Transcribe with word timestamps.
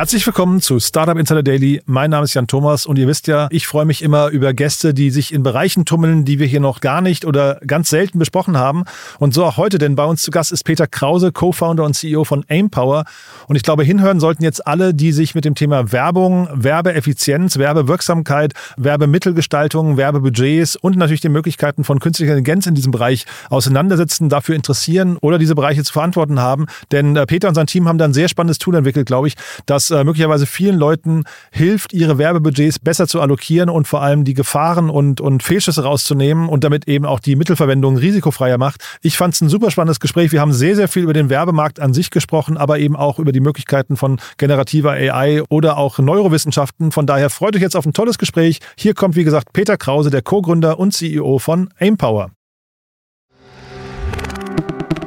Herzlich 0.00 0.26
willkommen 0.26 0.62
zu 0.62 0.80
Startup 0.80 1.18
Insider 1.18 1.42
Daily. 1.42 1.82
Mein 1.84 2.08
Name 2.08 2.24
ist 2.24 2.32
Jan 2.32 2.46
Thomas 2.46 2.86
und 2.86 2.98
ihr 2.98 3.06
wisst 3.06 3.26
ja, 3.26 3.48
ich 3.50 3.66
freue 3.66 3.84
mich 3.84 4.00
immer 4.00 4.28
über 4.28 4.54
Gäste, 4.54 4.94
die 4.94 5.10
sich 5.10 5.30
in 5.30 5.42
Bereichen 5.42 5.84
tummeln, 5.84 6.24
die 6.24 6.38
wir 6.38 6.46
hier 6.46 6.60
noch 6.60 6.80
gar 6.80 7.02
nicht 7.02 7.26
oder 7.26 7.60
ganz 7.66 7.90
selten 7.90 8.18
besprochen 8.18 8.56
haben. 8.56 8.84
Und 9.18 9.34
so 9.34 9.44
auch 9.44 9.58
heute, 9.58 9.76
denn 9.76 9.96
bei 9.96 10.06
uns 10.06 10.22
zu 10.22 10.30
Gast 10.30 10.52
ist 10.52 10.64
Peter 10.64 10.86
Krause, 10.86 11.32
Co-Founder 11.32 11.84
und 11.84 11.92
CEO 11.92 12.24
von 12.24 12.46
Aimpower. 12.48 13.04
Und 13.46 13.56
ich 13.56 13.62
glaube, 13.62 13.84
hinhören 13.84 14.20
sollten 14.20 14.42
jetzt 14.42 14.66
alle, 14.66 14.94
die 14.94 15.12
sich 15.12 15.34
mit 15.34 15.44
dem 15.44 15.54
Thema 15.54 15.92
Werbung, 15.92 16.48
Werbeeffizienz, 16.50 17.58
Werbewirksamkeit, 17.58 18.54
Werbemittelgestaltung, 18.78 19.98
Werbebudgets 19.98 20.76
und 20.76 20.96
natürlich 20.96 21.20
den 21.20 21.32
Möglichkeiten 21.32 21.84
von 21.84 22.00
künstlicher 22.00 22.32
Intelligenz 22.32 22.66
in 22.66 22.74
diesem 22.74 22.90
Bereich 22.90 23.26
auseinandersetzen, 23.50 24.30
dafür 24.30 24.54
interessieren 24.54 25.18
oder 25.20 25.36
diese 25.36 25.54
Bereiche 25.54 25.84
zu 25.84 25.92
verantworten 25.92 26.40
haben. 26.40 26.68
Denn 26.90 27.16
äh, 27.16 27.26
Peter 27.26 27.48
und 27.48 27.54
sein 27.54 27.66
Team 27.66 27.86
haben 27.86 27.98
da 27.98 28.06
ein 28.06 28.14
sehr 28.14 28.28
spannendes 28.30 28.56
Tool 28.56 28.76
entwickelt, 28.76 29.06
glaube 29.06 29.28
ich, 29.28 29.34
das 29.66 29.89
äh, 29.90 30.04
möglicherweise 30.04 30.46
vielen 30.46 30.76
Leuten 30.76 31.24
hilft, 31.50 31.92
ihre 31.92 32.18
Werbebudgets 32.18 32.78
besser 32.78 33.06
zu 33.06 33.20
allokieren 33.20 33.68
und 33.68 33.86
vor 33.88 34.02
allem 34.02 34.24
die 34.24 34.34
Gefahren 34.34 34.90
und, 34.90 35.20
und 35.20 35.42
Fehlschüsse 35.42 35.82
rauszunehmen 35.82 36.48
und 36.48 36.64
damit 36.64 36.88
eben 36.88 37.06
auch 37.06 37.20
die 37.20 37.36
Mittelverwendung 37.36 37.96
risikofreier 37.96 38.58
macht. 38.58 38.82
Ich 39.02 39.16
fand 39.16 39.34
es 39.34 39.40
ein 39.40 39.48
super 39.48 39.70
spannendes 39.70 40.00
Gespräch. 40.00 40.32
Wir 40.32 40.40
haben 40.40 40.52
sehr, 40.52 40.76
sehr 40.76 40.88
viel 40.88 41.02
über 41.02 41.12
den 41.12 41.30
Werbemarkt 41.30 41.80
an 41.80 41.94
sich 41.94 42.10
gesprochen, 42.10 42.56
aber 42.56 42.78
eben 42.78 42.96
auch 42.96 43.18
über 43.18 43.32
die 43.32 43.40
Möglichkeiten 43.40 43.96
von 43.96 44.20
generativer 44.36 44.92
AI 44.92 45.42
oder 45.48 45.76
auch 45.76 45.98
Neurowissenschaften. 45.98 46.92
Von 46.92 47.06
daher 47.06 47.30
freut 47.30 47.56
euch 47.56 47.62
jetzt 47.62 47.76
auf 47.76 47.86
ein 47.86 47.92
tolles 47.92 48.18
Gespräch. 48.18 48.60
Hier 48.76 48.94
kommt, 48.94 49.16
wie 49.16 49.24
gesagt, 49.24 49.52
Peter 49.52 49.76
Krause, 49.76 50.10
der 50.10 50.22
Co-Gründer 50.22 50.78
und 50.78 50.92
CEO 50.92 51.38
von 51.38 51.68
Aimpower. 51.78 52.30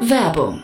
Werbung. 0.02 0.64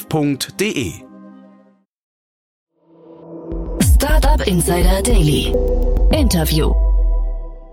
www.startup.de. 0.09 0.93
Startup 3.81 4.47
Insider 4.47 5.01
Daily. 5.03 5.53
Interview. 6.11 6.73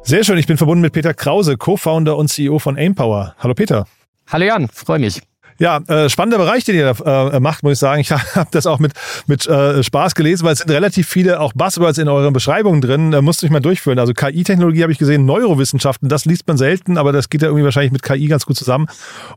Sehr 0.02 0.24
schön, 0.24 0.38
ich 0.38 0.46
bin 0.46 0.56
verbunden 0.56 0.82
mit 0.82 0.92
Peter 0.92 1.14
Krause, 1.14 1.56
Co-Founder 1.56 2.16
und 2.16 2.28
CEO 2.28 2.58
von 2.58 2.76
Aimpower. 2.76 3.34
Hallo 3.38 3.54
Peter. 3.54 3.86
Hallo 4.30 4.44
Jan, 4.44 4.68
freue 4.68 4.98
mich. 4.98 5.20
Ja, 5.58 5.78
äh, 5.88 6.08
spannender 6.08 6.38
Bereich, 6.38 6.64
den 6.64 6.76
ihr 6.76 6.94
da 6.94 7.30
äh, 7.30 7.40
macht, 7.40 7.64
muss 7.64 7.72
ich 7.72 7.78
sagen. 7.78 8.00
Ich 8.00 8.10
habe 8.12 8.48
das 8.50 8.66
auch 8.66 8.78
mit, 8.78 8.92
mit 9.26 9.46
äh, 9.46 9.82
Spaß 9.82 10.14
gelesen, 10.14 10.44
weil 10.44 10.52
es 10.52 10.60
sind 10.60 10.70
relativ 10.70 11.08
viele 11.08 11.40
auch 11.40 11.52
Buzzwords 11.52 11.98
in 11.98 12.08
euren 12.08 12.32
Beschreibungen 12.32 12.80
drin. 12.80 13.10
Da 13.10 13.22
musst 13.22 13.42
du 13.42 13.46
dich 13.46 13.52
mal 13.52 13.60
durchführen. 13.60 13.98
Also 13.98 14.14
KI-Technologie 14.14 14.82
habe 14.82 14.92
ich 14.92 14.98
gesehen, 14.98 15.26
Neurowissenschaften, 15.26 16.08
das 16.08 16.24
liest 16.24 16.46
man 16.46 16.56
selten, 16.56 16.96
aber 16.96 17.12
das 17.12 17.28
geht 17.28 17.42
ja 17.42 17.48
irgendwie 17.48 17.64
wahrscheinlich 17.64 17.92
mit 17.92 18.02
KI 18.02 18.28
ganz 18.28 18.46
gut 18.46 18.56
zusammen. 18.56 18.86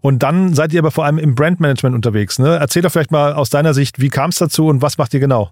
Und 0.02 0.22
dann 0.22 0.54
seid 0.54 0.74
ihr 0.74 0.80
aber 0.80 0.92
vor 0.92 1.06
allem 1.06 1.18
im 1.18 1.34
Brandmanagement 1.34 1.96
unterwegs. 1.96 2.38
Ne? 2.38 2.58
Erzähl 2.60 2.84
doch 2.84 2.92
vielleicht 2.92 3.12
mal 3.12 3.34
aus 3.34 3.50
deiner 3.50 3.74
Sicht, 3.74 4.00
wie 4.00 4.10
kam 4.10 4.30
es 4.30 4.36
dazu 4.36 4.68
und 4.68 4.82
was 4.82 4.98
macht 5.00 5.14
ihr 5.14 5.20
genau? 5.20 5.52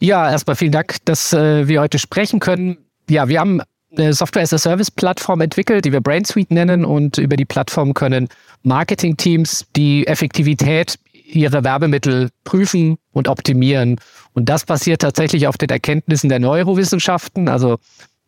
Ja, 0.00 0.30
erstmal 0.30 0.56
vielen 0.56 0.72
Dank, 0.72 0.96
dass 1.04 1.32
äh, 1.32 1.68
wir 1.68 1.80
heute 1.80 1.98
sprechen 1.98 2.40
können. 2.40 2.78
Ja, 3.10 3.28
wir 3.28 3.40
haben 3.40 3.60
eine 3.96 4.12
Software-as-a-Service-Plattform 4.12 5.40
entwickelt, 5.40 5.84
die 5.84 5.92
wir 5.92 6.00
BrainSuite 6.00 6.52
nennen 6.52 6.84
und 6.84 7.18
über 7.18 7.36
die 7.36 7.44
Plattform 7.44 7.94
können 7.94 8.28
Marketing-Teams 8.62 9.66
die 9.76 10.06
Effektivität 10.06 10.98
ihrer 11.12 11.64
Werbemittel 11.64 12.30
prüfen 12.44 12.96
und 13.12 13.28
optimieren. 13.28 13.96
Und 14.32 14.48
das 14.48 14.64
basiert 14.64 15.02
tatsächlich 15.02 15.46
auf 15.46 15.58
den 15.58 15.68
Erkenntnissen 15.68 16.28
der 16.28 16.38
Neurowissenschaften, 16.38 17.48
also 17.48 17.78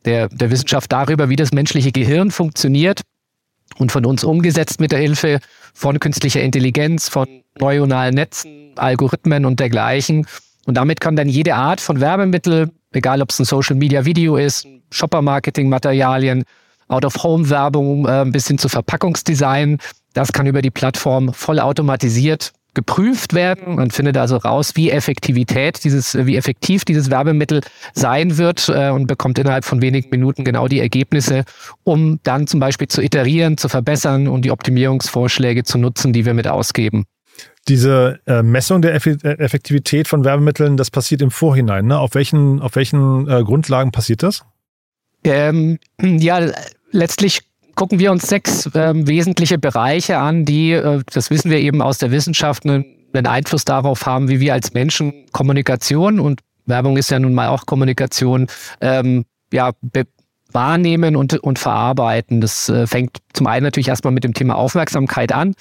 der, 0.04 0.28
der 0.28 0.50
Wissenschaft 0.50 0.93
darüber, 0.93 1.28
wie 1.28 1.37
das 1.37 1.53
menschliche 1.53 1.93
Gehirn 1.93 2.31
funktioniert 2.31 3.03
und 3.78 3.93
von 3.93 4.04
uns 4.04 4.25
umgesetzt 4.25 4.81
mit 4.81 4.93
der 4.93 4.99
Hilfe 4.99 5.41
von 5.75 6.00
künstlicher 6.00 6.43
Intelligenz, 6.43 7.09
von 7.09 7.26
neuronalen 7.59 8.15
Netzen, 8.15 8.72
Algorithmen 8.76 9.44
und 9.44 9.60
dergleichen. 9.60 10.26
Und 10.70 10.76
damit 10.76 11.00
kann 11.00 11.16
dann 11.16 11.28
jede 11.28 11.56
Art 11.56 11.81
von 11.81 11.98
Werbemittel, 12.00 12.70
egal 12.92 13.22
ob 13.22 13.31
es 13.31 13.41
ein 13.41 13.44
Social 13.44 13.75
Media 13.75 14.04
Video 14.04 14.36
ist, 14.36 14.69
Shopper-Marketing-Materialien, 14.92 16.44
Out-of-Home-Werbung 16.86 18.06
äh, 18.06 18.25
bis 18.28 18.47
hin 18.47 18.56
zu 18.56 18.69
Verpackungsdesign, 18.69 19.78
das 20.12 20.32
kann 20.32 20.47
über 20.47 20.62
die 20.62 20.70
Plattform 20.70 21.34
vollautomatisiert 21.34 22.53
geprüft 22.75 23.34
werden. 23.34 23.75
Man 23.75 23.91
findet 23.91 24.16
also 24.16 24.36
raus, 24.36 24.76
wie 24.76 24.92
Effektivität 24.92 25.82
dieses, 25.82 26.14
wie 26.14 26.36
effektiv 26.36 26.84
dieses 26.84 27.10
Werbemittel 27.10 27.62
sein 27.92 28.38
wird 28.38 28.69
äh, 28.69 28.91
und 28.91 29.08
bekommt 29.08 29.41
innerhalb 29.41 29.64
von 29.64 29.82
wenigen 29.82 30.08
Minuten 30.10 30.44
genau 30.44 30.69
die 30.69 30.78
Ergebnisse, 30.78 31.42
um 31.82 32.20
dann 32.22 32.47
zum 32.47 32.60
Beispiel 32.60 32.87
zu 32.87 33.02
iterieren, 33.02 33.56
zu 33.56 33.69
verbessern 33.69 34.28
und 34.28 34.44
die 34.44 34.52
Optimierungsvorschläge 34.52 35.64
zu 35.64 35.78
nutzen, 35.78 36.12
die 36.12 36.25
wir 36.26 36.34
mit 36.34 36.47
ausgeben. 36.47 37.06
Diese 37.70 38.19
äh, 38.26 38.42
Messung 38.42 38.82
der 38.82 38.94
Eff 38.94 39.06
Effektivität 39.06 40.08
von 40.08 40.25
Werbemitteln, 40.25 40.76
das 40.76 40.91
passiert 40.91 41.22
im 41.22 41.31
Vorhinein. 41.31 41.86
Ne? 41.86 42.00
Auf 42.00 42.14
welchen, 42.16 42.60
auf 42.60 42.75
welchen 42.75 43.28
äh, 43.28 43.44
Grundlagen 43.44 43.92
passiert 43.92 44.25
das? 44.25 44.44
Ähm, 45.22 45.78
ja, 46.03 46.50
letztlich 46.91 47.42
gucken 47.76 48.00
wir 48.00 48.10
uns 48.10 48.26
sechs 48.26 48.66
äh, 48.75 48.92
wesentliche 49.06 49.56
Bereiche 49.56 50.19
an, 50.19 50.44
die, 50.44 50.72
äh, 50.72 51.03
das 51.12 51.31
wissen 51.31 51.48
wir 51.48 51.58
eben 51.58 51.81
aus 51.81 51.98
der 51.98 52.10
Wissenschaft, 52.10 52.64
einen, 52.64 52.84
einen 53.12 53.28
Einfluss 53.28 53.64
darauf 53.64 54.04
haben, 54.04 54.28
wie 54.28 54.41
wir 54.41 54.52
als 54.52 54.75
Menschen 54.75 55.26
Kommunikation 55.31 56.19
und 56.19 56.41
Werbung 56.66 56.97
ist 56.97 57.10
ja 57.10 57.20
nun 57.20 57.34
mal 57.34 57.48
auch 57.48 57.66
Kommunikation, 57.66 58.48
ähm, 58.81 59.25
ja, 59.52 59.70
wahrnehmen 60.52 61.14
und, 61.14 61.38
und 61.38 61.60
verarbeiten. 61.60 62.41
Das 62.41 62.69
äh, 62.69 62.88
fängt 62.88 63.19
zum 63.32 63.47
einen 63.47 63.62
natürlich 63.62 63.88
erstmal 63.88 64.12
mit 64.12 64.25
dem 64.25 64.34
Thema 64.34 64.56
Aufmerksamkeit 64.56 65.32
an. 65.32 65.54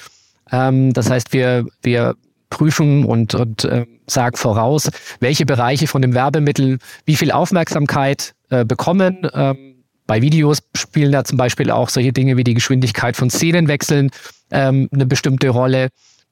Ähm, 0.51 0.93
das 0.93 1.09
heißt, 1.09 1.33
wir, 1.33 1.65
wir 1.81 2.15
prüfen 2.49 3.05
und, 3.05 3.35
und 3.35 3.63
äh, 3.63 3.85
sagen 4.07 4.37
voraus, 4.37 4.89
welche 5.19 5.45
Bereiche 5.45 5.87
von 5.87 6.01
dem 6.01 6.13
Werbemittel 6.13 6.79
wie 7.05 7.15
viel 7.15 7.31
Aufmerksamkeit 7.31 8.33
äh, 8.49 8.65
bekommen. 8.65 9.27
Ähm, 9.33 9.83
bei 10.07 10.21
Videos 10.21 10.59
spielen 10.75 11.11
da 11.11 11.23
zum 11.23 11.37
Beispiel 11.37 11.69
auch 11.69 11.89
solche 11.89 12.11
Dinge 12.11 12.35
wie 12.35 12.43
die 12.43 12.55
Geschwindigkeit 12.55 13.15
von 13.15 13.29
Szenenwechseln 13.29 14.09
ähm, 14.49 14.89
eine 14.91 15.05
bestimmte 15.05 15.49
Rolle. 15.49 15.89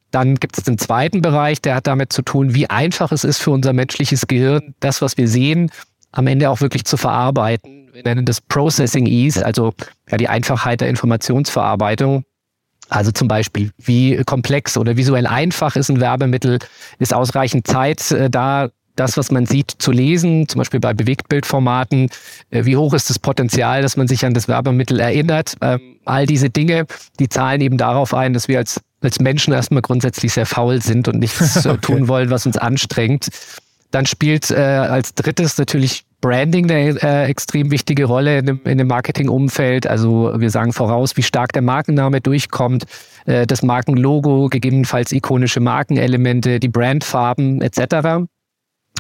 Dann 0.09 0.35
gibt 0.35 0.57
es 0.57 0.63
den 0.63 0.77
zweiten 0.77 1.21
Bereich, 1.21 1.61
der 1.61 1.75
hat 1.75 1.85
damit 1.85 2.11
zu 2.11 2.23
tun, 2.23 2.55
wie 2.55 2.69
einfach 2.69 3.11
es 3.11 3.23
ist 3.23 3.39
für 3.39 3.51
unser 3.51 3.73
menschliches 3.73 4.25
Gehirn, 4.25 4.73
das, 4.79 5.01
was 5.01 5.17
wir 5.17 5.27
sehen, 5.27 5.69
am 6.11 6.27
Ende 6.27 6.49
auch 6.49 6.61
wirklich 6.61 6.85
zu 6.85 6.97
verarbeiten. 6.97 7.89
Wir 7.93 8.03
nennen 8.03 8.25
das 8.25 8.41
Processing 8.41 9.05
Ease, 9.05 9.45
also 9.45 9.73
ja, 10.09 10.17
die 10.17 10.29
Einfachheit 10.29 10.81
der 10.81 10.89
Informationsverarbeitung. 10.89 12.23
Also 12.89 13.11
zum 13.11 13.27
Beispiel, 13.27 13.71
wie 13.77 14.23
komplex 14.23 14.77
oder 14.77 14.97
visuell 14.97 15.27
einfach 15.27 15.75
ist 15.75 15.89
ein 15.89 15.99
Werbemittel, 15.99 16.59
ist 16.99 17.13
ausreichend 17.13 17.67
Zeit 17.67 18.11
äh, 18.11 18.29
da, 18.29 18.69
das, 18.95 19.17
was 19.17 19.31
man 19.31 19.45
sieht, 19.45 19.71
zu 19.77 19.91
lesen, 19.91 20.47
zum 20.47 20.59
Beispiel 20.59 20.79
bei 20.79 20.93
Bewegtbildformaten. 20.93 22.09
Äh, 22.49 22.65
wie 22.65 22.77
hoch 22.77 22.93
ist 22.93 23.09
das 23.09 23.19
Potenzial, 23.19 23.81
dass 23.81 23.97
man 23.97 24.07
sich 24.07 24.25
an 24.25 24.33
das 24.33 24.47
Werbemittel 24.47 24.99
erinnert? 24.99 25.55
Ähm, 25.61 25.97
all 26.05 26.25
diese 26.25 26.49
Dinge, 26.49 26.85
die 27.19 27.29
zahlen 27.29 27.61
eben 27.61 27.77
darauf 27.77 28.13
ein, 28.13 28.33
dass 28.33 28.47
wir 28.47 28.57
als, 28.57 28.81
als 29.01 29.19
Menschen 29.19 29.53
erstmal 29.53 29.81
grundsätzlich 29.81 30.33
sehr 30.33 30.45
faul 30.45 30.81
sind 30.81 31.07
und 31.07 31.19
nichts 31.19 31.57
okay. 31.65 31.77
tun 31.81 32.07
wollen, 32.07 32.29
was 32.29 32.45
uns 32.45 32.57
anstrengt. 32.57 33.29
Dann 33.91 34.05
spielt 34.05 34.51
äh, 34.51 34.55
als 34.55 35.13
drittes 35.13 35.57
natürlich 35.57 36.06
Branding 36.21 36.69
eine 36.71 36.99
äh, 37.01 37.25
extrem 37.25 37.69
wichtige 37.69 38.05
Rolle 38.05 38.39
in 38.39 38.45
dem, 38.47 38.61
in 38.65 38.77
dem 38.77 38.87
Marketingumfeld. 38.87 39.85
Also 39.85 40.33
wir 40.35 40.49
sagen 40.49 40.73
voraus, 40.73 41.15
wie 41.15 41.23
stark 41.23 41.53
der 41.53 41.61
Markenname 41.61 42.21
durchkommt, 42.21 42.85
äh, 43.25 43.45
das 43.45 43.61
Markenlogo, 43.61 44.49
gegebenenfalls 44.49 45.11
ikonische 45.11 45.59
Markenelemente, 45.59 46.59
die 46.59 46.69
Brandfarben 46.69 47.61
etc. 47.61 48.25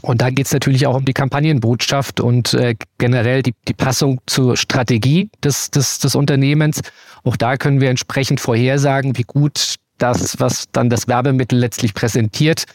Und 0.03 0.21
dann 0.21 0.35
geht 0.35 0.45
es 0.45 0.53
natürlich 0.53 0.85
auch 0.85 0.95
um 0.95 1.05
die 1.05 1.13
Kampagnenbotschaft 1.13 2.19
und 2.19 2.53
äh, 2.53 2.75
generell 2.99 3.41
die, 3.41 3.55
die 3.67 3.73
Passung 3.73 4.21
zur 4.27 4.55
Strategie 4.55 5.31
des, 5.43 5.71
des, 5.71 5.99
des 5.99 6.13
Unternehmens. 6.13 6.81
Auch 7.23 7.35
da 7.35 7.57
können 7.57 7.81
wir 7.81 7.89
entsprechend 7.89 8.39
vorhersagen, 8.39 9.17
wie 9.17 9.23
gut 9.23 9.75
das, 9.97 10.39
was 10.39 10.65
dann 10.71 10.89
das 10.91 11.07
Werbemittel 11.07 11.57
letztlich 11.57 11.95
präsentiert, 11.95 12.65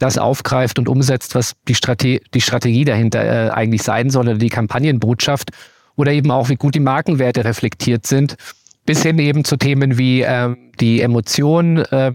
das 0.00 0.18
aufgreift 0.18 0.78
und 0.78 0.88
umsetzt, 0.88 1.36
was 1.36 1.52
die, 1.68 1.74
Strate 1.74 2.20
die 2.34 2.40
Strategie 2.40 2.84
dahinter 2.84 3.22
äh, 3.22 3.50
eigentlich 3.50 3.82
sein 3.82 4.10
soll 4.10 4.28
oder 4.28 4.38
die 4.38 4.48
Kampagnenbotschaft 4.48 5.50
oder 5.94 6.12
eben 6.12 6.30
auch, 6.30 6.48
wie 6.48 6.56
gut 6.56 6.74
die 6.74 6.80
Markenwerte 6.80 7.44
reflektiert 7.44 8.06
sind, 8.06 8.36
bis 8.86 9.02
hin 9.02 9.18
eben 9.18 9.44
zu 9.44 9.56
Themen 9.56 9.98
wie 9.98 10.22
äh, 10.22 10.56
die 10.80 11.02
Emotion, 11.02 11.78
äh, 11.78 12.12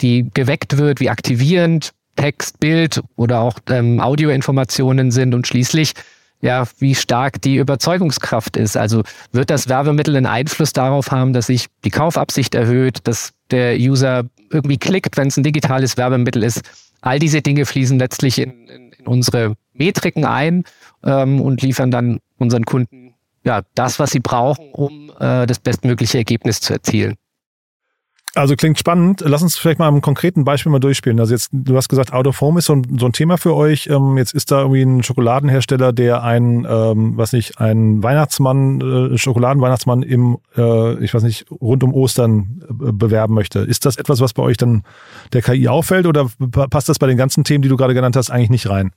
die 0.00 0.30
geweckt 0.32 0.78
wird, 0.78 1.00
wie 1.00 1.10
aktivierend 1.10 1.92
Text, 2.14 2.60
Bild 2.60 3.02
oder 3.16 3.40
auch 3.40 3.58
ähm, 3.68 4.00
Audioinformationen 4.00 5.10
sind 5.10 5.34
und 5.34 5.46
schließlich 5.46 5.92
ja, 6.42 6.64
wie 6.78 6.94
stark 6.94 7.40
die 7.42 7.56
Überzeugungskraft 7.56 8.56
ist. 8.56 8.76
Also 8.76 9.02
wird 9.32 9.50
das 9.50 9.68
Werbemittel 9.68 10.16
einen 10.16 10.26
Einfluss 10.26 10.72
darauf 10.72 11.10
haben, 11.10 11.32
dass 11.32 11.46
sich 11.46 11.66
die 11.84 11.90
Kaufabsicht 11.90 12.54
erhöht, 12.54 13.00
dass 13.04 13.32
der 13.50 13.76
User 13.76 14.24
irgendwie 14.50 14.76
klickt, 14.76 15.16
wenn 15.16 15.28
es 15.28 15.36
ein 15.36 15.42
digitales 15.42 15.96
Werbemittel 15.96 16.42
ist. 16.42 16.62
All 17.06 17.20
diese 17.20 17.40
Dinge 17.40 17.66
fließen 17.66 18.00
letztlich 18.00 18.38
in, 18.38 18.66
in, 18.66 18.90
in 18.90 19.06
unsere 19.06 19.54
Metriken 19.72 20.24
ein 20.24 20.64
ähm, 21.04 21.40
und 21.40 21.62
liefern 21.62 21.92
dann 21.92 22.18
unseren 22.36 22.64
Kunden 22.64 23.14
ja, 23.44 23.62
das, 23.76 24.00
was 24.00 24.10
sie 24.10 24.18
brauchen, 24.18 24.72
um 24.72 25.12
äh, 25.20 25.46
das 25.46 25.60
bestmögliche 25.60 26.18
Ergebnis 26.18 26.60
zu 26.60 26.72
erzielen. 26.72 27.14
Also 28.36 28.54
klingt 28.54 28.78
spannend. 28.78 29.22
Lass 29.24 29.42
uns 29.42 29.56
vielleicht 29.56 29.78
mal 29.78 29.88
ein 29.88 30.02
konkreten 30.02 30.44
Beispiel 30.44 30.70
mal 30.70 30.78
durchspielen. 30.78 31.18
Also 31.18 31.32
jetzt, 31.32 31.48
du 31.52 31.74
hast 31.74 31.88
gesagt, 31.88 32.12
Out 32.12 32.26
of 32.26 32.40
Home 32.42 32.58
ist 32.58 32.66
so 32.66 32.74
ein, 32.74 32.98
so 32.98 33.06
ein 33.06 33.12
Thema 33.12 33.38
für 33.38 33.54
euch. 33.54 33.86
Ähm, 33.86 34.18
jetzt 34.18 34.34
ist 34.34 34.50
da 34.50 34.60
irgendwie 34.60 34.82
ein 34.82 35.02
Schokoladenhersteller, 35.02 35.94
der 35.94 36.22
einen, 36.22 36.66
ähm, 36.68 37.16
was 37.16 37.32
nicht, 37.32 37.58
einen 37.58 38.02
Weihnachtsmann, 38.02 39.14
äh, 39.14 39.18
Schokoladenweihnachtsmann 39.18 40.02
im, 40.02 40.36
äh, 40.54 41.02
ich 41.02 41.14
weiß 41.14 41.22
nicht, 41.22 41.50
rund 41.50 41.82
um 41.82 41.94
Ostern 41.94 42.62
äh, 42.68 42.92
bewerben 42.92 43.32
möchte. 43.32 43.60
Ist 43.60 43.86
das 43.86 43.96
etwas, 43.96 44.20
was 44.20 44.34
bei 44.34 44.42
euch 44.42 44.58
dann 44.58 44.82
der 45.32 45.40
KI 45.40 45.68
auffällt 45.68 46.06
oder 46.06 46.28
passt 46.70 46.90
das 46.90 46.98
bei 46.98 47.06
den 47.06 47.16
ganzen 47.16 47.42
Themen, 47.42 47.62
die 47.62 47.70
du 47.70 47.78
gerade 47.78 47.94
genannt 47.94 48.16
hast, 48.16 48.30
eigentlich 48.30 48.50
nicht 48.50 48.68
rein? 48.68 48.92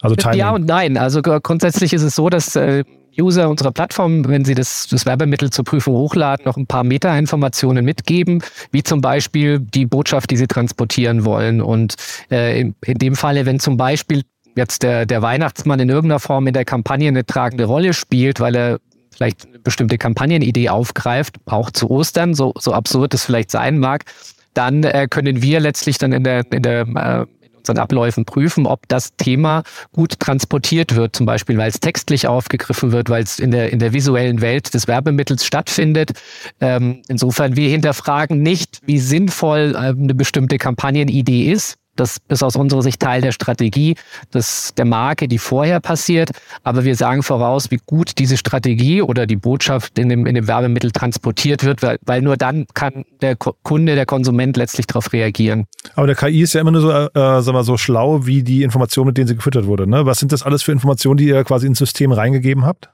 Also 0.00 0.14
Timing. 0.14 0.38
Ja 0.38 0.54
und 0.54 0.66
nein. 0.66 0.96
Also 0.96 1.22
grundsätzlich 1.22 1.92
ist 1.92 2.02
es 2.02 2.14
so, 2.14 2.28
dass 2.28 2.54
äh, 2.54 2.84
User 3.18 3.48
unserer 3.48 3.72
Plattform, 3.72 4.26
wenn 4.28 4.44
sie 4.44 4.54
das, 4.54 4.86
das 4.88 5.06
Werbemittel 5.06 5.50
zur 5.50 5.64
Prüfung 5.64 5.94
hochladen, 5.94 6.44
noch 6.44 6.56
ein 6.56 6.66
paar 6.66 6.84
Meta-Informationen 6.84 7.84
mitgeben, 7.84 8.42
wie 8.70 8.82
zum 8.82 9.00
Beispiel 9.00 9.60
die 9.60 9.86
Botschaft, 9.86 10.30
die 10.30 10.36
sie 10.36 10.46
transportieren 10.46 11.24
wollen. 11.24 11.60
Und 11.60 11.94
äh, 12.30 12.60
in, 12.60 12.74
in 12.84 12.98
dem 12.98 13.16
Falle, 13.16 13.46
wenn 13.46 13.60
zum 13.60 13.76
Beispiel 13.76 14.22
jetzt 14.56 14.82
der, 14.82 15.06
der 15.06 15.22
Weihnachtsmann 15.22 15.80
in 15.80 15.88
irgendeiner 15.88 16.20
Form 16.20 16.46
in 16.46 16.54
der 16.54 16.64
Kampagne 16.64 17.08
eine 17.08 17.26
tragende 17.26 17.64
Rolle 17.64 17.92
spielt, 17.92 18.40
weil 18.40 18.54
er 18.54 18.80
vielleicht 19.10 19.46
eine 19.46 19.58
bestimmte 19.58 19.98
Kampagnenidee 19.98 20.68
aufgreift, 20.68 21.36
auch 21.46 21.70
zu 21.70 21.90
Ostern, 21.90 22.34
so, 22.34 22.52
so 22.58 22.72
absurd 22.72 23.14
es 23.14 23.24
vielleicht 23.24 23.50
sein 23.50 23.78
mag, 23.78 24.04
dann 24.54 24.84
äh, 24.84 25.08
können 25.08 25.42
wir 25.42 25.60
letztlich 25.60 25.98
dann 25.98 26.12
in 26.12 26.24
der, 26.24 26.50
in 26.52 26.62
der 26.62 26.82
äh, 26.82 27.26
unseren 27.68 27.82
Abläufen 27.82 28.24
prüfen, 28.24 28.66
ob 28.66 28.86
das 28.88 29.16
Thema 29.16 29.62
gut 29.92 30.20
transportiert 30.20 30.94
wird, 30.94 31.16
zum 31.16 31.26
Beispiel, 31.26 31.56
weil 31.56 31.68
es 31.68 31.80
textlich 31.80 32.26
aufgegriffen 32.26 32.92
wird, 32.92 33.08
weil 33.08 33.22
es 33.22 33.38
in 33.38 33.50
der, 33.50 33.72
in 33.72 33.78
der 33.78 33.92
visuellen 33.92 34.40
Welt 34.40 34.74
des 34.74 34.86
Werbemittels 34.86 35.44
stattfindet. 35.44 36.12
Ähm, 36.60 37.02
insofern, 37.08 37.56
wir 37.56 37.68
hinterfragen 37.68 38.42
nicht, 38.42 38.80
wie 38.84 38.98
sinnvoll 38.98 39.74
äh, 39.74 39.78
eine 39.78 40.14
bestimmte 40.14 40.58
Kampagnenidee 40.58 41.50
ist, 41.50 41.78
das 41.96 42.18
ist 42.28 42.42
aus 42.42 42.56
unserer 42.56 42.82
Sicht 42.82 43.00
Teil 43.00 43.20
der 43.20 43.32
Strategie 43.32 43.96
des, 44.32 44.74
der 44.76 44.84
Marke, 44.84 45.28
die 45.28 45.38
vorher 45.38 45.80
passiert. 45.80 46.30
Aber 46.62 46.84
wir 46.84 46.96
sagen 46.96 47.22
voraus, 47.22 47.70
wie 47.70 47.80
gut 47.86 48.18
diese 48.18 48.36
Strategie 48.36 49.02
oder 49.02 49.26
die 49.26 49.36
Botschaft 49.36 49.98
in 49.98 50.08
dem, 50.08 50.26
in 50.26 50.34
dem 50.34 50.46
Werbemittel 50.46 50.90
transportiert 50.90 51.64
wird, 51.64 51.82
weil, 51.82 51.98
weil 52.04 52.22
nur 52.22 52.36
dann 52.36 52.66
kann 52.74 53.04
der 53.20 53.36
Kunde, 53.36 53.94
der 53.94 54.06
Konsument 54.06 54.56
letztlich 54.56 54.86
darauf 54.86 55.12
reagieren. 55.12 55.66
Aber 55.94 56.06
der 56.06 56.16
KI 56.16 56.42
ist 56.42 56.54
ja 56.54 56.60
immer 56.60 56.72
nur 56.72 56.80
so, 56.80 56.90
äh, 56.90 57.08
sagen 57.14 57.56
wir 57.56 57.64
so 57.64 57.76
schlau 57.76 58.26
wie 58.26 58.42
die 58.42 58.62
Information, 58.62 59.06
mit 59.06 59.16
denen 59.16 59.28
sie 59.28 59.36
gefüttert 59.36 59.66
wurde. 59.66 59.86
Ne? 59.86 60.06
Was 60.06 60.18
sind 60.18 60.32
das 60.32 60.42
alles 60.42 60.62
für 60.62 60.72
Informationen, 60.72 61.16
die 61.16 61.26
ihr 61.26 61.44
quasi 61.44 61.66
ins 61.66 61.78
System 61.78 62.12
reingegeben 62.12 62.64
habt? 62.64 62.90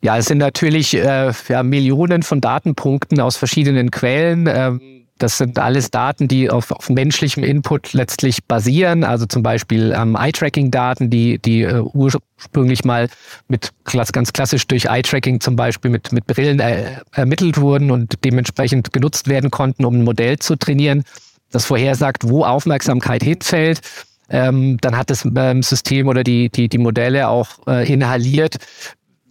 Ja, 0.00 0.16
es 0.16 0.26
sind 0.26 0.38
natürlich 0.38 0.94
äh, 0.94 1.32
ja, 1.48 1.62
Millionen 1.62 2.22
von 2.22 2.40
Datenpunkten 2.40 3.20
aus 3.20 3.36
verschiedenen 3.36 3.90
Quellen. 3.90 4.48
Ähm, 4.48 4.80
das 5.18 5.38
sind 5.38 5.58
alles 5.58 5.90
Daten, 5.90 6.26
die 6.26 6.50
auf, 6.50 6.70
auf 6.72 6.88
menschlichem 6.88 7.44
Input 7.44 7.92
letztlich 7.92 8.44
basieren. 8.44 9.04
Also 9.04 9.26
zum 9.26 9.42
Beispiel 9.42 9.94
ähm, 9.96 10.16
Eye-Tracking-Daten, 10.16 11.10
die, 11.10 11.38
die 11.38 11.62
äh, 11.62 11.80
ursprünglich 11.80 12.84
mal 12.84 13.08
mit 13.48 13.72
ganz 14.12 14.32
klassisch 14.32 14.66
durch 14.66 14.86
Eye-Tracking 14.86 15.40
zum 15.40 15.54
Beispiel 15.54 15.90
mit, 15.90 16.12
mit 16.12 16.26
Brillen 16.26 16.58
äh, 16.60 16.96
ermittelt 17.12 17.60
wurden 17.60 17.90
und 17.90 18.24
dementsprechend 18.24 18.92
genutzt 18.92 19.28
werden 19.28 19.50
konnten, 19.50 19.84
um 19.84 20.00
ein 20.00 20.04
Modell 20.04 20.38
zu 20.38 20.56
trainieren, 20.56 21.04
das 21.50 21.66
vorhersagt, 21.66 22.28
wo 22.28 22.44
Aufmerksamkeit 22.44 23.22
hinfällt. 23.22 23.80
Ähm, 24.28 24.78
dann 24.80 24.96
hat 24.96 25.10
das 25.10 25.24
ähm, 25.36 25.62
System 25.62 26.08
oder 26.08 26.24
die, 26.24 26.48
die, 26.48 26.68
die 26.68 26.78
Modelle 26.78 27.28
auch 27.28 27.48
äh, 27.66 27.92
inhaliert, 27.92 28.56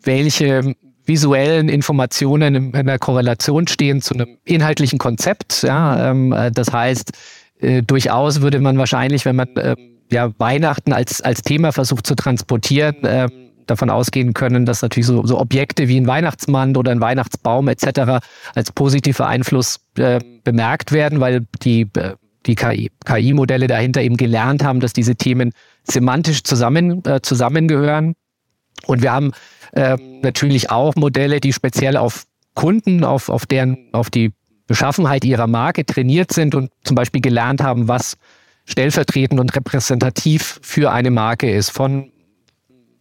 welche 0.04 0.76
visuellen 1.12 1.68
Informationen 1.68 2.56
in 2.56 2.76
einer 2.76 2.98
Korrelation 2.98 3.68
stehen 3.68 4.02
zu 4.02 4.14
einem 4.14 4.38
inhaltlichen 4.46 4.98
Konzept. 4.98 5.64
Ja, 5.64 6.12
ähm, 6.12 6.32
äh, 6.32 6.52
das 6.52 6.72
heißt, 6.72 7.12
äh, 7.60 7.84
durchaus 7.84 8.42
würde 8.42 8.60
man 8.60 8.78
wahrscheinlich, 8.78 9.26
wenn 9.26 9.36
man 9.36 9.50
äh, 9.58 9.76
ja, 10.10 10.32
Weihnachten 10.38 10.94
als, 10.94 11.22
als 11.22 11.42
Thema 11.42 11.74
versucht 11.74 12.08
zu 12.08 12.16
transportieren, 12.16 13.04
äh, 13.04 13.28
davon 13.68 13.90
ausgehen 13.90 14.34
können, 14.34 14.66
dass 14.66 14.82
natürlich 14.82 15.08
so, 15.08 15.26
so 15.26 15.40
Objekte 15.40 15.88
wie 15.88 16.00
ein 16.00 16.08
Weihnachtsmann 16.08 16.76
oder 16.76 16.92
ein 16.92 17.02
Weihnachtsbaum 17.02 17.68
etc. 17.68 18.24
als 18.56 18.72
positiver 18.72 19.28
Einfluss 19.28 19.80
äh, 19.98 20.20
bemerkt 20.44 20.92
werden, 20.92 21.20
weil 21.20 21.46
die, 21.62 21.88
äh, 21.96 22.16
die 22.46 22.56
KI-Modelle 22.56 23.68
dahinter 23.68 24.02
eben 24.02 24.18
gelernt 24.18 24.64
haben, 24.64 24.80
dass 24.80 24.94
diese 24.94 25.16
Themen 25.16 25.52
semantisch 25.84 26.44
zusammen, 26.44 27.04
äh, 27.06 27.22
zusammengehören. 27.22 28.16
Und 28.88 29.02
wir 29.02 29.12
haben 29.12 29.32
ähm, 29.74 30.22
natürlich 30.22 30.70
auch 30.70 30.96
Modelle, 30.96 31.40
die 31.40 31.54
speziell 31.54 31.98
auf 31.98 32.26
Kunden, 32.54 33.04
auf, 33.04 33.30
auf 33.30 33.46
deren, 33.46 33.90
auf 33.94 34.10
die 34.10 34.34
Beschaffenheit 34.68 35.26
ihrer 35.26 35.48
Marke 35.48 35.86
trainiert 35.86 36.32
sind 36.32 36.56
und 36.56 36.72
zum 36.84 36.96
Beispiel 36.96 37.22
gelernt 37.22 37.62
haben, 37.62 37.88
was 37.88 38.18
stellvertretend 38.66 39.40
und 39.40 39.56
repräsentativ 39.56 40.60
für 40.62 40.92
eine 40.92 41.12
Marke 41.12 41.50
ist. 41.50 41.72
Von 41.72 42.12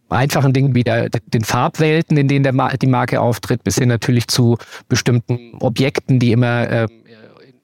einfachen 0.09 0.53
Dingen 0.53 0.75
wie 0.75 0.83
der, 0.83 1.09
den 1.09 1.43
Farbwelten, 1.43 2.17
in 2.17 2.27
denen 2.27 2.43
der, 2.43 2.77
die 2.77 2.87
Marke 2.87 3.21
auftritt, 3.21 3.63
bis 3.63 3.77
hin 3.77 3.89
natürlich 3.89 4.27
zu 4.27 4.57
bestimmten 4.89 5.55
Objekten, 5.59 6.19
die 6.19 6.31
immer 6.31 6.69
äh, 6.69 6.87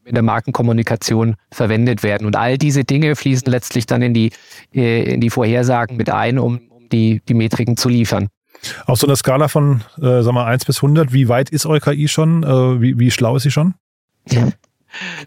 in 0.06 0.14
der 0.14 0.24
Markenkommunikation 0.24 1.36
verwendet 1.52 2.02
werden. 2.02 2.26
Und 2.26 2.38
all 2.38 2.58
diese 2.58 2.86
Dinge 2.86 3.16
fließen 3.16 3.52
letztlich 3.52 3.86
dann 3.86 4.02
in 4.02 4.14
die, 4.14 4.32
äh, 4.74 5.04
in 5.14 5.20
die 5.22 5.30
Vorhersagen 5.30 5.98
mit 5.98 6.10
ein, 6.10 6.40
um, 6.40 6.62
um 6.70 6.77
die, 6.92 7.22
die 7.28 7.34
Metriken 7.34 7.78
zu 7.78 7.90
liefern. 7.90 8.30
Auf 8.86 9.00
so 9.00 9.08
einer 9.08 9.16
Skala 9.16 9.48
von, 9.48 9.82
äh, 10.02 10.22
sag 10.22 10.34
mal, 10.34 10.46
1 10.46 10.66
bis 10.66 10.78
100, 10.78 11.14
wie 11.14 11.30
weit 11.30 11.50
ist 11.50 11.66
eure 11.66 11.80
KI 11.80 12.08
schon? 12.08 12.44
Äh, 12.44 12.82
wie, 12.82 13.00
wie 13.00 13.12
schlau 13.12 13.36
ist 13.36 13.44
sie 13.44 13.52
schon? 13.52 13.76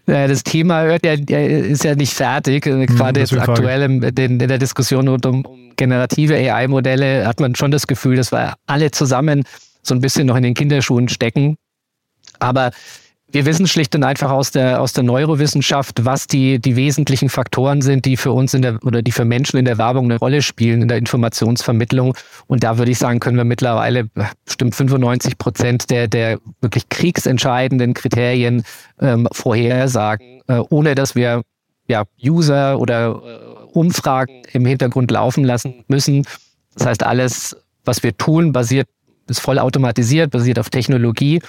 Das 0.05 0.43
Thema 0.43 0.81
hört 0.81 1.05
ja, 1.05 1.13
ist 1.13 1.83
ja 1.83 1.95
nicht 1.95 2.13
fertig. 2.13 2.65
Hm, 2.65 2.85
Gerade 2.87 3.19
jetzt 3.19 3.31
aktuell 3.33 3.83
in, 3.83 4.01
in, 4.03 4.39
der 4.39 4.57
Diskussion 4.57 5.07
rund 5.07 5.25
um, 5.25 5.45
um 5.45 5.71
generative 5.77 6.33
AI-Modelle 6.35 7.25
hat 7.27 7.39
man 7.39 7.55
schon 7.55 7.71
das 7.71 7.87
Gefühl, 7.87 8.15
dass 8.15 8.31
wir 8.31 8.55
alle 8.65 8.91
zusammen 8.91 9.43
so 9.83 9.95
ein 9.95 10.01
bisschen 10.01 10.27
noch 10.27 10.35
in 10.35 10.43
den 10.43 10.55
Kinderschuhen 10.55 11.09
stecken. 11.09 11.57
Aber 12.39 12.71
wir 13.31 13.45
wissen 13.45 13.67
schlicht 13.67 13.95
und 13.95 14.03
einfach 14.03 14.31
aus 14.31 14.51
der, 14.51 14.81
aus 14.81 14.93
der 14.93 15.03
Neurowissenschaft, 15.03 16.03
was 16.05 16.27
die, 16.27 16.59
die 16.59 16.75
wesentlichen 16.75 17.29
Faktoren 17.29 17.81
sind, 17.81 18.05
die 18.05 18.17
für 18.17 18.31
uns 18.31 18.53
in 18.53 18.61
der, 18.61 18.79
oder 18.83 19.01
die 19.01 19.11
für 19.11 19.25
Menschen 19.25 19.57
in 19.57 19.65
der 19.65 19.77
Werbung 19.77 20.05
eine 20.05 20.17
Rolle 20.17 20.41
spielen, 20.41 20.81
in 20.81 20.87
der 20.87 20.97
Informationsvermittlung. 20.97 22.15
Und 22.47 22.63
da 22.63 22.77
würde 22.77 22.91
ich 22.91 22.97
sagen, 22.97 23.19
können 23.19 23.37
wir 23.37 23.43
mittlerweile 23.43 24.09
bestimmt 24.45 24.75
95 24.75 25.37
Prozent 25.37 25.89
der, 25.89 26.07
der 26.07 26.39
wirklich 26.59 26.89
kriegsentscheidenden 26.89 27.93
Kriterien 27.93 28.63
ähm, 28.99 29.27
vorhersagen, 29.31 30.41
äh, 30.47 30.61
ohne 30.69 30.95
dass 30.95 31.15
wir 31.15 31.41
ja, 31.87 32.03
User 32.23 32.79
oder 32.79 33.09
äh, 33.09 33.67
Umfragen 33.73 34.41
im 34.51 34.65
Hintergrund 34.65 35.11
laufen 35.11 35.43
lassen 35.43 35.85
müssen. 35.87 36.25
Das 36.75 36.87
heißt, 36.87 37.03
alles, 37.03 37.55
was 37.85 38.03
wir 38.03 38.17
tun, 38.17 38.51
basiert, 38.51 38.87
ist 39.27 39.39
voll 39.39 39.59
automatisiert, 39.59 40.31
basiert 40.31 40.59
auf 40.59 40.69
Technologie 40.69 41.41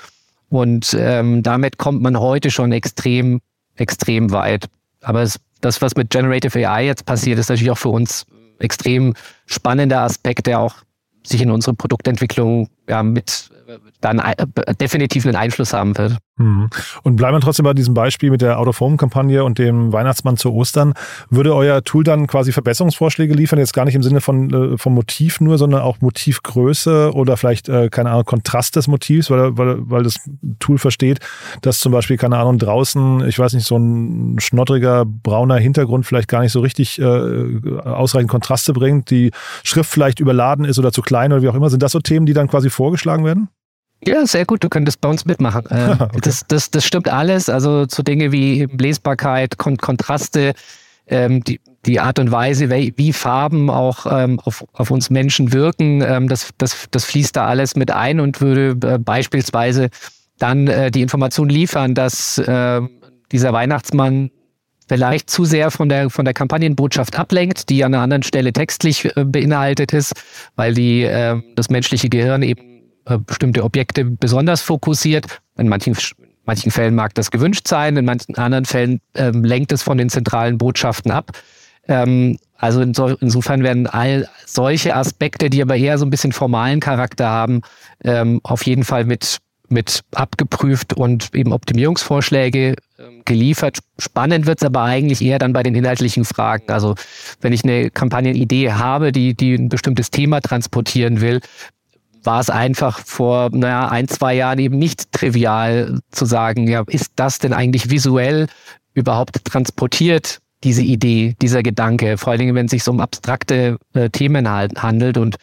und 0.53 0.95
ähm, 0.99 1.43
damit 1.43 1.79
kommt 1.79 2.03
man 2.03 2.21
heute 2.21 2.51
schon 2.51 2.73
extrem, 2.73 3.41
extrem 3.75 4.33
weit. 4.33 4.67
Aber 5.01 5.23
es, 5.23 5.41
das, 5.63 5.81
was 5.81 5.97
mit 5.97 6.11
Generative 6.11 6.69
AI 6.69 6.85
jetzt 6.85 7.07
passiert, 7.07 7.39
ist 7.39 7.49
natürlich 7.49 7.71
auch 7.71 7.79
für 7.79 7.89
uns 7.89 8.27
extrem 8.59 9.15
spannender 9.47 10.03
Aspekt, 10.03 10.47
der 10.47 10.61
auch 10.61 10.75
sich 11.27 11.41
in 11.41 11.51
unsere 11.51 11.75
Produktentwicklung 11.75 12.69
ja, 12.89 13.03
mit 13.03 13.51
dann 14.01 14.19
äh, 14.19 14.75
definitiv 14.81 15.25
einen 15.27 15.37
Einfluss 15.37 15.73
haben 15.73 15.97
wird. 15.97 16.17
Mhm. 16.37 16.69
Und 17.03 17.17
bleiben 17.17 17.37
wir 17.37 17.41
trotzdem 17.41 17.65
bei 17.65 17.75
diesem 17.75 17.95
Beispiel 17.95 18.31
mit 18.31 18.41
der 18.41 18.59
Out-of-Home-Kampagne 18.59 19.45
und 19.45 19.59
dem 19.59 19.93
Weihnachtsmann 19.93 20.37
zu 20.37 20.53
Ostern. 20.53 20.95
Würde 21.31 21.55
euer 21.55 21.85
Tool 21.85 22.05
dann 22.05 22.27
quasi 22.27 22.53
Verbesserungsvorschläge 22.53 23.35
liefern? 23.35 23.59
Jetzt 23.59 23.75
gar 23.75 23.85
nicht 23.85 23.95
im 23.95 24.03
Sinne 24.03 24.21
von 24.21 24.75
äh, 24.75 24.79
vom 24.79 24.95
Motiv 24.95 25.41
nur, 25.41 25.59
sondern 25.59 25.83
auch 25.83 26.01
Motivgröße 26.01 27.13
oder 27.15 27.37
vielleicht, 27.37 27.69
äh, 27.69 27.89
keine 27.91 28.11
Ahnung, 28.11 28.25
Kontrast 28.25 28.77
des 28.77 28.89
Motivs, 28.89 29.31
weil, 29.31 29.57
weil, 29.57 29.91
weil 29.91 30.03
das 30.03 30.19
Tool 30.59 30.79
versteht, 30.79 31.21
dass 31.61 31.79
zum 31.79 31.93
Beispiel, 31.93 32.17
keine 32.17 32.39
Ahnung, 32.39 32.59
draußen, 32.59 33.27
ich 33.29 33.39
weiß 33.39 33.53
nicht, 33.53 33.67
so 33.67 33.77
ein 33.77 34.41
schnoddriger, 34.41 35.05
brauner 35.05 35.57
Hintergrund 35.57 36.07
vielleicht 36.07 36.29
gar 36.29 36.41
nicht 36.41 36.53
so 36.53 36.61
richtig 36.61 36.99
äh, 36.99 37.05
ausreichend 37.85 38.31
Kontraste 38.31 38.73
bringt, 38.73 39.11
die 39.11 39.31
Schrift 39.63 39.91
vielleicht 39.91 40.19
überladen 40.19 40.65
ist 40.65 40.79
oder 40.79 40.93
zu 40.93 41.03
klein 41.03 41.33
oder 41.33 41.43
wie 41.43 41.49
auch 41.49 41.55
immer. 41.55 41.71
Sind 41.71 41.83
das 41.83 41.93
so 41.93 42.01
Themen, 42.01 42.27
die 42.27 42.33
dann 42.33 42.49
quasi 42.49 42.71
vorgeschlagen 42.73 43.25
werden? 43.25 43.49
Ja, 44.05 44.27
sehr 44.27 44.45
gut. 44.45 44.65
Du 44.65 44.69
könntest 44.69 45.01
bei 45.01 45.09
uns 45.09 45.25
mitmachen. 45.25 45.65
Äh, 45.71 45.97
okay. 45.99 46.19
das, 46.23 46.45
das, 46.49 46.71
das 46.71 46.85
stimmt 46.85 47.09
alles. 47.09 47.49
Also 47.49 47.87
zu 47.87 48.03
Dinge 48.03 48.33
wie 48.33 48.67
Lesbarkeit, 48.79 49.59
Kon 49.59 49.77
Kontraste, 49.77 50.55
ähm, 51.07 51.43
die, 51.45 51.61
die 51.87 52.01
Art 52.01 52.19
und 52.19 52.31
Weise, 52.31 52.71
wie, 52.71 52.93
wie 52.97 53.13
Farben 53.13 53.71
auch 53.71 54.07
ähm, 54.11 54.41
auf, 54.41 54.65
auf 54.73 54.91
uns 54.91 55.11
Menschen 55.11 55.53
wirken, 55.53 56.03
ähm, 56.03 56.29
das, 56.29 56.51
das, 56.59 56.87
das 56.91 57.05
fließt 57.05 57.37
da 57.37 57.47
alles 57.47 57.77
mit 57.77 57.91
ein 57.91 58.21
und 58.21 58.41
würde 58.41 58.77
äh, 58.87 58.99
beispielsweise 58.99 59.89
dann 60.39 60.67
äh, 60.67 60.91
die 60.91 61.03
Information 61.03 61.49
liefern, 61.49 61.95
dass 61.95 62.39
äh, 62.39 62.81
dieser 63.31 63.53
Weihnachtsmann 63.53 64.31
vielleicht 64.93 65.31
zu 65.31 65.47
sehr 65.47 65.71
von 65.71 65.89
der, 65.89 66.11
von 66.11 66.27
der 66.27 66.35
Kampagnenbotschaft 66.35 67.19
ablenkt, 67.19 67.71
die 67.71 67.83
an 67.83 67.95
einer 67.95 68.03
anderen 68.03 68.23
Stelle 68.23 68.53
textlich 68.53 69.07
äh, 69.17 69.25
beinhaltet 69.25 69.95
ist, 69.95 70.13
weil 70.55 70.75
die, 70.75 71.05
äh, 71.05 71.41
das 71.57 71.71
menschliche 71.71 72.11
Gehirn 72.11 72.43
eben 72.43 72.83
äh, 73.07 73.17
bestimmte 73.17 73.65
Objekte 73.65 74.05
besonders 74.05 74.61
fokussiert. 74.61 75.41
In 75.57 75.69
manchen, 75.69 75.97
manchen 76.45 76.71
Fällen 76.71 76.95
mag 76.95 77.15
das 77.15 77.31
gewünscht 77.31 77.69
sein, 77.69 77.97
in 77.97 78.05
manchen 78.05 78.35
anderen 78.35 78.67
Fällen 78.67 79.01
ähm, 79.15 79.45
lenkt 79.45 79.73
es 79.73 79.83
von 79.83 79.97
den 79.97 80.11
zentralen 80.11 80.59
Botschaften 80.59 81.11
ab. 81.11 81.31
Ähm, 81.89 82.37
also 82.59 82.83
inso, 82.83 83.09
insofern 83.09 83.63
werden 83.63 83.87
all 83.87 84.29
solche 84.45 84.95
Aspekte, 84.95 85.49
die 85.49 85.63
aber 85.63 85.77
eher 85.77 85.97
so 85.97 86.05
ein 86.05 86.11
bisschen 86.11 86.33
formalen 86.33 86.81
Charakter 86.81 87.29
haben, 87.31 87.63
ähm, 88.05 88.41
auf 88.43 88.67
jeden 88.67 88.85
Fall 88.85 89.07
mit, 89.07 89.39
mit 89.71 90.03
abgeprüft 90.15 90.93
und 90.93 91.35
eben 91.35 91.55
Optimierungsvorschläge 91.55 92.77
geliefert. 93.25 93.79
Spannend 93.99 94.47
wird 94.47 94.61
es 94.61 94.67
aber 94.67 94.83
eigentlich 94.83 95.23
eher 95.23 95.39
dann 95.39 95.53
bei 95.53 95.63
den 95.63 95.75
inhaltlichen 95.75 96.25
Fragen. 96.25 96.71
Also 96.71 96.95
wenn 97.41 97.53
ich 97.53 97.65
eine 97.65 97.91
Kampagnenidee 97.91 98.73
habe, 98.73 99.13
die, 99.13 99.35
die 99.35 99.55
ein 99.55 99.69
bestimmtes 99.69 100.11
Thema 100.11 100.41
transportieren 100.41 101.21
will, 101.21 101.41
war 102.25 102.41
es 102.41 102.51
einfach 102.51 103.01
vor 103.01 103.51
naja, 103.53 103.89
ein, 103.89 104.09
zwei 104.09 104.35
Jahren 104.35 104.59
eben 104.59 104.79
nicht 104.79 105.13
trivial 105.13 105.99
zu 106.11 106.25
sagen, 106.25 106.69
ja, 106.69 106.85
ist 106.87 107.13
das 107.17 107.39
denn 107.39 107.53
eigentlich 107.53 107.91
visuell 107.91 108.47
überhaupt 108.95 109.45
transportiert, 109.45 110.39
diese 110.65 110.83
Idee, 110.83 111.35
dieser 111.43 111.63
Gedanke, 111.63 112.19
vor 112.19 112.31
allen 112.31 112.41
Dingen, 112.41 112.55
wenn 112.55 112.67
es 112.67 112.71
sich 112.71 112.87
um 112.87 113.01
abstrakte 113.01 113.79
äh, 113.95 114.11
Themen 114.11 114.49
handelt. 114.49 115.17
Und 115.17 115.37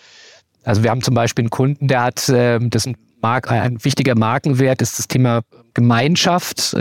also 0.64 0.84
wir 0.84 0.92
haben 0.92 1.02
zum 1.02 1.14
Beispiel 1.14 1.44
einen 1.44 1.50
Kunden, 1.50 1.88
der 1.88 2.04
hat, 2.04 2.30
äh, 2.30 2.60
das 2.62 2.86
ein, 2.86 2.96
Mark, 3.22 3.52
ein 3.52 3.84
wichtiger 3.84 4.16
Markenwert 4.16 4.82
ist 4.82 4.98
das 4.98 5.10
Thema 5.10 5.42
Gemeinschaft. 5.80 6.76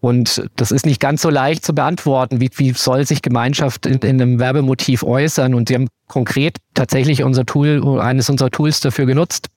Und 0.00 0.48
das 0.56 0.72
ist 0.72 0.86
nicht 0.86 1.00
ganz 1.00 1.22
so 1.22 1.30
leicht 1.30 1.64
zu 1.64 1.74
beantworten. 1.74 2.40
Wie, 2.40 2.50
wie 2.56 2.72
soll 2.72 3.06
sich 3.06 3.22
Gemeinschaft 3.22 3.86
in, 3.86 3.98
in 3.98 4.20
einem 4.20 4.38
Werbemotiv 4.38 5.02
äußern? 5.02 5.54
Und 5.54 5.68
sie 5.68 5.74
haben 5.76 5.88
konkret 6.08 6.58
tatsächlich 6.74 7.22
unser 7.22 7.46
Tool, 7.46 8.00
eines 8.00 8.28
unserer 8.28 8.50
Tools 8.50 8.80
dafür 8.80 9.06
genutzt, 9.06 9.48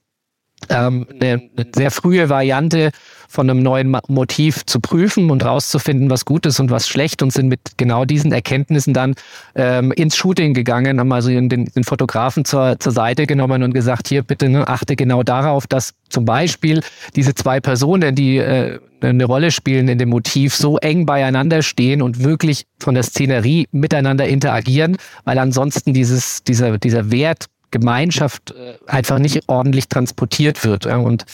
ähm, 0.69 1.07
eine, 1.19 1.49
eine 1.55 1.67
sehr 1.73 1.91
frühe 1.91 2.29
Variante 2.29 2.91
von 3.27 3.49
einem 3.49 3.61
neuen 3.61 3.95
Motiv 4.07 4.65
zu 4.65 4.79
prüfen 4.79 5.29
und 5.29 5.43
rauszufinden, 5.43 6.09
was 6.09 6.25
gut 6.25 6.45
ist 6.45 6.59
und 6.59 6.71
was 6.71 6.87
schlecht 6.87 7.21
und 7.21 7.31
sind 7.31 7.49
mit 7.49 7.59
genau 7.77 8.05
diesen 8.05 8.31
Erkenntnissen 8.31 8.93
dann 8.93 9.15
ähm, 9.55 9.91
ins 9.91 10.15
Shooting 10.15 10.53
gegangen, 10.53 10.99
haben 10.99 11.11
also 11.11 11.29
den, 11.29 11.49
den 11.49 11.83
Fotografen 11.83 12.45
zur, 12.45 12.79
zur 12.79 12.93
Seite 12.93 13.27
genommen 13.27 13.61
und 13.63 13.73
gesagt, 13.73 14.07
hier 14.07 14.23
bitte 14.23 14.47
ne, 14.49 14.67
achte 14.67 14.95
genau 14.95 15.21
darauf, 15.21 15.67
dass 15.67 15.93
zum 16.09 16.25
Beispiel 16.25 16.81
diese 17.15 17.35
zwei 17.35 17.59
Personen, 17.59 18.15
die 18.15 18.37
äh, 18.37 18.79
eine 19.01 19.25
Rolle 19.25 19.51
spielen 19.51 19.87
in 19.87 19.97
dem 19.97 20.09
Motiv, 20.09 20.55
so 20.55 20.77
eng 20.77 21.05
beieinander 21.05 21.61
stehen 21.61 22.01
und 22.01 22.23
wirklich 22.23 22.65
von 22.79 22.95
der 22.95 23.03
Szenerie 23.03 23.67
miteinander 23.71 24.27
interagieren, 24.27 24.97
weil 25.25 25.37
ansonsten 25.37 25.93
dieses, 25.93 26.43
dieser, 26.43 26.77
dieser 26.77 27.11
Wert 27.11 27.47
Gemeinschaft 27.79 28.51
äh, 28.51 28.77
einfach 28.87 29.19
nicht 29.19 29.43
ordentlich 29.47 29.89
transportiert 29.89 30.63
wird. 30.63 30.85
Und 30.85 31.25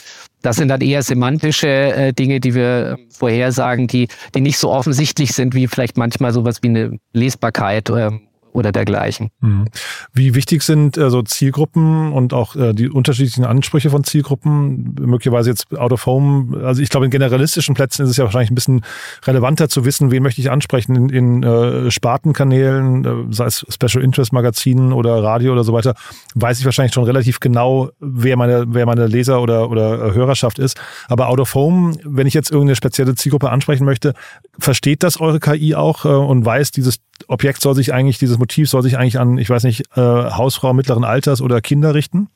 das 0.42 0.56
sind 0.56 0.70
dann 0.70 0.82
eher 0.82 1.04
semantische 1.04 1.68
äh, 1.68 2.14
Dinge, 2.14 2.40
die 2.40 2.56
wir 2.56 2.98
ähm, 2.98 3.08
vorhersagen, 3.12 3.88
die, 3.88 4.08
die 4.34 4.42
nicht 4.42 4.58
so 4.58 4.72
offensichtlich 4.72 5.34
sind 5.34 5.54
wie 5.54 5.68
vielleicht 5.68 5.98
manchmal 5.98 6.34
sowas 6.34 6.64
wie 6.64 6.70
eine 6.70 7.00
Lesbarkeit 7.14 7.90
ähm, 7.92 8.22
oder 8.54 8.72
dergleichen. 8.72 9.30
Mhm. 9.40 9.66
Wie 10.14 10.36
wichtig 10.36 10.64
sind 10.64 10.98
also 10.98 11.22
Zielgruppen 11.22 12.12
und 12.12 12.34
auch 12.34 12.56
äh, 12.56 12.74
die 12.74 12.90
unterschiedlichen 12.90 13.46
Ansprüche 13.46 13.90
von 13.90 14.04
Zielgruppen? 14.04 14.96
Möglicherweise 15.00 15.50
jetzt 15.50 15.76
out 15.78 15.92
of 15.92 16.06
home. 16.06 16.64
Also 16.66 16.82
ich 16.82 16.90
glaube, 16.90 17.06
in 17.06 17.12
generalistischen 17.12 17.76
Plätzen 17.76 18.04
ist 18.04 18.10
es 18.10 18.18
ja 18.18 18.24
wahrscheinlich 18.24 18.52
ein 18.52 18.56
bisschen 18.56 18.86
relevanter 19.24 19.70
zu 19.70 19.86
wissen, 19.86 20.12
wen 20.12 20.24
möchte 20.24 20.42
ich 20.42 20.52
ansprechen 20.52 20.96
in, 20.96 21.10
in 21.10 21.44
äh, 21.44 21.92
Spartenkanälen, 21.92 23.06
äh, 23.06 23.34
sei 23.34 23.46
es 23.46 23.66
Special 23.70 24.04
Interest 24.04 24.34
Magazinen 24.34 24.94
oder 24.94 25.24
Radio 25.24 25.54
oder 25.54 25.64
so 25.64 25.74
weiter. 25.74 25.96
Weiß 26.36 26.60
ich 26.60 26.66
wahrscheinlich 26.66 26.94
schon 26.94 27.04
relativ 27.04 27.40
genau, 27.40 27.90
wer 28.00 28.38
meine, 28.38 28.66
wer 28.68 28.86
meine 28.86 29.08
Leser 29.08 29.42
oder, 29.42 29.70
oder 29.70 30.08
äh, 30.08 30.14
Hörerschaft 30.14 30.60
ist. 30.60 30.80
Aber 31.08 31.30
out 31.30 31.40
of 31.40 31.54
home, 31.56 31.96
wenn 32.04 32.28
ich 32.28 32.34
jetzt 32.34 32.52
irgendeine 32.52 32.76
spezielle 32.76 33.16
Zielgruppe 33.16 33.50
ansprechen 33.50 33.86
möchte, 33.86 34.14
versteht 34.60 35.04
das 35.04 35.20
eure 35.20 35.40
KI 35.40 35.76
auch 35.76 36.06
äh, 36.06 36.10
und 36.10 36.46
weiß, 36.46 36.72
dieses 36.72 37.00
Objekt 37.28 37.62
soll 37.62 37.76
sich 37.76 37.94
eigentlich, 37.94 38.18
dieses 38.18 38.38
Motiv 38.42 38.70
soll 38.70 38.84
sich 38.84 38.98
eigentlich 38.98 39.20
an, 39.20 39.38
ich 39.38 39.50
weiß 39.50 39.64
nicht, 39.64 39.84
äh, 39.96 40.02
Hausfrau 40.02 40.74
mittleren 40.74 41.06
Alters 41.06 41.42
oder 41.42 41.62
Kinder 41.62 41.96
richten? 41.96 42.28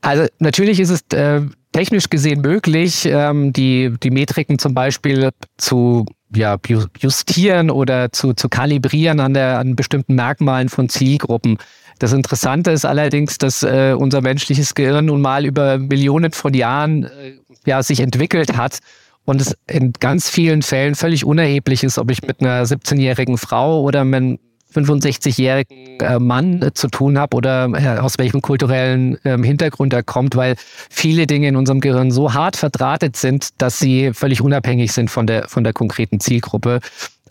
Also 0.00 0.26
natürlich 0.38 0.80
ist 0.80 0.90
es 0.90 1.02
äh, 1.12 1.42
technisch 1.72 2.08
gesehen 2.08 2.40
möglich, 2.40 3.04
ähm, 3.04 3.52
die, 3.52 3.92
die 4.02 4.10
Metriken 4.10 4.58
zum 4.58 4.72
Beispiel 4.72 5.30
zu 5.58 6.06
ja, 6.34 6.56
justieren 6.98 7.70
oder 7.70 8.12
zu, 8.12 8.32
zu 8.32 8.48
kalibrieren 8.48 9.20
an, 9.20 9.34
der, 9.34 9.58
an 9.58 9.76
bestimmten 9.76 10.14
Merkmalen 10.14 10.68
von 10.68 10.88
Zielgruppen. 10.88 11.58
Das 11.98 12.12
Interessante 12.12 12.70
ist 12.70 12.86
allerdings, 12.86 13.36
dass 13.36 13.62
äh, 13.62 13.94
unser 13.98 14.22
menschliches 14.22 14.74
Gehirn 14.74 15.06
nun 15.06 15.20
mal 15.20 15.44
über 15.44 15.76
Millionen 15.76 16.32
von 16.32 16.54
Jahren 16.54 17.04
äh, 17.04 17.34
ja, 17.66 17.82
sich 17.82 18.00
entwickelt 18.00 18.56
hat 18.56 18.78
und 19.26 19.40
es 19.40 19.56
in 19.66 19.92
ganz 19.92 20.30
vielen 20.30 20.62
Fällen 20.62 20.94
völlig 20.94 21.24
unerheblich 21.24 21.84
ist, 21.84 21.98
ob 21.98 22.10
ich 22.10 22.22
mit 22.22 22.40
einer 22.40 22.64
17-jährigen 22.64 23.36
Frau 23.36 23.82
oder 23.82 24.04
mit 24.04 24.40
65-jährigen 24.74 26.00
äh, 26.00 26.18
Mann 26.18 26.62
äh, 26.62 26.74
zu 26.74 26.88
tun 26.88 27.18
habe 27.18 27.36
oder 27.36 27.68
äh, 27.74 27.98
aus 27.98 28.18
welchem 28.18 28.40
kulturellen 28.42 29.18
ähm, 29.24 29.42
Hintergrund 29.42 29.92
er 29.92 30.02
kommt, 30.02 30.36
weil 30.36 30.56
viele 30.90 31.26
Dinge 31.26 31.48
in 31.48 31.56
unserem 31.56 31.80
Gehirn 31.80 32.10
so 32.10 32.34
hart 32.34 32.56
verdrahtet 32.56 33.16
sind, 33.16 33.50
dass 33.58 33.78
sie 33.78 34.12
völlig 34.14 34.40
unabhängig 34.40 34.92
sind 34.92 35.10
von 35.10 35.26
der, 35.26 35.48
von 35.48 35.64
der 35.64 35.72
konkreten 35.72 36.20
Zielgruppe. 36.20 36.80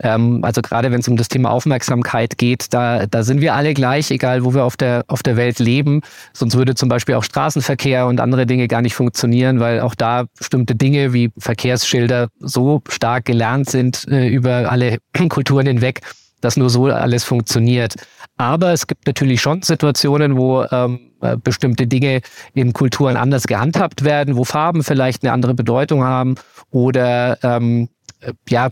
Ähm, 0.02 0.44
also 0.44 0.62
gerade 0.62 0.92
wenn 0.92 1.02
es 1.02 1.08
um 1.08 1.18
das 1.18 1.28
Thema 1.28 1.52
Aufmerksamkeit 1.52 2.38
geht, 2.38 2.74
da, 2.74 3.06
da 3.06 3.24
sind 3.24 3.42
wir 3.42 3.56
alle 3.56 3.74
gleich, 3.74 4.12
egal 4.12 4.44
wo 4.46 4.54
wir 4.54 4.64
auf 4.64 4.78
der, 4.78 5.04
auf 5.08 5.24
der 5.24 5.36
Welt 5.36 5.60
leben. 5.60 6.02
Sonst 6.34 6.56
würde 6.56 6.76
zum 6.76 6.90
Beispiel 6.90 7.16
auch 7.16 7.24
Straßenverkehr 7.24 8.06
und 8.06 8.20
andere 8.20 8.46
Dinge 8.46 8.68
gar 8.68 8.82
nicht 8.82 8.96
funktionieren, 8.96 9.60
weil 9.60 9.82
auch 9.82 9.96
da 9.96 10.26
bestimmte 10.38 10.76
Dinge 10.76 11.14
wie 11.14 11.32
Verkehrsschilder 11.38 12.30
so 12.40 12.82
stark 12.90 13.26
gelernt 13.26 13.70
sind 13.70 14.06
über 14.06 14.72
alle 14.72 15.00
Kulturen 15.30 15.68
hinweg, 15.68 16.02
dass 16.42 16.58
nur 16.58 16.70
so 16.70 16.86
alles 16.86 17.24
funktioniert. 17.24 17.96
Aber 18.38 18.72
es 18.72 18.88
gibt 18.88 19.06
natürlich 19.08 19.42
schon 19.42 19.62
Situationen, 19.62 20.38
wo 20.38 20.64
ähm, 20.72 21.12
äh, 21.22 21.36
bestimmte 21.38 21.88
Dinge 21.88 22.22
in 22.54 22.74
Kulturen 22.74 23.18
anders 23.18 23.48
gehandhabt 23.48 24.04
werden, 24.04 24.36
wo 24.38 24.46
Farben 24.46 24.84
vielleicht 24.84 25.24
eine 25.24 25.34
andere 25.34 25.54
Bedeutung 25.54 26.04
haben 26.04 26.36
oder 26.72 27.38
ähm, 27.44 27.90
äh, 28.22 28.34
ja, 28.48 28.70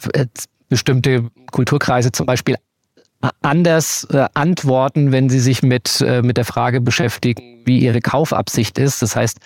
bestimmte 0.70 1.30
Kulturkreise 1.52 2.12
zum 2.12 2.26
Beispiel 2.26 2.56
anders 3.42 4.08
äh, 4.12 4.28
antworten, 4.34 5.12
wenn 5.12 5.30
sie 5.30 5.40
sich 5.40 5.64
mit, 5.64 6.02
äh, 6.02 6.22
mit 6.22 6.38
der 6.38 6.46
Frage 6.46 6.82
beschäftigen, 6.82 7.64
wie 7.66 7.80
ihre 7.80 8.00
Kaufabsicht 8.00 8.78
ist. 8.78 9.02
Das 9.02 9.16
heißt, 9.16 9.40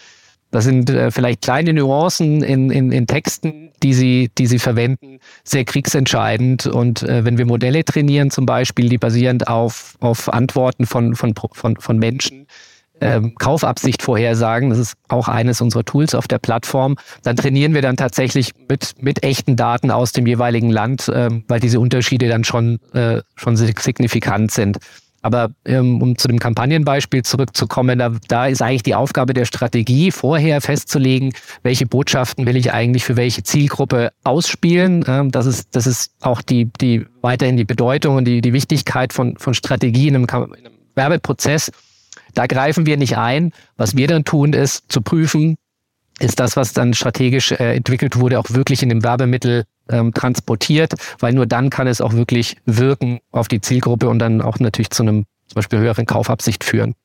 das 0.51 0.65
sind 0.65 0.89
äh, 0.89 1.12
vielleicht 1.12 1.41
kleine 1.41 1.74
Nuancen 1.74 2.43
in, 2.43 2.70
in, 2.70 2.91
in 2.91 3.08
Texten, 3.08 3.72
die 3.81 3.93
sie, 3.93 4.29
die 4.38 4.48
sie 4.48 4.60
verwenden, 4.60 5.20
sehr 5.43 5.65
kriegsentscheidend. 5.65 6.67
Und 6.67 7.03
äh, 7.03 7.25
wenn 7.25 7.38
wir 7.38 7.46
Modelle 7.46 7.84
trainieren, 7.84 8.29
zum 8.29 8.46
Beispiel, 8.46 8.89
die 8.89 8.98
basierend 8.98 9.48
auf, 9.48 9.96
auf 10.01 10.31
Antworten 10.31 10.86
von, 10.86 11.15
von, 11.15 11.34
von, 11.53 11.77
von 11.77 11.98
Menschen, 11.98 12.48
ähm, 13.01 13.34
Kaufabsicht 13.36 14.03
vorhersagen. 14.03 14.70
Das 14.70 14.79
ist 14.79 14.93
auch 15.08 15.27
eines 15.27 15.60
unserer 15.60 15.84
Tools 15.84 16.13
auf 16.13 16.27
der 16.27 16.38
Plattform. 16.38 16.98
Dann 17.24 17.36
trainieren 17.36 17.74
wir 17.74 17.81
dann 17.81 17.98
tatsächlich 17.98 18.51
mit, 18.70 18.93
mit 19.01 19.24
echten 19.24 19.55
Daten 19.55 19.91
aus 19.91 20.12
dem 20.12 20.27
jeweiligen 20.27 20.70
Land, 20.70 21.12
ähm, 21.13 21.43
weil 21.48 21.60
diese 21.60 21.79
Unterschiede 21.79 22.29
dann 22.29 22.43
schon, 22.43 22.79
äh, 22.93 23.22
schon 23.36 23.58
signifikant 23.58 24.51
sind. 24.51 24.77
Aber 25.21 25.51
ähm, 25.65 26.01
um 26.01 26.17
zu 26.17 26.27
dem 26.27 26.39
Kampagnenbeispiel 26.39 27.23
zurückzukommen, 27.23 27.99
da, 27.99 28.11
da 28.27 28.47
ist 28.47 28.61
eigentlich 28.61 28.83
die 28.83 28.95
Aufgabe 28.95 29.33
der 29.33 29.45
Strategie, 29.45 30.11
vorher 30.11 30.61
festzulegen, 30.61 31.33
welche 31.63 31.85
Botschaften 31.85 32.45
will 32.45 32.55
ich 32.55 32.73
eigentlich 32.73 33.03
für 33.03 33.15
welche 33.17 33.43
Zielgruppe 33.43 34.11
ausspielen. 34.23 35.05
Ähm, 35.07 35.31
das, 35.31 35.45
ist, 35.45 35.75
das 35.75 35.85
ist 35.85 36.13
auch 36.21 36.41
die, 36.41 36.65
die 36.81 37.05
weiterhin 37.21 37.57
die 37.57 37.65
Bedeutung 37.65 38.15
und 38.15 38.25
die, 38.25 38.41
die 38.41 38.53
Wichtigkeit 38.53 39.13
von, 39.13 39.37
von 39.37 39.53
Strategie 39.53 40.07
in 40.07 40.15
einem, 40.15 40.25
in 40.25 40.65
einem 40.65 40.73
Werbeprozess. 40.95 41.71
Da 42.33 42.47
greifen 42.47 42.85
wir 42.85 42.97
nicht 42.97 43.17
ein. 43.17 43.51
Was 43.77 43.95
wir 43.95 44.07
dann 44.07 44.23
tun, 44.23 44.53
ist 44.53 44.91
zu 44.91 45.01
prüfen, 45.01 45.57
ist 46.21 46.39
das, 46.39 46.55
was 46.55 46.73
dann 46.73 46.93
strategisch 46.93 47.51
äh, 47.51 47.75
entwickelt 47.75 48.19
wurde, 48.19 48.39
auch 48.39 48.49
wirklich 48.49 48.83
in 48.83 48.89
dem 48.89 49.03
Werbemittel 49.03 49.65
ähm, 49.89 50.13
transportiert, 50.13 50.93
weil 51.19 51.33
nur 51.33 51.45
dann 51.45 51.69
kann 51.69 51.87
es 51.87 52.01
auch 52.01 52.13
wirklich 52.13 52.57
wirken 52.65 53.19
auf 53.31 53.47
die 53.47 53.61
Zielgruppe 53.61 54.09
und 54.09 54.19
dann 54.19 54.41
auch 54.41 54.59
natürlich 54.59 54.91
zu 54.91 55.03
einem 55.03 55.25
zum 55.47 55.55
Beispiel 55.55 55.79
höheren 55.79 56.05
Kaufabsicht 56.05 56.63
führen. 56.63 56.95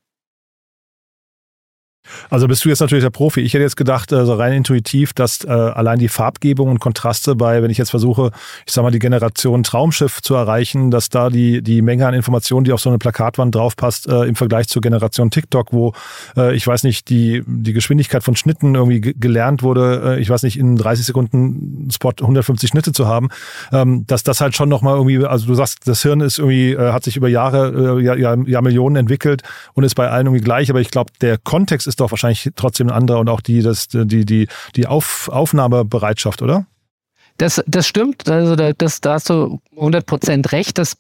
Also 2.31 2.49
bist 2.49 2.65
du 2.65 2.69
jetzt 2.69 2.81
natürlich 2.81 3.05
der 3.05 3.11
Profi. 3.11 3.41
Ich 3.41 3.55
hätte 3.55 3.63
jetzt 3.63 3.77
gedacht, 3.77 4.13
also 4.13 4.35
rein 4.35 4.53
intuitiv, 4.53 5.13
dass 5.13 5.45
äh, 5.45 5.51
allein 5.51 5.99
die 5.99 6.09
Farbgebung 6.09 6.69
und 6.69 6.79
Kontraste 6.79 7.35
bei, 7.35 7.63
wenn 7.63 7.71
ich 7.71 7.79
jetzt 7.79 7.91
versuche, 7.91 8.31
ich 8.67 8.73
sag 8.73 8.83
mal, 8.83 8.91
die 8.91 8.99
Generation 8.99 9.63
Traumschiff 9.63 10.23
zu 10.23 10.35
erreichen, 10.35 10.91
dass 10.91 11.09
da 11.09 11.31
die, 11.31 11.63
die 11.63 11.83
Menge 11.83 12.07
an 12.07 12.15
Informationen, 12.15 12.65
die 12.65 12.73
auf 12.73 12.81
so 12.81 12.91
eine 12.91 12.99
Plakatwand 12.99 13.55
draufpasst, 13.55 14.09
äh, 14.09 14.25
im 14.25 14.35
Vergleich 14.35 14.69
zur 14.69 14.83
Generation 14.83 15.31
TikTok, 15.31 15.73
wo 15.73 15.93
äh, 16.37 16.55
ich 16.55 16.67
weiß 16.67 16.85
nicht, 16.85 17.09
die, 17.09 17.43
die 17.47 17.73
Geschwindigkeit 17.73 18.23
von 18.23 18.37
Schnitten 18.37 18.75
irgendwie 18.75 19.01
gelernt 19.01 19.63
wurde, 19.63 20.17
äh, 20.17 20.21
ich 20.21 20.31
weiß 20.31 20.43
nicht, 20.43 20.59
in 20.59 20.77
30 20.77 21.07
Sekunden 21.07 21.89
Spot 21.93 22.13
150 22.19 22.69
Schnitte 22.69 22.93
zu 22.93 23.07
haben, 23.07 23.29
ähm, 23.73 24.05
dass 24.07 24.23
das 24.23 24.41
halt 24.41 24.57
schon 24.57 24.69
nochmal 24.69 24.95
irgendwie, 24.95 25.25
also 25.25 25.47
du 25.47 25.55
sagst, 25.55 25.87
das 25.87 26.03
Hirn 26.03 26.21
ist 26.21 26.39
irgendwie, 26.39 26.73
äh, 26.73 26.93
hat 26.93 27.05
sich 27.05 27.17
über 27.17 27.29
Jahre, 27.29 27.99
äh, 27.99 28.03
ja, 28.03 28.15
ja, 28.15 28.37
ja 28.47 28.63
Millionen 28.63 28.97
entwickelt 28.97 29.43
und 29.75 29.85
ist 29.85 29.95
bei 29.95 30.09
allen 30.09 30.27
irgendwie 30.27 30.45
gleich, 30.45 30.71
aber 30.71 30.81
ich 30.81 30.91
glaube, 30.91 31.13
der 31.21 31.39
Kontext 31.39 31.87
ist 31.87 31.96
ist 31.97 32.01
doch 32.03 32.11
wahrscheinlich 32.11 32.51
trotzdem 32.57 32.89
ein 32.89 32.93
anderer 32.93 33.21
und 33.21 33.31
auch 33.31 33.41
die, 33.41 33.63
das, 33.63 33.89
die, 33.89 34.27
die, 34.27 34.49
die 34.75 34.87
Auf, 34.87 35.31
Aufnahmebereitschaft, 35.33 36.43
oder? 36.43 36.67
Das, 37.39 37.63
das 37.67 37.87
stimmt, 37.87 38.29
also 38.29 38.55
das, 38.55 39.01
da 39.01 39.15
hast 39.15 39.31
du 39.31 39.61
100% 39.77 40.53
recht. 40.53 40.77
Das 40.79 40.97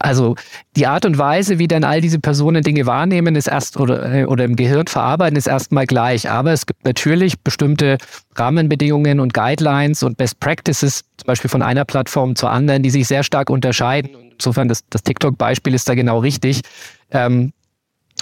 also 0.00 0.36
die 0.76 0.86
Art 0.86 1.04
und 1.04 1.18
Weise, 1.18 1.58
wie 1.58 1.68
dann 1.68 1.84
all 1.84 2.00
diese 2.00 2.20
Personen 2.20 2.62
Dinge 2.62 2.86
wahrnehmen, 2.86 3.34
ist 3.34 3.48
erst 3.48 3.76
oder, 3.76 4.28
oder 4.28 4.44
im 4.44 4.56
Gehirn 4.56 4.86
verarbeiten, 4.86 5.36
ist 5.36 5.46
erstmal 5.46 5.86
gleich. 5.86 6.30
Aber 6.30 6.52
es 6.52 6.64
gibt 6.64 6.84
natürlich 6.86 7.38
bestimmte 7.40 7.98
Rahmenbedingungen 8.36 9.20
und 9.20 9.34
Guidelines 9.34 10.02
und 10.02 10.16
Best 10.16 10.40
Practices, 10.40 11.04
zum 11.16 11.26
Beispiel 11.26 11.50
von 11.50 11.62
einer 11.62 11.84
Plattform 11.84 12.34
zur 12.34 12.50
anderen, 12.50 12.82
die 12.82 12.90
sich 12.90 13.08
sehr 13.08 13.24
stark 13.24 13.50
unterscheiden. 13.50 14.10
Insofern, 14.32 14.68
das, 14.68 14.84
das 14.88 15.02
TikTok-Beispiel 15.02 15.74
ist 15.74 15.88
da 15.88 15.94
genau 15.94 16.20
richtig. 16.20 16.62
Ähm, 17.10 17.52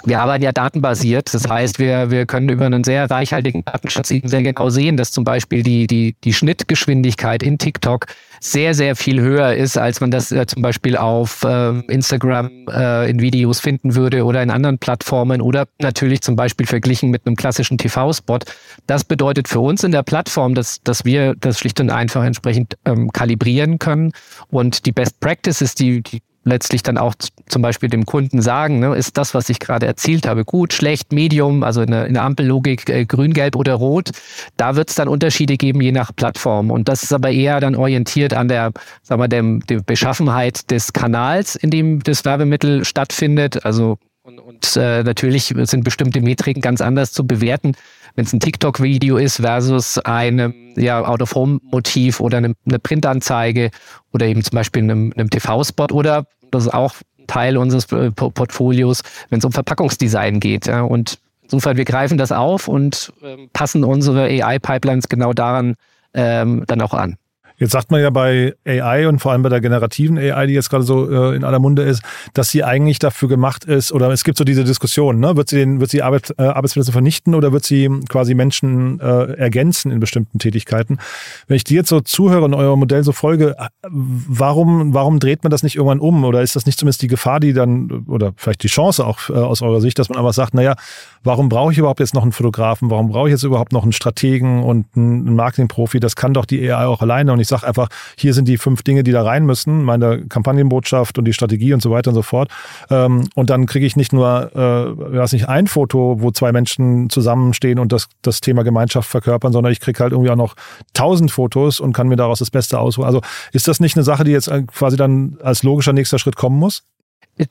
wir 0.05 0.21
arbeiten 0.21 0.43
ja 0.43 0.51
datenbasiert. 0.51 1.33
Das 1.33 1.49
heißt, 1.49 1.79
wir, 1.79 2.11
wir 2.11 2.25
können 2.25 2.49
über 2.49 2.65
einen 2.65 2.83
sehr 2.83 3.09
reichhaltigen 3.09 3.65
Datenschatz 3.65 4.11
eben 4.11 4.27
sehr 4.27 4.43
genau 4.43 4.69
sehen, 4.69 4.95
dass 4.95 5.11
zum 5.11 5.23
Beispiel 5.23 5.63
die, 5.63 5.87
die, 5.87 6.15
die 6.23 6.33
Schnittgeschwindigkeit 6.33 7.41
in 7.41 7.57
TikTok 7.57 8.05
sehr, 8.39 8.75
sehr 8.75 8.95
viel 8.95 9.19
höher 9.19 9.55
ist, 9.55 9.77
als 9.77 9.99
man 9.99 10.11
das 10.11 10.31
äh, 10.31 10.45
zum 10.45 10.61
Beispiel 10.61 10.95
auf 10.95 11.43
äh, 11.43 11.79
Instagram 11.87 12.67
äh, 12.69 13.09
in 13.09 13.19
Videos 13.19 13.59
finden 13.59 13.95
würde 13.95 14.23
oder 14.23 14.43
in 14.43 14.51
anderen 14.51 14.77
Plattformen 14.77 15.41
oder 15.41 15.67
natürlich 15.79 16.21
zum 16.21 16.35
Beispiel 16.35 16.67
verglichen 16.67 17.09
mit 17.09 17.25
einem 17.25 17.35
klassischen 17.35 17.79
TV-Spot. 17.79 18.39
Das 18.85 19.03
bedeutet 19.03 19.47
für 19.47 19.59
uns 19.59 19.83
in 19.83 19.91
der 19.91 20.03
Plattform, 20.03 20.53
dass, 20.53 20.81
dass 20.83 21.05
wir 21.05 21.33
das 21.35 21.59
schlicht 21.59 21.79
und 21.79 21.89
einfach 21.89 22.23
entsprechend 22.23 22.77
ähm, 22.85 23.11
kalibrieren 23.11 23.79
können 23.79 24.11
und 24.49 24.85
die 24.85 24.91
Best 24.91 25.19
Practices, 25.19 25.73
die, 25.73 26.03
die 26.03 26.21
letztlich 26.47 26.83
dann 26.83 26.97
auch 26.97 27.13
zum 27.47 27.61
Beispiel 27.61 27.89
dem 27.89 28.05
Kunden 28.05 28.41
sagen, 28.41 28.79
ne, 28.79 28.95
ist 28.95 29.17
das, 29.17 29.33
was 29.33 29.49
ich 29.49 29.59
gerade 29.59 29.85
erzielt 29.85 30.27
habe, 30.27 30.45
gut, 30.45 30.73
schlecht, 30.73 31.11
medium, 31.11 31.63
also 31.63 31.81
in 31.81 31.91
der, 31.91 32.07
in 32.07 32.13
der 32.13 32.23
Ampellogik 32.23 32.89
äh, 32.89 33.05
grün, 33.05 33.33
gelb 33.33 33.55
oder 33.55 33.75
rot. 33.75 34.11
Da 34.57 34.75
wird 34.75 34.89
es 34.89 34.95
dann 34.95 35.07
Unterschiede 35.07 35.57
geben, 35.57 35.81
je 35.81 35.91
nach 35.91 36.15
Plattform. 36.15 36.71
Und 36.71 36.89
das 36.89 37.03
ist 37.03 37.13
aber 37.13 37.31
eher 37.31 37.59
dann 37.59 37.75
orientiert 37.75 38.33
an 38.33 38.47
der, 38.47 38.71
sagen 39.03 39.21
wir, 39.21 39.27
dem, 39.27 39.59
der 39.67 39.81
Beschaffenheit 39.81 40.71
des 40.71 40.93
Kanals, 40.93 41.55
in 41.55 41.69
dem 41.69 42.01
das 42.01 42.25
Werbemittel 42.25 42.85
stattfindet. 42.85 43.65
Also 43.65 43.97
und, 44.27 44.39
und 44.39 44.75
äh, 44.75 45.03
natürlich 45.03 45.53
sind 45.63 45.85
bestimmte 45.85 46.19
Metriken 46.19 46.61
ganz 46.61 46.81
anders 46.81 47.13
zu 47.13 47.25
bewerten, 47.25 47.75
wenn 48.15 48.25
es 48.25 48.33
ein 48.33 48.41
TikTok-Video 48.41 49.15
ist 49.15 49.37
versus 49.37 49.99
ein 49.99 50.73
ja, 50.75 51.01
Out-of-Home-Motiv 51.01 52.19
oder 52.19 52.39
eine, 52.39 52.53
eine 52.65 52.79
Printanzeige 52.79 53.69
oder 54.11 54.25
eben 54.25 54.43
zum 54.43 54.55
Beispiel 54.55 54.83
einem, 54.83 55.13
einem 55.15 55.29
TV-Spot 55.29 55.93
oder 55.93 56.25
das 56.51 56.65
ist 56.65 56.73
auch 56.73 56.95
Teil 57.27 57.57
unseres 57.57 57.91
äh, 57.91 58.11
Portfolios, 58.11 59.01
wenn 59.29 59.39
es 59.39 59.45
um 59.45 59.51
Verpackungsdesign 59.51 60.39
geht. 60.39 60.67
Und 60.67 61.19
insofern, 61.43 61.77
wir 61.77 61.85
greifen 61.85 62.17
das 62.17 62.31
auf 62.31 62.67
und 62.67 63.13
äh, 63.21 63.47
passen 63.53 63.83
unsere 63.83 64.23
AI-Pipelines 64.23 65.09
genau 65.09 65.33
daran 65.33 65.75
ähm, 66.13 66.63
dann 66.67 66.81
auch 66.81 66.93
an. 66.93 67.17
Jetzt 67.59 67.71
sagt 67.71 67.89
man 67.89 68.01
ja 68.01 68.11
bei 68.11 68.53
AI 68.65 69.07
und 69.07 69.19
vor 69.19 69.31
allem 69.31 69.41
bei 69.41 69.49
der 69.49 69.61
generativen 69.61 70.17
AI, 70.17 70.45
die 70.45 70.53
jetzt 70.53 70.69
gerade 70.69 70.83
so 70.83 71.09
äh, 71.09 71.35
in 71.35 71.43
aller 71.43 71.57
Munde 71.57 71.81
ist, 71.81 72.03
dass 72.33 72.49
sie 72.49 72.63
eigentlich 72.63 72.99
dafür 72.99 73.27
gemacht 73.27 73.65
ist, 73.65 73.91
oder 73.91 74.09
es 74.11 74.23
gibt 74.23 74.37
so 74.37 74.43
diese 74.43 74.63
Diskussion, 74.63 75.19
ne? 75.19 75.35
wird 75.35 75.49
sie 75.49 75.57
den, 75.57 75.79
wird 75.79 75.89
sie 75.89 76.03
Arbeit, 76.03 76.35
äh, 76.37 76.43
Arbeitsplätze 76.43 76.91
vernichten 76.91 77.33
oder 77.33 77.51
wird 77.51 77.65
sie 77.65 77.89
quasi 78.09 78.35
Menschen 78.35 78.99
äh, 78.99 79.33
ergänzen 79.33 79.91
in 79.91 79.99
bestimmten 79.99 80.37
Tätigkeiten? 80.37 80.99
Wenn 81.47 81.57
ich 81.57 81.63
dir 81.63 81.77
jetzt 81.77 81.89
so 81.89 81.99
zuhöre 81.99 82.45
und 82.45 82.53
euer 82.53 82.77
Modell 82.77 83.03
so 83.03 83.11
folge, 83.11 83.55
warum, 83.89 84.93
warum 84.93 85.19
dreht 85.19 85.43
man 85.43 85.49
das 85.49 85.63
nicht 85.63 85.77
irgendwann 85.77 85.99
um? 85.99 86.23
Oder 86.25 86.43
ist 86.43 86.55
das 86.55 86.67
nicht 86.67 86.77
zumindest 86.77 87.01
die 87.01 87.07
Gefahr, 87.07 87.39
die 87.39 87.53
dann, 87.53 88.05
oder 88.07 88.33
vielleicht 88.37 88.61
die 88.61 88.67
Chance 88.67 89.03
auch 89.03 89.29
äh, 89.29 89.33
aus 89.33 89.63
eurer 89.63 89.81
Sicht, 89.81 89.97
dass 89.97 90.09
man 90.09 90.19
einfach 90.19 90.33
sagt, 90.33 90.53
naja, 90.53 90.75
warum 91.23 91.49
brauche 91.49 91.71
ich 91.71 91.79
überhaupt 91.79 91.99
jetzt 91.99 92.13
noch 92.13 92.21
einen 92.21 92.33
Fotografen? 92.33 92.91
Warum 92.91 93.09
brauche 93.09 93.29
ich 93.29 93.31
jetzt 93.31 93.43
überhaupt 93.43 93.73
noch 93.73 93.83
einen 93.83 93.93
Strategen 93.93 94.63
und 94.63 94.85
einen 94.95 95.35
Marketingprofi? 95.35 95.99
Das 95.99 96.15
kann 96.15 96.35
doch 96.35 96.45
die 96.45 96.71
AI 96.71 96.85
auch 96.85 97.01
alleine. 97.01 97.33
Und 97.33 97.39
ich 97.39 97.46
sage 97.47 97.65
einfach, 97.67 97.89
hier 98.17 98.33
sind 98.33 98.47
die 98.47 98.57
fünf 98.57 98.83
Dinge, 98.83 99.03
die 99.03 99.11
da 99.11 99.23
rein 99.23 99.45
müssen, 99.45 99.83
meine 99.83 100.25
Kampagnenbotschaft 100.27 101.17
und 101.17 101.25
die 101.25 101.33
Strategie 101.33 101.73
und 101.73 101.81
so 101.81 101.91
weiter 101.91 102.11
und 102.11 102.15
so 102.15 102.21
fort. 102.21 102.49
Ähm, 102.89 103.27
und 103.35 103.49
dann 103.49 103.65
kriege 103.65 103.85
ich 103.85 103.95
nicht 103.95 104.13
nur, 104.13 104.51
äh, 104.55 105.15
weiß 105.17 105.33
nicht, 105.33 105.47
ein 105.47 105.67
Foto, 105.67 106.17
wo 106.19 106.31
zwei 106.31 106.51
Menschen 106.51 107.09
zusammenstehen 107.09 107.79
und 107.79 107.91
das, 107.91 108.09
das 108.21 108.41
Thema 108.41 108.63
Gemeinschaft 108.63 109.09
verkörpern, 109.09 109.53
sondern 109.53 109.71
ich 109.71 109.79
kriege 109.79 109.99
halt 109.99 110.11
irgendwie 110.11 110.31
auch 110.31 110.35
noch 110.35 110.55
tausend 110.93 111.31
Fotos 111.31 111.79
und 111.79 111.93
kann 111.93 112.07
mir 112.07 112.15
daraus 112.15 112.39
das 112.39 112.51
Beste 112.51 112.79
aussuchen. 112.79 113.05
Also 113.05 113.21
ist 113.51 113.67
das 113.67 113.79
nicht 113.79 113.95
eine 113.95 114.03
Sache, 114.03 114.23
die 114.23 114.31
jetzt 114.31 114.51
quasi 114.73 114.97
dann 114.97 115.37
als 115.41 115.63
logischer 115.63 115.93
nächster 115.93 116.19
Schritt 116.19 116.35
kommen 116.35 116.57
muss? 116.57 116.83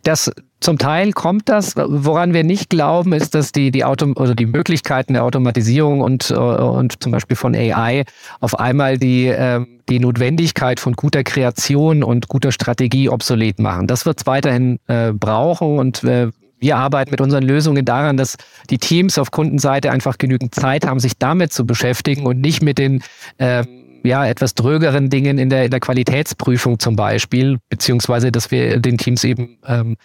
Das 0.03 0.31
zum 0.61 0.79
Teil 0.79 1.12
kommt 1.12 1.49
das. 1.49 1.75
Woran 1.77 2.33
wir 2.33 2.42
nicht 2.42 2.70
glauben, 2.70 3.12
ist, 3.12 3.35
dass 3.35 3.53
die, 3.53 3.70
die, 3.70 3.85
Auto 3.85 4.07
oder 4.16 4.35
die 4.35 4.46
Möglichkeiten 4.46 5.12
der 5.12 5.25
Automatisierung 5.25 6.01
und, 6.01 6.31
äh, 6.31 6.35
und 6.35 7.03
zum 7.03 7.12
Beispiel 7.12 7.37
von 7.37 7.55
AI 7.55 8.05
auf 8.40 8.59
einmal 8.59 8.99
die, 8.99 9.27
ähm, 9.27 9.81
die 9.88 10.01
Notwendigkeit 10.01 10.81
von 10.81 10.94
guter 10.94 11.25
Kreation 11.25 12.03
und 12.03 12.29
guter 12.29 12.53
Strategie 12.53 13.09
obsolet 13.09 13.59
machen. 13.59 13.87
Das 13.87 14.07
wird 14.07 14.20
es 14.20 14.27
weiterhin 14.27 14.79
äh, 14.88 15.12
brauchen 15.12 15.79
und 15.79 16.03
äh, 16.05 16.31
wir 16.59 16.77
arbeiten 16.79 17.11
mit 17.11 17.20
unseren 17.20 17.44
Lösungen 17.44 17.85
daran, 17.85 18.16
dass 18.16 18.37
die 18.70 18.79
Teams 18.79 19.18
auf 19.18 19.31
Kundenseite 19.31 19.90
einfach 19.90 20.16
genügend 20.16 20.55
Zeit 20.55 20.87
haben, 20.87 21.01
sich 21.01 21.18
damit 21.18 21.53
zu 21.53 21.66
beschäftigen 21.66 22.25
und 22.27 22.40
nicht 22.40 22.62
mit 22.62 22.79
den 22.79 23.03
ähm, 23.38 23.86
ja, 24.06 24.26
etwas 24.26 24.54
drögeren 24.54 25.10
Dingen 25.10 25.38
in 25.38 25.50
der, 25.50 25.64
in 25.64 25.70
der 25.70 25.80
Qualitätsprüfung 25.80 26.78
zum 26.78 26.96
Beispiel, 26.96 27.58
beziehungsweise 27.68 28.32
dass 28.32 28.50
wir 28.50 28.80
den 28.80 28.98
Teams 28.98 29.24
eben 29.24 29.58
ähm, 29.66 29.96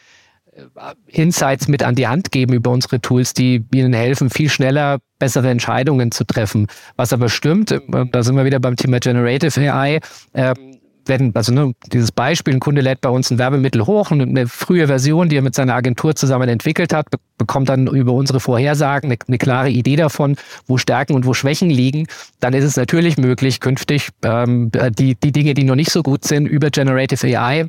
Insights 1.07 1.67
mit 1.67 1.83
an 1.83 1.95
die 1.95 2.07
Hand 2.07 2.31
geben 2.31 2.53
über 2.53 2.71
unsere 2.71 2.99
Tools, 2.99 3.33
die 3.33 3.63
ihnen 3.73 3.93
helfen, 3.93 4.29
viel 4.29 4.49
schneller 4.49 4.99
bessere 5.17 5.49
Entscheidungen 5.49 6.11
zu 6.11 6.25
treffen. 6.25 6.67
Was 6.97 7.13
aber 7.13 7.29
stimmt, 7.29 7.71
da 7.71 8.23
sind 8.23 8.35
wir 8.35 8.45
wieder 8.45 8.59
beim 8.59 8.75
Thema 8.75 8.99
Generative 8.99 9.71
AI, 9.71 9.99
ähm, 10.33 10.70
wenn, 11.05 11.35
also 11.35 11.53
ne, 11.53 11.73
dieses 11.91 12.11
Beispiel, 12.11 12.53
ein 12.53 12.59
Kunde 12.59 12.81
lädt 12.81 13.01
bei 13.01 13.09
uns 13.09 13.31
ein 13.31 13.39
Werbemittel 13.39 13.85
hoch, 13.85 14.11
eine 14.11 14.47
frühe 14.47 14.87
Version, 14.87 15.29
die 15.29 15.37
er 15.37 15.41
mit 15.41 15.55
seiner 15.55 15.75
Agentur 15.75 16.15
zusammen 16.15 16.49
entwickelt 16.49 16.93
hat, 16.93 17.07
bekommt 17.37 17.69
dann 17.69 17.87
über 17.87 18.13
unsere 18.13 18.39
Vorhersagen 18.39 19.11
eine, 19.11 19.19
eine 19.27 19.37
klare 19.37 19.69
Idee 19.69 19.95
davon, 19.95 20.35
wo 20.67 20.77
Stärken 20.77 21.13
und 21.13 21.25
wo 21.25 21.33
Schwächen 21.33 21.69
liegen. 21.69 22.07
Dann 22.39 22.53
ist 22.53 22.65
es 22.65 22.77
natürlich 22.77 23.17
möglich, 23.17 23.59
künftig 23.59 24.09
ähm, 24.23 24.71
die, 24.71 25.15
die 25.15 25.31
Dinge, 25.31 25.53
die 25.53 25.63
noch 25.63 25.75
nicht 25.75 25.91
so 25.91 26.03
gut 26.03 26.25
sind, 26.25 26.45
über 26.45 26.69
Generative 26.69 27.39
AI 27.39 27.67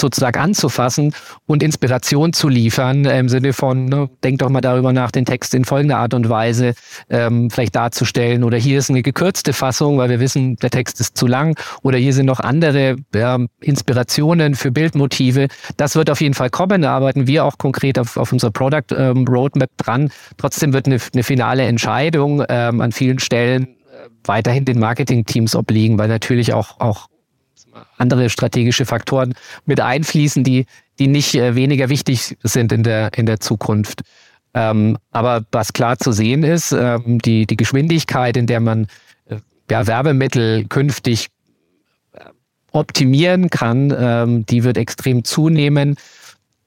sozusagen 0.00 0.40
anzufassen 0.40 1.14
und 1.46 1.62
Inspiration 1.62 2.32
zu 2.32 2.48
liefern 2.48 3.04
im 3.04 3.28
Sinne 3.28 3.52
von, 3.52 3.86
ne, 3.86 4.08
denk 4.24 4.38
doch 4.38 4.48
mal 4.48 4.60
darüber 4.60 4.92
nach, 4.92 5.10
den 5.10 5.24
Text 5.24 5.54
in 5.54 5.64
folgender 5.64 5.98
Art 5.98 6.14
und 6.14 6.28
Weise 6.28 6.74
ähm, 7.08 7.50
vielleicht 7.50 7.76
darzustellen 7.76 8.44
oder 8.44 8.56
hier 8.56 8.78
ist 8.78 8.90
eine 8.90 9.02
gekürzte 9.02 9.52
Fassung, 9.52 9.98
weil 9.98 10.10
wir 10.10 10.20
wissen, 10.20 10.56
der 10.56 10.70
Text 10.70 11.00
ist 11.00 11.16
zu 11.16 11.26
lang 11.26 11.58
oder 11.82 11.98
hier 11.98 12.12
sind 12.12 12.26
noch 12.26 12.40
andere 12.40 12.96
ja, 13.14 13.38
Inspirationen 13.60 14.54
für 14.54 14.70
Bildmotive. 14.70 15.48
Das 15.76 15.94
wird 15.94 16.10
auf 16.10 16.20
jeden 16.20 16.34
Fall 16.34 16.50
kommen, 16.50 16.82
da 16.82 16.96
arbeiten 16.96 17.26
wir 17.26 17.44
auch 17.44 17.58
konkret 17.58 17.98
auf, 17.98 18.16
auf 18.16 18.32
unserer 18.32 18.50
Product 18.50 18.94
ähm, 18.96 19.26
Roadmap 19.26 19.70
dran. 19.76 20.10
Trotzdem 20.36 20.72
wird 20.72 20.86
eine, 20.86 20.98
eine 21.12 21.22
finale 21.22 21.64
Entscheidung 21.64 22.42
ähm, 22.48 22.80
an 22.80 22.92
vielen 22.92 23.18
Stellen 23.18 23.64
äh, 23.64 24.08
weiterhin 24.24 24.64
den 24.64 24.78
Marketing-Teams 24.78 25.54
obliegen, 25.54 25.98
weil 25.98 26.08
natürlich 26.08 26.54
auch, 26.54 26.80
auch 26.80 27.09
andere 27.96 28.30
strategische 28.30 28.86
Faktoren 28.86 29.34
mit 29.66 29.80
einfließen, 29.80 30.44
die, 30.44 30.66
die 30.98 31.06
nicht 31.06 31.34
äh, 31.34 31.54
weniger 31.54 31.88
wichtig 31.88 32.36
sind 32.42 32.72
in 32.72 32.82
der, 32.82 33.12
in 33.16 33.26
der 33.26 33.40
Zukunft. 33.40 34.02
Ähm, 34.52 34.98
aber 35.12 35.44
was 35.52 35.72
klar 35.72 35.98
zu 35.98 36.12
sehen 36.12 36.42
ist, 36.42 36.72
ähm, 36.72 37.20
die, 37.20 37.46
die 37.46 37.56
Geschwindigkeit, 37.56 38.36
in 38.36 38.46
der 38.46 38.60
man 38.60 38.86
äh, 39.26 39.36
ja, 39.70 39.86
Werbemittel 39.86 40.66
künftig 40.66 41.28
äh, 42.12 42.24
optimieren 42.72 43.50
kann, 43.50 43.94
ähm, 43.96 44.46
die 44.46 44.64
wird 44.64 44.76
extrem 44.76 45.24
zunehmen. 45.24 45.96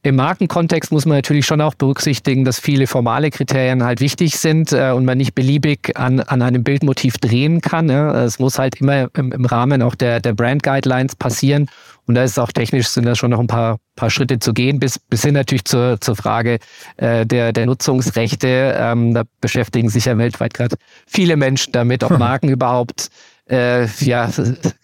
Im 0.06 0.18
Markenkontext 0.18 0.92
muss 0.92 1.06
man 1.06 1.18
natürlich 1.18 1.46
schon 1.46 1.62
auch 1.62 1.76
berücksichtigen, 1.76 2.44
dass 2.44 2.60
viele 2.60 2.88
formale 2.88 3.30
Kriterien 3.30 3.86
halt 3.86 4.02
wichtig 4.02 4.38
sind 4.38 4.74
äh, 4.74 4.92
und 4.92 5.06
man 5.06 5.18
nicht 5.18 5.34
beliebig 5.34 5.98
an, 5.98 6.20
an 6.20 6.42
einem 6.42 6.62
Bildmotiv 6.62 7.20
drehen 7.20 7.62
kann. 7.62 7.86
Ne? 7.86 8.12
Es 8.12 8.38
muss 8.38 8.60
halt 8.60 8.82
immer 8.82 9.08
im, 9.16 9.32
im 9.32 9.46
Rahmen 9.46 9.82
auch 9.82 9.96
der, 9.96 10.20
der 10.20 10.34
Brand 10.34 10.62
Guidelines 10.62 11.16
passieren. 11.16 11.70
Und 12.06 12.16
da 12.16 12.24
ist 12.24 12.38
auch 12.38 12.52
technisch 12.52 12.90
sind 12.90 13.06
da 13.06 13.16
schon 13.16 13.32
noch 13.32 13.40
ein 13.40 13.48
paar, 13.48 13.78
paar 13.96 14.10
Schritte 14.10 14.40
zu 14.40 14.52
gehen, 14.54 14.78
bis, 14.78 15.00
bis 15.00 15.24
hin 15.24 15.36
natürlich 15.36 15.64
zur, 15.64 16.02
zur 16.02 16.18
Frage 16.18 16.60
äh, 16.98 17.26
der, 17.26 17.54
der 17.54 17.66
Nutzungsrechte. 17.66 18.76
Ähm, 18.78 19.14
da 19.14 19.24
beschäftigen 19.40 19.88
sich 19.88 20.04
ja 20.04 20.18
weltweit 20.18 20.54
gerade 20.54 20.76
viele 21.08 21.38
Menschen 21.38 21.72
damit, 21.72 22.04
ob 22.04 22.12
Marken 22.20 22.50
überhaupt, 22.50 23.08
äh, 23.50 23.86
ja, 24.02 24.30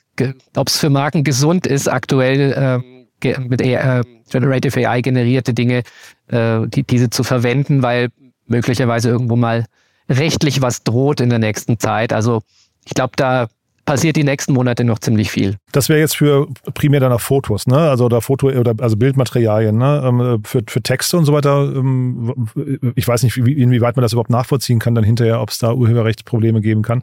ob 0.55 0.69
es 0.69 0.77
für 0.77 0.89
Marken 0.89 1.25
gesund 1.25 1.67
ist, 1.67 1.89
aktuell 1.89 2.53
äh, 2.53 3.39
mit 3.49 3.59
äh, 3.59 4.01
Generative 4.29 4.87
AI 4.87 5.01
generierte 5.01 5.53
Dinge, 5.53 5.83
äh, 6.27 6.67
die, 6.67 6.83
diese 6.83 7.09
zu 7.09 7.23
verwenden, 7.23 7.81
weil 7.81 8.09
möglicherweise 8.47 9.09
irgendwo 9.09 9.35
mal 9.35 9.65
rechtlich 10.09 10.61
was 10.61 10.83
droht 10.83 11.21
in 11.21 11.29
der 11.29 11.39
nächsten 11.39 11.79
Zeit. 11.79 12.13
Also 12.13 12.41
ich 12.85 12.93
glaube, 12.93 13.13
da 13.15 13.47
passiert 13.89 14.15
die 14.15 14.23
nächsten 14.23 14.53
Monate 14.53 14.83
noch 14.83 14.99
ziemlich 14.99 15.31
viel. 15.31 15.55
Das 15.71 15.89
wäre 15.89 15.99
jetzt 15.99 16.15
für 16.15 16.47
primär 16.75 16.99
dann 16.99 17.11
auch 17.11 17.21
Fotos, 17.21 17.65
ne? 17.65 17.89
Also 17.89 18.05
oder 18.05 18.21
Foto 18.21 18.47
oder 18.47 18.75
also 18.79 18.95
Bildmaterialien, 18.97 19.75
ne? 19.75 20.03
Ähm, 20.05 20.43
für, 20.43 20.61
für 20.67 20.81
Texte 20.81 21.17
und 21.17 21.25
so 21.25 21.33
weiter. 21.33 21.63
Ähm, 21.75 22.47
ich 22.95 23.07
weiß 23.07 23.23
nicht, 23.23 23.43
wie, 23.43 23.53
inwieweit 23.53 23.95
man 23.95 24.03
das 24.03 24.13
überhaupt 24.13 24.29
nachvollziehen 24.29 24.77
kann, 24.77 24.93
dann 24.93 25.03
hinterher, 25.03 25.41
ob 25.41 25.49
es 25.49 25.57
da 25.57 25.73
Urheberrechtsprobleme 25.73 26.61
geben 26.61 26.83
kann. 26.83 27.01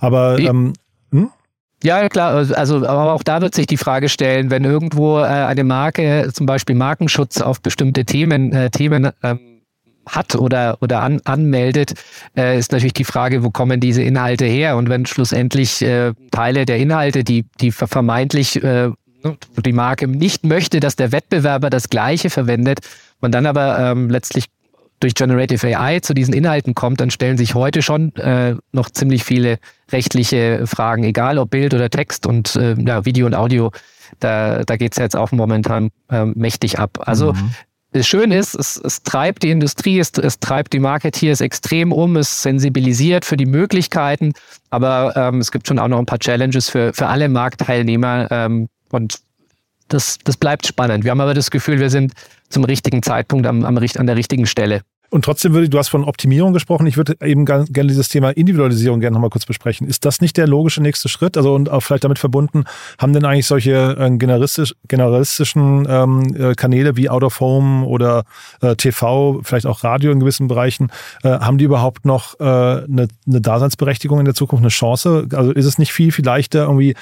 Aber 0.00 0.38
ähm, 0.38 0.72
hm? 1.10 1.30
Ja, 1.82 2.08
klar. 2.08 2.34
Also, 2.34 2.86
aber 2.86 3.12
auch 3.12 3.22
da 3.22 3.40
wird 3.40 3.54
sich 3.54 3.66
die 3.66 3.76
Frage 3.76 4.08
stellen, 4.08 4.50
wenn 4.50 4.64
irgendwo 4.64 5.18
äh, 5.18 5.24
eine 5.24 5.64
Marke 5.64 6.30
zum 6.32 6.46
Beispiel 6.46 6.76
Markenschutz 6.76 7.40
auf 7.40 7.60
bestimmte 7.60 8.04
Themen, 8.04 8.52
äh, 8.52 8.70
Themen 8.70 9.10
ähm, 9.22 9.40
hat 10.06 10.34
oder, 10.34 10.78
oder 10.80 11.02
an, 11.02 11.20
anmeldet, 11.24 11.94
äh, 12.36 12.58
ist 12.58 12.72
natürlich 12.72 12.94
die 12.94 13.04
Frage, 13.04 13.44
wo 13.44 13.50
kommen 13.50 13.80
diese 13.80 14.02
Inhalte 14.02 14.44
her? 14.44 14.76
Und 14.76 14.88
wenn 14.88 15.06
schlussendlich 15.06 15.82
äh, 15.82 16.12
Teile 16.30 16.66
der 16.66 16.78
Inhalte, 16.78 17.24
die, 17.24 17.46
die 17.60 17.72
vermeintlich 17.72 18.62
äh, 18.62 18.90
die 19.64 19.72
Marke 19.72 20.08
nicht 20.08 20.44
möchte, 20.44 20.80
dass 20.80 20.96
der 20.96 21.12
Wettbewerber 21.12 21.70
das 21.70 21.90
Gleiche 21.90 22.30
verwendet, 22.30 22.80
man 23.20 23.30
dann 23.30 23.46
aber 23.46 23.78
ähm, 23.78 24.10
letztlich 24.10 24.46
durch 25.02 25.14
Generative 25.14 25.76
AI 25.76 26.00
zu 26.00 26.14
diesen 26.14 26.34
Inhalten 26.34 26.74
kommt, 26.74 27.00
dann 27.00 27.10
stellen 27.10 27.36
sich 27.36 27.54
heute 27.54 27.82
schon 27.82 28.14
äh, 28.16 28.54
noch 28.72 28.90
ziemlich 28.90 29.24
viele 29.24 29.58
rechtliche 29.90 30.66
Fragen, 30.66 31.04
egal 31.04 31.38
ob 31.38 31.50
Bild 31.50 31.74
oder 31.74 31.90
Text 31.90 32.26
und 32.26 32.56
äh, 32.56 32.74
ja, 32.78 33.04
Video 33.04 33.26
und 33.26 33.34
Audio. 33.34 33.72
Da, 34.20 34.64
da 34.64 34.76
geht 34.76 34.92
es 34.92 34.98
jetzt 34.98 35.16
auch 35.16 35.32
momentan 35.32 35.90
äh, 36.10 36.24
mächtig 36.24 36.78
ab. 36.78 36.98
Also 37.00 37.32
mhm. 37.32 37.50
Das 37.94 38.06
Schöne 38.06 38.38
ist, 38.38 38.54
es, 38.54 38.78
es 38.78 39.02
treibt 39.02 39.42
die 39.42 39.50
Industrie, 39.50 39.98
es, 39.98 40.12
es 40.12 40.40
treibt 40.40 40.72
die 40.72 40.78
Marketeers 40.78 41.42
extrem 41.42 41.92
um, 41.92 42.16
es 42.16 42.42
sensibilisiert 42.42 43.26
für 43.26 43.36
die 43.36 43.44
Möglichkeiten, 43.44 44.32
aber 44.70 45.12
ähm, 45.14 45.40
es 45.40 45.52
gibt 45.52 45.68
schon 45.68 45.78
auch 45.78 45.88
noch 45.88 45.98
ein 45.98 46.06
paar 46.06 46.18
Challenges 46.18 46.70
für, 46.70 46.94
für 46.94 47.08
alle 47.08 47.28
Marktteilnehmer 47.28 48.28
ähm, 48.30 48.68
und 48.90 49.20
das, 49.88 50.16
das 50.24 50.38
bleibt 50.38 50.66
spannend. 50.66 51.04
Wir 51.04 51.10
haben 51.10 51.20
aber 51.20 51.34
das 51.34 51.50
Gefühl, 51.50 51.80
wir 51.80 51.90
sind 51.90 52.14
zum 52.48 52.64
richtigen 52.64 53.02
Zeitpunkt 53.02 53.46
am, 53.46 53.62
am, 53.64 53.76
an 53.76 54.06
der 54.06 54.16
richtigen 54.16 54.46
Stelle. 54.46 54.80
Und 55.12 55.26
trotzdem 55.26 55.52
würde, 55.52 55.68
du 55.68 55.76
hast 55.76 55.88
von 55.88 56.04
Optimierung 56.04 56.54
gesprochen. 56.54 56.86
Ich 56.86 56.96
würde 56.96 57.16
eben 57.22 57.44
gerne 57.44 57.66
dieses 57.68 58.08
Thema 58.08 58.30
Individualisierung 58.30 58.98
gerne 58.98 59.12
nochmal 59.12 59.28
kurz 59.28 59.44
besprechen. 59.44 59.86
Ist 59.86 60.06
das 60.06 60.22
nicht 60.22 60.38
der 60.38 60.46
logische 60.46 60.80
nächste 60.80 61.10
Schritt? 61.10 61.36
Also 61.36 61.54
und 61.54 61.68
auch 61.68 61.80
vielleicht 61.80 62.04
damit 62.04 62.18
verbunden, 62.18 62.64
haben 62.98 63.12
denn 63.12 63.26
eigentlich 63.26 63.46
solche 63.46 63.94
äh, 64.00 64.10
generalistisch, 64.16 64.74
generalistischen 64.88 65.86
ähm, 65.86 66.34
äh, 66.34 66.54
Kanäle 66.54 66.96
wie 66.96 67.10
Out 67.10 67.24
of 67.24 67.40
Home 67.40 67.84
oder 67.84 68.24
äh, 68.62 68.74
TV, 68.74 69.40
vielleicht 69.42 69.66
auch 69.66 69.84
Radio 69.84 70.12
in 70.12 70.20
gewissen 70.20 70.48
Bereichen, 70.48 70.90
äh, 71.24 71.28
haben 71.28 71.58
die 71.58 71.66
überhaupt 71.66 72.06
noch 72.06 72.40
äh, 72.40 72.44
eine, 72.44 73.08
eine 73.26 73.40
Daseinsberechtigung 73.42 74.18
in 74.18 74.24
der 74.24 74.34
Zukunft, 74.34 74.62
eine 74.62 74.70
Chance? 74.70 75.28
Also 75.34 75.52
ist 75.52 75.66
es 75.66 75.76
nicht 75.76 75.92
viel, 75.92 76.10
viel 76.10 76.24
leichter, 76.24 76.62
irgendwie 76.62 76.94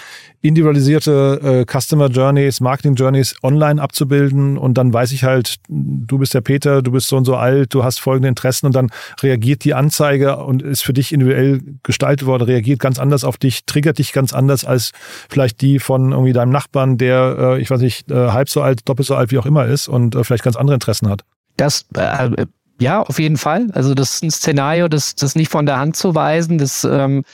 individualisierte 0.42 1.64
äh, 1.68 1.80
Customer 1.80 2.08
Journeys, 2.08 2.60
Marketing 2.60 2.96
Journeys 2.96 3.36
online 3.44 3.80
abzubilden 3.80 4.58
und 4.58 4.74
dann 4.74 4.92
weiß 4.92 5.12
ich 5.12 5.22
halt, 5.22 5.56
du 5.68 6.18
bist 6.18 6.34
der 6.34 6.40
Peter, 6.40 6.82
du 6.82 6.90
bist 6.90 7.06
so 7.06 7.16
und 7.16 7.24
so 7.24 7.36
alt, 7.36 7.72
du 7.72 7.84
hast 7.84 7.99
folgende 8.00 8.28
Interessen 8.28 8.66
und 8.66 8.74
dann 8.74 8.90
reagiert 9.22 9.64
die 9.64 9.74
Anzeige 9.74 10.36
und 10.38 10.62
ist 10.62 10.82
für 10.82 10.92
dich 10.92 11.12
individuell 11.12 11.60
gestaltet 11.82 12.26
worden, 12.26 12.44
reagiert 12.44 12.80
ganz 12.80 12.98
anders 12.98 13.24
auf 13.24 13.36
dich, 13.36 13.64
triggert 13.66 13.98
dich 13.98 14.12
ganz 14.12 14.32
anders 14.32 14.64
als 14.64 14.92
vielleicht 15.28 15.60
die 15.60 15.78
von 15.78 16.12
irgendwie 16.12 16.32
deinem 16.32 16.50
Nachbarn, 16.50 16.98
der, 16.98 17.36
äh, 17.38 17.60
ich 17.60 17.70
weiß 17.70 17.80
nicht, 17.80 18.10
äh, 18.10 18.30
halb 18.30 18.48
so 18.48 18.62
alt, 18.62 18.88
doppelt 18.88 19.06
so 19.06 19.14
alt, 19.14 19.30
wie 19.30 19.38
auch 19.38 19.46
immer 19.46 19.66
ist 19.66 19.88
und 19.88 20.14
äh, 20.14 20.24
vielleicht 20.24 20.44
ganz 20.44 20.56
andere 20.56 20.74
Interessen 20.74 21.08
hat. 21.08 21.22
Das 21.56 21.86
äh, 21.94 22.46
ja, 22.80 23.02
auf 23.02 23.18
jeden 23.18 23.36
Fall. 23.36 23.68
Also 23.72 23.94
das 23.94 24.14
ist 24.14 24.24
ein 24.24 24.30
Szenario, 24.30 24.88
das, 24.88 25.14
das 25.14 25.36
nicht 25.36 25.50
von 25.50 25.66
der 25.66 25.78
Hand 25.78 25.96
zu 25.96 26.14
weisen, 26.14 26.56
das 26.56 26.84
ähm, 26.84 27.24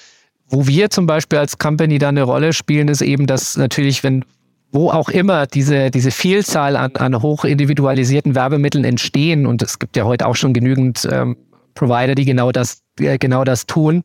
wo 0.49 0.67
wir 0.67 0.91
zum 0.91 1.07
Beispiel 1.07 1.39
als 1.39 1.59
Company 1.59 1.99
da 1.99 2.09
eine 2.09 2.23
Rolle 2.23 2.53
spielen, 2.53 2.89
ist 2.89 3.03
eben, 3.03 3.27
dass 3.27 3.57
natürlich, 3.57 4.05
wenn 4.05 4.25
wo 4.73 4.91
auch 4.91 5.09
immer 5.09 5.47
diese, 5.47 5.91
diese 5.91 6.11
Vielzahl 6.11 6.77
an, 6.77 6.97
an 6.97 7.23
hoch 7.23 7.45
individualisierten 7.45 8.35
Werbemitteln 8.35 8.85
entstehen, 8.85 9.47
und 9.47 9.63
es 9.63 9.79
gibt 9.79 9.97
ja 9.97 10.05
heute 10.05 10.27
auch 10.27 10.37
schon 10.37 10.53
genügend 10.53 11.09
ähm, 11.11 11.37
Provider, 11.75 12.15
die 12.15 12.25
genau 12.25 12.53
das, 12.53 12.83
äh, 13.01 13.19
genau 13.19 13.45
das 13.45 13.67
tun. 13.67 14.03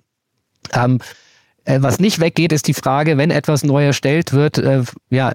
Ähm, 0.73 0.99
äh, 1.65 1.79
was 1.81 1.99
nicht 1.99 2.19
weggeht, 2.19 2.51
ist 2.53 2.67
die 2.67 2.73
Frage, 2.73 3.17
wenn 3.17 3.31
etwas 3.31 3.63
neu 3.63 3.85
erstellt 3.85 4.33
wird, 4.33 4.57
äh, 4.57 4.83
ja, 5.09 5.31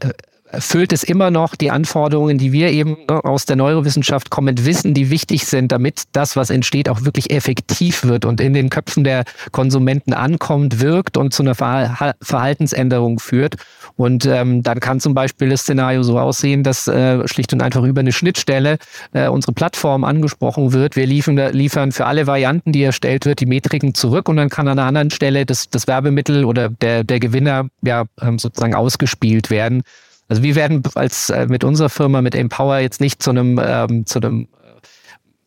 erfüllt 0.50 0.92
es 0.92 1.02
immer 1.02 1.30
noch 1.30 1.54
die 1.54 1.70
Anforderungen, 1.70 2.38
die 2.38 2.52
wir 2.52 2.70
eben 2.70 2.96
ne, 3.08 3.24
aus 3.24 3.46
der 3.46 3.56
Neurowissenschaft 3.56 4.30
kommend 4.30 4.64
wissen, 4.64 4.94
die 4.94 5.10
wichtig 5.10 5.46
sind, 5.46 5.72
damit 5.72 6.04
das, 6.12 6.36
was 6.36 6.50
entsteht, 6.50 6.88
auch 6.88 7.02
wirklich 7.02 7.30
effektiv 7.30 8.04
wird 8.04 8.24
und 8.24 8.40
in 8.40 8.54
den 8.54 8.70
Köpfen 8.70 9.04
der 9.04 9.24
Konsumenten 9.52 10.12
ankommt, 10.12 10.80
wirkt 10.80 11.16
und 11.16 11.32
zu 11.32 11.42
einer 11.42 11.54
Verhaltensänderung 11.54 13.18
führt. 13.18 13.56
Und 13.96 14.26
ähm, 14.26 14.62
dann 14.62 14.80
kann 14.80 15.00
zum 15.00 15.14
Beispiel 15.14 15.48
das 15.48 15.62
Szenario 15.62 16.02
so 16.02 16.18
aussehen, 16.18 16.62
dass 16.62 16.86
äh, 16.86 17.26
schlicht 17.26 17.52
und 17.52 17.62
einfach 17.62 17.82
über 17.82 18.00
eine 18.00 18.12
Schnittstelle 18.12 18.76
äh, 19.12 19.28
unsere 19.28 19.52
Plattform 19.52 20.04
angesprochen 20.04 20.72
wird. 20.72 20.96
Wir 20.96 21.06
liefern, 21.06 21.36
liefern 21.52 21.92
für 21.92 22.04
alle 22.04 22.26
Varianten, 22.26 22.72
die 22.72 22.82
erstellt 22.82 23.24
wird, 23.24 23.40
die 23.40 23.46
Metriken 23.46 23.94
zurück 23.94 24.28
und 24.28 24.36
dann 24.36 24.50
kann 24.50 24.68
an 24.68 24.78
einer 24.78 24.88
anderen 24.88 25.10
Stelle 25.10 25.46
das, 25.46 25.70
das 25.70 25.86
Werbemittel 25.86 26.44
oder 26.44 26.68
der, 26.68 27.04
der 27.04 27.20
Gewinner 27.20 27.68
ja 27.82 28.04
ähm, 28.20 28.38
sozusagen 28.38 28.74
ausgespielt 28.74 29.48
werden. 29.48 29.82
Also 30.28 30.42
wir 30.42 30.56
werden 30.56 30.82
als 30.94 31.30
äh, 31.30 31.46
mit 31.46 31.64
unserer 31.64 31.88
Firma, 31.88 32.20
mit 32.20 32.34
Empower 32.34 32.78
jetzt 32.78 33.00
nicht 33.00 33.22
zu 33.22 33.30
einem, 33.30 33.60
ähm, 33.62 34.04
zu 34.04 34.18
einem 34.18 34.48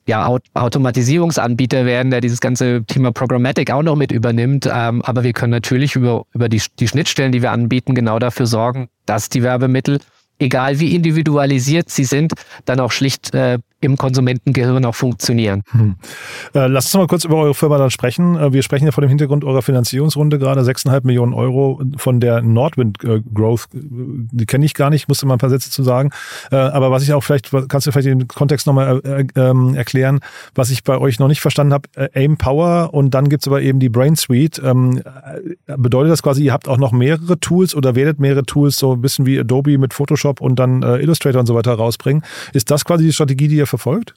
ja, 0.10 0.26
Aut 0.26 0.42
Automatisierungsanbieter 0.56 1.86
werden, 1.86 2.10
der 2.10 2.20
dieses 2.20 2.42
ganze 2.42 2.84
Thema 2.86 3.12
Programmatic 3.12 3.70
auch 3.70 3.84
noch 3.84 3.96
mit 3.96 4.12
übernimmt. 4.12 4.68
Ähm, 4.72 5.04
aber 5.04 5.24
wir 5.24 5.34
können 5.34 5.52
natürlich 5.52 5.96
über, 5.96 6.26
über 6.34 6.50
die, 6.50 6.62
die 6.80 6.88
Schnittstellen, 6.88 7.32
die 7.32 7.44
wir 7.44 7.52
anbieten, 7.52 7.94
genau 7.94 8.18
dafür 8.18 8.48
sorgen, 8.48 8.90
dass 9.06 9.30
die 9.30 9.44
Werbemittel, 9.44 10.00
egal 10.40 10.80
wie 10.80 10.96
individualisiert 10.96 11.92
sie 11.92 12.06
sind, 12.06 12.34
dann 12.66 12.80
auch 12.80 12.92
schlicht 12.92 13.36
äh, 13.36 13.60
im 13.82 13.98
Konsumentengehirn 13.98 14.84
auch 14.86 14.96
funktionieren. 14.96 15.64
Hm. 15.72 15.96
Äh, 16.54 16.68
lass 16.68 16.86
uns 16.86 16.96
mal 16.96 17.08
kurz 17.08 17.24
über 17.24 17.38
eure 17.38 17.54
Firma 17.54 17.78
dann 17.78 17.92
sprechen. 17.92 18.36
Äh, 18.36 18.52
wir 18.52 18.62
sprechen 18.62 18.86
ja 18.86 18.92
vor 18.92 19.02
dem 19.02 19.10
Hintergrund 19.10 19.46
eurer 19.46 19.62
Finanzierungsrunde 19.62 20.38
gerade 20.38 20.62
6,5 20.62 21.06
Millionen 21.06 21.34
Euro 21.34 21.82
von 21.98 22.20
der 22.20 22.42
Nordwind 22.42 23.04
äh, 23.04 23.22
Growth. 23.34 23.68
Die 23.72 24.46
kenne 24.46 24.66
ich 24.66 24.74
gar 24.74 24.90
nicht, 24.90 25.08
musste 25.08 25.26
mal 25.26 25.36
ein 25.36 25.40
paar 25.40 25.50
Sätze 25.50 25.72
zu 25.72 25.84
sagen. 25.84 26.10
Aber 26.52 26.92
was 26.92 27.04
ich 27.04 27.14
auch 27.14 27.22
vielleicht, 27.24 27.52
kannst 27.70 27.88
du 27.88 27.92
vielleicht 27.92 28.08
den 28.08 28.28
Kontext 28.28 28.68
nochmal 28.68 29.02
äh, 29.04 29.26
ähm, 29.36 29.76
erklären, 29.76 30.20
was 30.56 30.70
ich 30.70 30.84
bei 30.84 30.98
euch 30.98 31.20
noch 31.20 31.28
nicht 31.28 31.42
verstanden 31.42 31.74
habe, 31.74 31.90
Aim 32.14 32.38
Power 32.38 32.94
und 32.94 33.14
dann 33.14 33.30
gibt's 33.30 33.48
aber 33.48 33.62
eben 33.62 33.80
die 33.80 33.90
Brain 33.90 34.16
Suite. 34.16 34.62
Ähm, 34.64 35.02
bedeutet 35.66 36.12
das 36.12 36.24
quasi, 36.24 36.44
ihr 36.44 36.54
habt 36.54 36.68
auch 36.68 36.78
noch 36.78 36.92
mehrere 36.92 37.40
Tools 37.40 37.76
oder 37.76 37.96
werdet 37.96 38.20
mehrere 38.20 38.44
Tools, 38.44 38.78
so 38.78 38.94
ein 38.94 39.02
bisschen 39.02 39.26
wie 39.26 39.40
Adobe 39.40 39.78
mit 39.78 39.94
Photoshop 39.94 40.42
und 40.42 40.58
dann 40.58 40.82
Illustrator 40.82 41.40
und 41.40 41.46
so 41.46 41.56
weiter 41.56 41.74
rausbringen? 41.74 42.24
Ist 42.54 42.72
das 42.72 42.86
quasi 42.86 43.06
die 43.06 43.14
Strategie, 43.14 43.48
die 43.48 43.58
ihr 43.58 43.68
verfolgt? 43.70 44.14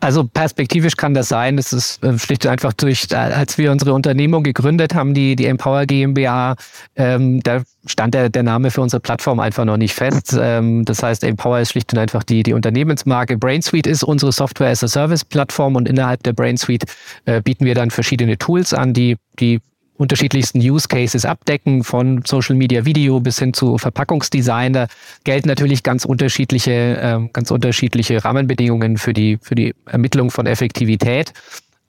Also 0.00 0.24
perspektivisch 0.24 0.96
kann 0.96 1.14
das 1.14 1.28
sein. 1.28 1.56
Das 1.56 1.72
ist 1.72 2.02
äh, 2.02 2.18
schlicht 2.18 2.44
und 2.44 2.50
einfach 2.50 2.72
durch, 2.72 3.06
als 3.14 3.56
wir 3.56 3.70
unsere 3.70 3.92
Unternehmung 3.94 4.42
gegründet 4.42 4.94
haben, 4.94 5.14
die, 5.14 5.36
die 5.36 5.46
Empower 5.46 5.86
GmbH, 5.86 6.56
ähm, 6.96 7.40
da 7.44 7.62
stand 7.86 8.14
der, 8.14 8.28
der 8.28 8.42
Name 8.42 8.72
für 8.72 8.80
unsere 8.80 8.98
Plattform 8.98 9.38
einfach 9.38 9.64
noch 9.64 9.76
nicht 9.76 9.94
fest. 9.94 10.36
Ähm, 10.38 10.84
das 10.84 11.04
heißt, 11.04 11.22
Empower 11.22 11.60
ist 11.60 11.70
schlicht 11.70 11.92
und 11.92 12.00
einfach 12.00 12.24
die, 12.24 12.42
die 12.42 12.52
Unternehmensmarke. 12.52 13.38
BrainSuite 13.38 13.88
ist 13.88 14.02
unsere 14.02 14.32
Software 14.32 14.70
as 14.70 14.82
a 14.82 14.88
Service 14.88 15.24
Plattform 15.24 15.76
und 15.76 15.88
innerhalb 15.88 16.20
der 16.24 16.32
BrainSuite 16.32 16.86
äh, 17.26 17.40
bieten 17.40 17.64
wir 17.64 17.76
dann 17.76 17.90
verschiedene 17.90 18.38
Tools 18.38 18.74
an, 18.74 18.92
die, 18.92 19.16
die 19.38 19.60
unterschiedlichsten 19.98 20.58
Use 20.58 20.88
Cases 20.88 21.24
abdecken, 21.24 21.84
von 21.84 22.22
Social 22.24 22.56
Media 22.56 22.84
Video 22.84 23.20
bis 23.20 23.38
hin 23.38 23.52
zu 23.54 23.78
Verpackungsdesign. 23.78 24.72
Da 24.72 24.86
gelten 25.24 25.48
natürlich 25.48 25.82
ganz 25.82 26.04
unterschiedliche, 26.04 26.72
äh, 26.72 27.28
ganz 27.32 27.50
unterschiedliche 27.50 28.24
Rahmenbedingungen 28.24 28.96
für 28.96 29.12
die, 29.12 29.38
für 29.40 29.54
die 29.54 29.74
Ermittlung 29.86 30.30
von 30.30 30.46
Effektivität. 30.46 31.32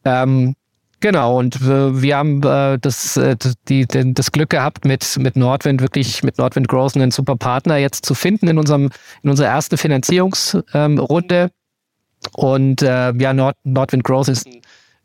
Ähm, 0.05 0.55
Genau, 0.99 1.37
und 1.37 1.57
äh, 1.57 2.01
wir 2.01 2.17
haben 2.17 2.41
äh, 2.41 2.79
das, 2.79 3.17
äh, 3.17 3.35
die, 3.67 3.85
den, 3.85 4.15
das 4.15 4.31
Glück 4.31 4.49
gehabt, 4.49 4.83
mit, 4.83 5.17
mit 5.19 5.35
Nordwind 5.35 5.81
wirklich, 5.81 6.23
mit 6.23 6.39
Nordwind 6.39 6.67
Growth 6.67 6.95
einen 6.95 7.11
super 7.11 7.35
Partner 7.35 7.77
jetzt 7.77 8.03
zu 8.03 8.15
finden 8.15 8.47
in 8.47 8.57
unserem, 8.57 8.89
in 9.21 9.29
unserer 9.29 9.49
ersten 9.49 9.77
Finanzierungsrunde. 9.77 11.35
Ähm, 11.43 11.49
und 12.33 12.81
äh, 12.81 13.13
ja, 13.13 13.33
Nord, 13.33 13.57
Nordwind 13.63 14.03
Growth 14.03 14.27
ist, 14.27 14.47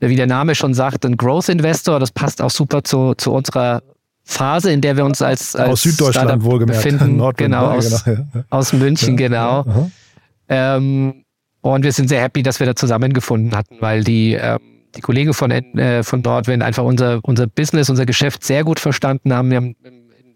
wie 0.08 0.16
der 0.16 0.26
Name 0.26 0.54
schon 0.54 0.74
sagt, 0.74 1.04
ein 1.04 1.16
Growth 1.16 1.48
Investor. 1.48 2.00
Das 2.00 2.10
passt 2.10 2.42
auch 2.42 2.50
super 2.50 2.82
zu, 2.84 3.14
zu 3.14 3.32
unserer 3.32 3.82
Phase, 4.24 4.72
in 4.72 4.80
der 4.80 4.96
wir 4.96 5.04
uns 5.04 5.20
als, 5.22 5.56
als 5.56 5.70
aus 5.70 5.82
Süddeutschland 5.82 6.28
Startup 6.28 6.44
wohlgemerkt 6.44 6.82
befinden. 6.82 7.22
Genau, 7.36 7.66
aus, 7.66 8.04
genau, 8.04 8.26
ja. 8.34 8.44
aus 8.50 8.72
München, 8.72 9.18
Ja, 9.18 9.28
genau. 9.28 9.64
ja. 9.66 10.76
Ähm, 10.76 11.24
und 11.60 11.84
wir 11.84 11.92
sind 11.92 12.08
sehr 12.08 12.20
happy, 12.20 12.42
dass 12.42 12.60
wir 12.60 12.66
da 12.66 12.74
zusammengefunden 12.74 13.56
hatten, 13.56 13.76
weil 13.80 14.02
die, 14.04 14.34
ähm, 14.34 14.58
die 14.96 15.00
Kollegen 15.00 15.32
von, 15.32 15.50
äh, 15.50 16.02
von 16.02 16.20
Nordwind 16.20 16.62
einfach 16.62 16.84
unser, 16.84 17.20
unser 17.22 17.46
Business, 17.46 17.88
unser 17.88 18.04
Geschäft 18.04 18.44
sehr 18.44 18.64
gut 18.64 18.80
verstanden 18.80 19.32
haben. 19.32 19.50
Wir 19.50 19.56
haben 19.58 19.76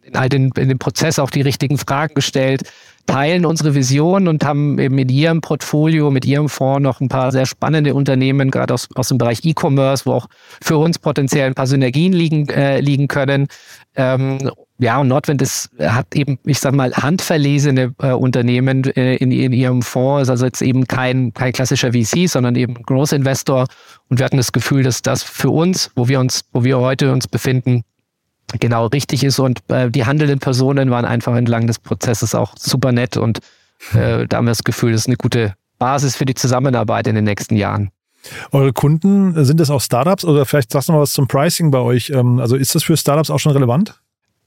in 0.06 0.16
all 0.16 0.28
den, 0.28 0.50
in 0.56 0.68
dem 0.68 0.78
Prozess 0.78 1.18
auch 1.18 1.30
die 1.30 1.40
richtigen 1.40 1.78
Fragen 1.78 2.14
gestellt, 2.14 2.62
teilen 3.06 3.46
unsere 3.46 3.74
Vision 3.74 4.28
und 4.28 4.44
haben 4.44 4.78
eben 4.78 4.98
in 4.98 5.08
ihrem 5.08 5.40
Portfolio, 5.40 6.10
mit 6.10 6.24
ihrem 6.24 6.48
Fonds 6.48 6.82
noch 6.82 7.00
ein 7.00 7.08
paar 7.08 7.32
sehr 7.32 7.46
spannende 7.46 7.94
Unternehmen, 7.94 8.50
gerade 8.50 8.74
aus, 8.74 8.88
aus 8.94 9.08
dem 9.08 9.18
Bereich 9.18 9.44
E-Commerce, 9.44 10.06
wo 10.06 10.12
auch 10.12 10.26
für 10.62 10.76
uns 10.76 10.98
potenziell 10.98 11.46
ein 11.46 11.54
paar 11.54 11.66
Synergien 11.66 12.12
liegen, 12.12 12.48
äh, 12.48 12.80
liegen 12.80 13.08
können. 13.08 13.46
Ähm, 13.94 14.50
ja, 14.78 14.98
und 14.98 15.08
Nordwind 15.08 15.40
ist, 15.40 15.70
hat 15.80 16.14
eben, 16.14 16.38
ich 16.44 16.58
sag 16.58 16.74
mal, 16.74 16.92
handverlesene 16.92 17.94
äh, 18.02 18.12
Unternehmen 18.12 18.84
äh, 18.96 19.16
in, 19.16 19.30
in 19.30 19.52
ihrem 19.52 19.82
Fonds, 19.82 20.24
ist 20.24 20.30
also 20.30 20.44
jetzt 20.44 20.60
eben 20.60 20.86
kein, 20.86 21.32
kein 21.32 21.52
klassischer 21.52 21.92
VC, 21.92 22.28
sondern 22.28 22.56
eben 22.56 22.74
Growth 22.82 23.12
Investor. 23.12 23.66
Und 24.08 24.18
wir 24.18 24.24
hatten 24.24 24.36
das 24.36 24.52
Gefühl, 24.52 24.82
dass 24.82 25.00
das 25.00 25.22
für 25.22 25.50
uns, 25.50 25.90
wo 25.94 26.08
wir 26.08 26.20
uns, 26.20 26.44
wo 26.52 26.62
wir 26.62 26.78
heute 26.78 27.12
uns 27.12 27.26
befinden, 27.26 27.84
genau 28.60 28.86
richtig 28.86 29.24
ist. 29.24 29.38
Und 29.38 29.60
äh, 29.68 29.90
die 29.90 30.06
handelnden 30.06 30.38
Personen 30.38 30.90
waren 30.90 31.04
einfach 31.04 31.34
entlang 31.36 31.66
des 31.66 31.78
Prozesses 31.78 32.34
auch 32.34 32.54
super 32.58 32.92
nett 32.92 33.16
und 33.16 33.40
äh, 33.92 34.26
da 34.26 34.38
haben 34.38 34.46
wir 34.46 34.52
das 34.52 34.64
Gefühl, 34.64 34.92
das 34.92 35.02
ist 35.02 35.08
eine 35.08 35.16
gute 35.16 35.54
Basis 35.78 36.16
für 36.16 36.24
die 36.24 36.34
Zusammenarbeit 36.34 37.06
in 37.06 37.14
den 37.14 37.24
nächsten 37.24 37.56
Jahren. 37.56 37.90
Eure 38.52 38.72
Kunden, 38.72 39.36
äh, 39.36 39.44
sind 39.44 39.60
das 39.60 39.70
auch 39.70 39.80
Startups 39.80 40.24
oder 40.24 40.46
vielleicht 40.46 40.72
sagst 40.72 40.88
du 40.88 40.92
mal 40.92 41.00
was 41.00 41.12
zum 41.12 41.28
Pricing 41.28 41.70
bei 41.70 41.78
euch? 41.78 42.10
Ähm, 42.10 42.38
Also 42.38 42.56
ist 42.56 42.74
das 42.74 42.82
für 42.84 42.96
Startups 42.96 43.30
auch 43.30 43.38
schon 43.38 43.52
relevant? 43.52 44.00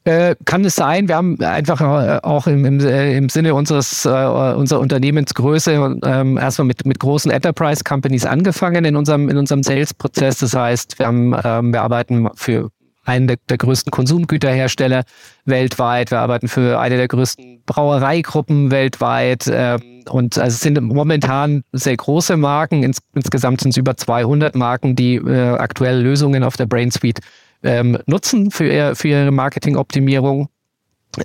Äh, 0.05 0.35
kann 0.45 0.63
es 0.63 0.75
sein. 0.75 1.07
Wir 1.09 1.17
haben 1.17 1.39
einfach 1.41 1.81
äh, 1.81 2.19
auch 2.23 2.47
im, 2.47 2.63
im, 2.63 2.79
im 2.79 3.29
Sinne 3.29 3.53
unseres 3.53 4.05
äh, 4.05 4.09
unserer 4.09 4.79
Unternehmensgröße 4.79 5.99
ähm, 6.03 6.38
erstmal 6.38 6.65
mit, 6.65 6.85
mit 6.85 6.99
großen 6.99 7.29
Enterprise 7.29 7.83
Companies 7.83 8.25
angefangen 8.25 8.85
in 8.85 8.95
unserem 8.95 9.27
in 9.27 9.38
unserem 9.38 9.62
Sales-Prozess. 9.62 10.38
Das 10.39 10.55
heißt, 10.55 10.99
wir 10.99 11.05
haben 11.05 11.35
ähm, 11.43 11.73
wir 11.73 11.81
arbeiten 11.81 12.29
für 12.35 12.69
einen 13.10 13.28
der, 13.28 13.38
der 13.50 13.58
größten 13.58 13.91
Konsumgüterhersteller 13.91 15.04
weltweit. 15.45 16.12
Wir 16.12 16.19
arbeiten 16.19 16.48
für 16.48 16.80
eine 16.80 16.98
der 16.98 17.08
größten 17.08 17.63
Brauereigruppen 17.65 18.72
weltweit. 18.72 19.50
Ähm, 19.52 20.04
und 20.10 20.38
also 20.38 20.56
es 20.56 20.62
sind 20.62 20.80
momentan 20.80 21.63
sehr 21.72 21.98
große 21.98 22.38
Marken. 22.38 22.84
Ins, 22.84 23.00
insgesamt 23.13 23.62
sind 23.62 23.72
es 23.72 23.78
über 23.78 23.98
200 23.98 24.56
Marken, 24.56 24.95
die 24.95 25.15
äh, 25.15 25.50
aktuell 25.58 26.02
Lösungen 26.02 26.43
auf 26.43 26.56
der 26.56 26.67
Brain 26.67 26.91
Suite 26.91 27.19
ähm, 27.63 27.98
nutzen 28.06 28.52
für, 28.52 28.95
für 28.95 29.08
ihre 29.08 29.32
Marketingoptimierung. 29.32 30.50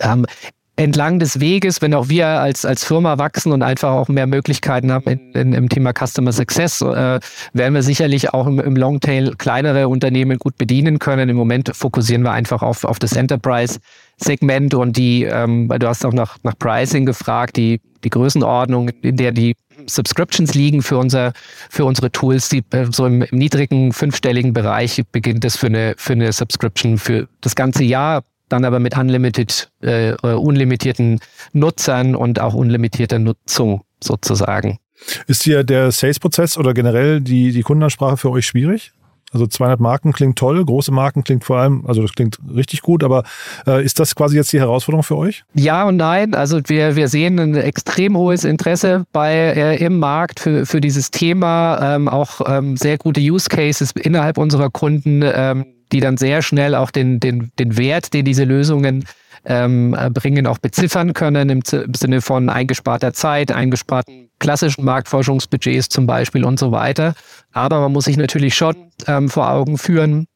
Ähm, 0.00 0.26
entlang 0.76 1.20
des 1.20 1.38
Weges, 1.38 1.82
wenn 1.82 1.94
auch 1.94 2.08
wir 2.08 2.26
als, 2.26 2.64
als 2.64 2.84
Firma 2.84 3.18
wachsen 3.18 3.52
und 3.52 3.62
einfach 3.62 3.90
auch 3.90 4.08
mehr 4.08 4.26
Möglichkeiten 4.26 4.90
haben 4.90 5.08
in, 5.08 5.32
in, 5.32 5.52
im 5.52 5.68
Thema 5.68 5.92
Customer 5.92 6.32
Success, 6.32 6.80
äh, 6.80 7.20
werden 7.52 7.74
wir 7.74 7.82
sicherlich 7.82 8.34
auch 8.34 8.46
im, 8.46 8.58
im 8.58 8.74
Longtail 8.74 9.34
kleinere 9.36 9.88
Unternehmen 9.88 10.38
gut 10.38 10.58
bedienen 10.58 10.98
können. 10.98 11.28
Im 11.28 11.36
Moment 11.36 11.70
fokussieren 11.74 12.22
wir 12.22 12.32
einfach 12.32 12.62
auf, 12.62 12.84
auf 12.84 12.98
das 12.98 13.14
Enterprise-Segment 13.14 14.74
und 14.74 14.96
die, 14.96 15.24
ähm, 15.24 15.68
du 15.68 15.86
hast 15.86 16.04
auch 16.04 16.12
nach, 16.12 16.38
nach 16.42 16.58
Pricing 16.58 17.06
gefragt, 17.06 17.56
die, 17.56 17.80
die 18.02 18.10
Größenordnung, 18.10 18.88
in 19.02 19.16
der 19.16 19.30
die 19.30 19.54
Subscriptions 19.86 20.54
liegen 20.54 20.82
für, 20.82 20.98
unser, 20.98 21.32
für 21.70 21.84
unsere 21.84 22.10
Tools, 22.10 22.48
die 22.48 22.64
äh, 22.70 22.86
so 22.90 23.06
im, 23.06 23.22
im 23.22 23.38
niedrigen 23.38 23.92
fünfstelligen 23.92 24.52
Bereich 24.52 25.02
beginnt 25.12 25.44
es 25.44 25.56
für 25.56 25.66
eine, 25.66 25.94
für 25.98 26.14
eine 26.14 26.32
Subscription 26.32 26.98
für 26.98 27.28
das 27.40 27.54
ganze 27.54 27.84
Jahr, 27.84 28.24
dann 28.48 28.64
aber 28.64 28.78
mit 28.78 28.96
unlimited, 28.96 29.70
äh, 29.82 30.10
äh, 30.10 30.34
unlimitierten 30.34 31.20
Nutzern 31.52 32.14
und 32.14 32.40
auch 32.40 32.54
unlimitierter 32.54 33.18
Nutzung 33.18 33.82
sozusagen. 34.02 34.78
Ist 35.26 35.42
hier 35.42 35.64
der 35.64 35.92
Sales-Prozess 35.92 36.56
oder 36.56 36.74
generell 36.74 37.20
die, 37.20 37.52
die 37.52 37.62
Kundenansprache 37.62 38.16
für 38.16 38.30
euch 38.30 38.46
schwierig? 38.46 38.92
Also 39.34 39.46
200 39.46 39.80
Marken 39.80 40.12
klingt 40.12 40.38
toll, 40.38 40.64
große 40.64 40.92
Marken 40.92 41.24
klingt 41.24 41.44
vor 41.44 41.58
allem, 41.58 41.84
also 41.86 42.00
das 42.02 42.12
klingt 42.12 42.38
richtig 42.54 42.82
gut, 42.82 43.02
aber 43.02 43.24
äh, 43.66 43.84
ist 43.84 43.98
das 43.98 44.14
quasi 44.14 44.36
jetzt 44.36 44.52
die 44.52 44.60
Herausforderung 44.60 45.02
für 45.02 45.16
euch? 45.16 45.44
Ja 45.54 45.84
und 45.84 45.96
nein. 45.96 46.34
Also 46.34 46.60
wir, 46.66 46.94
wir 46.94 47.08
sehen 47.08 47.38
ein 47.40 47.56
extrem 47.56 48.16
hohes 48.16 48.44
Interesse 48.44 49.04
bei, 49.12 49.34
äh, 49.34 49.84
im 49.84 49.98
Markt 49.98 50.38
für, 50.38 50.64
für 50.66 50.80
dieses 50.80 51.10
Thema, 51.10 51.96
ähm, 51.96 52.08
auch 52.08 52.40
ähm, 52.46 52.76
sehr 52.76 52.96
gute 52.96 53.20
Use 53.20 53.48
Cases 53.48 53.90
innerhalb 53.90 54.38
unserer 54.38 54.70
Kunden, 54.70 55.22
ähm, 55.24 55.66
die 55.90 56.00
dann 56.00 56.16
sehr 56.16 56.40
schnell 56.40 56.74
auch 56.76 56.90
den, 56.90 57.18
den, 57.18 57.50
den 57.58 57.76
Wert, 57.76 58.14
den 58.14 58.24
diese 58.24 58.44
Lösungen 58.44 59.04
ähm, 59.44 59.96
bringen, 60.12 60.46
auch 60.46 60.58
beziffern 60.58 61.12
können 61.12 61.50
im, 61.50 61.62
Sinne 61.64 62.20
von 62.20 62.48
eingesparter 62.48 63.12
Zeit, 63.12 63.52
eingesparten 63.52 64.30
klassischen 64.38 64.84
Marktforschungsbudgets 64.84 65.88
zum 65.88 66.06
Beispiel 66.06 66.44
und 66.44 66.58
so 66.58 66.72
weiter. 66.72 67.14
Aber 67.52 67.80
man 67.80 67.92
muss 67.92 68.04
sich 68.04 68.16
natürlich 68.16 68.54
schon 68.54 68.76
ähm, 69.06 69.28
vor 69.28 69.50
Augen 69.50 69.78
führen, 69.78 70.26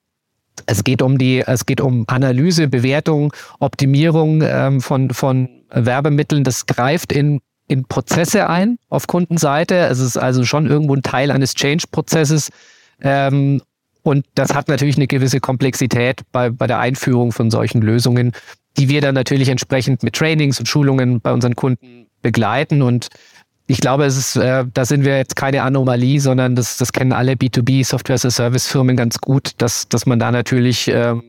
es 0.66 0.84
geht 0.84 1.02
um 1.02 1.18
die, 1.18 1.40
es 1.46 1.66
geht 1.66 1.80
um 1.80 2.04
Analyse, 2.08 2.68
Bewertung, 2.68 3.32
Optimierung 3.58 4.42
ähm, 4.42 4.80
von, 4.80 5.10
von 5.10 5.48
Werbemitteln. 5.70 6.44
Das 6.44 6.66
greift 6.66 7.12
in, 7.12 7.40
in 7.68 7.84
Prozesse 7.84 8.48
ein 8.48 8.78
auf 8.88 9.06
Kundenseite. 9.06 9.76
Es 9.76 9.98
ist 10.00 10.16
also 10.16 10.44
schon 10.44 10.66
irgendwo 10.66 10.94
ein 10.94 11.02
Teil 11.02 11.30
eines 11.30 11.54
Change-Prozesses. 11.54 12.50
Ähm, 13.00 13.62
und 14.02 14.24
das 14.34 14.54
hat 14.54 14.68
natürlich 14.68 14.96
eine 14.96 15.06
gewisse 15.06 15.40
Komplexität 15.40 16.22
bei, 16.32 16.50
bei 16.50 16.66
der 16.66 16.78
Einführung 16.78 17.32
von 17.32 17.50
solchen 17.50 17.82
Lösungen, 17.82 18.32
die 18.76 18.88
wir 18.88 19.00
dann 19.00 19.14
natürlich 19.14 19.48
entsprechend 19.48 20.02
mit 20.02 20.14
Trainings 20.14 20.60
und 20.60 20.66
Schulungen 20.66 21.20
bei 21.20 21.32
unseren 21.32 21.56
Kunden 21.56 22.06
begleiten. 22.22 22.82
Und 22.82 23.08
ich 23.66 23.80
glaube, 23.80 24.04
es 24.04 24.16
ist, 24.16 24.36
äh, 24.36 24.64
da 24.72 24.84
sind 24.84 25.04
wir 25.04 25.16
jetzt 25.16 25.36
keine 25.36 25.62
Anomalie, 25.62 26.20
sondern 26.20 26.54
das, 26.54 26.76
das 26.76 26.92
kennen 26.92 27.12
alle 27.12 27.32
B2B 27.32 27.84
Software 27.84 28.14
as 28.14 28.24
a 28.24 28.30
Service 28.30 28.66
Firmen 28.66 28.96
ganz 28.96 29.18
gut, 29.18 29.52
dass, 29.58 29.88
dass 29.88 30.06
man 30.06 30.18
da 30.18 30.30
natürlich 30.30 30.88
ähm, 30.88 31.22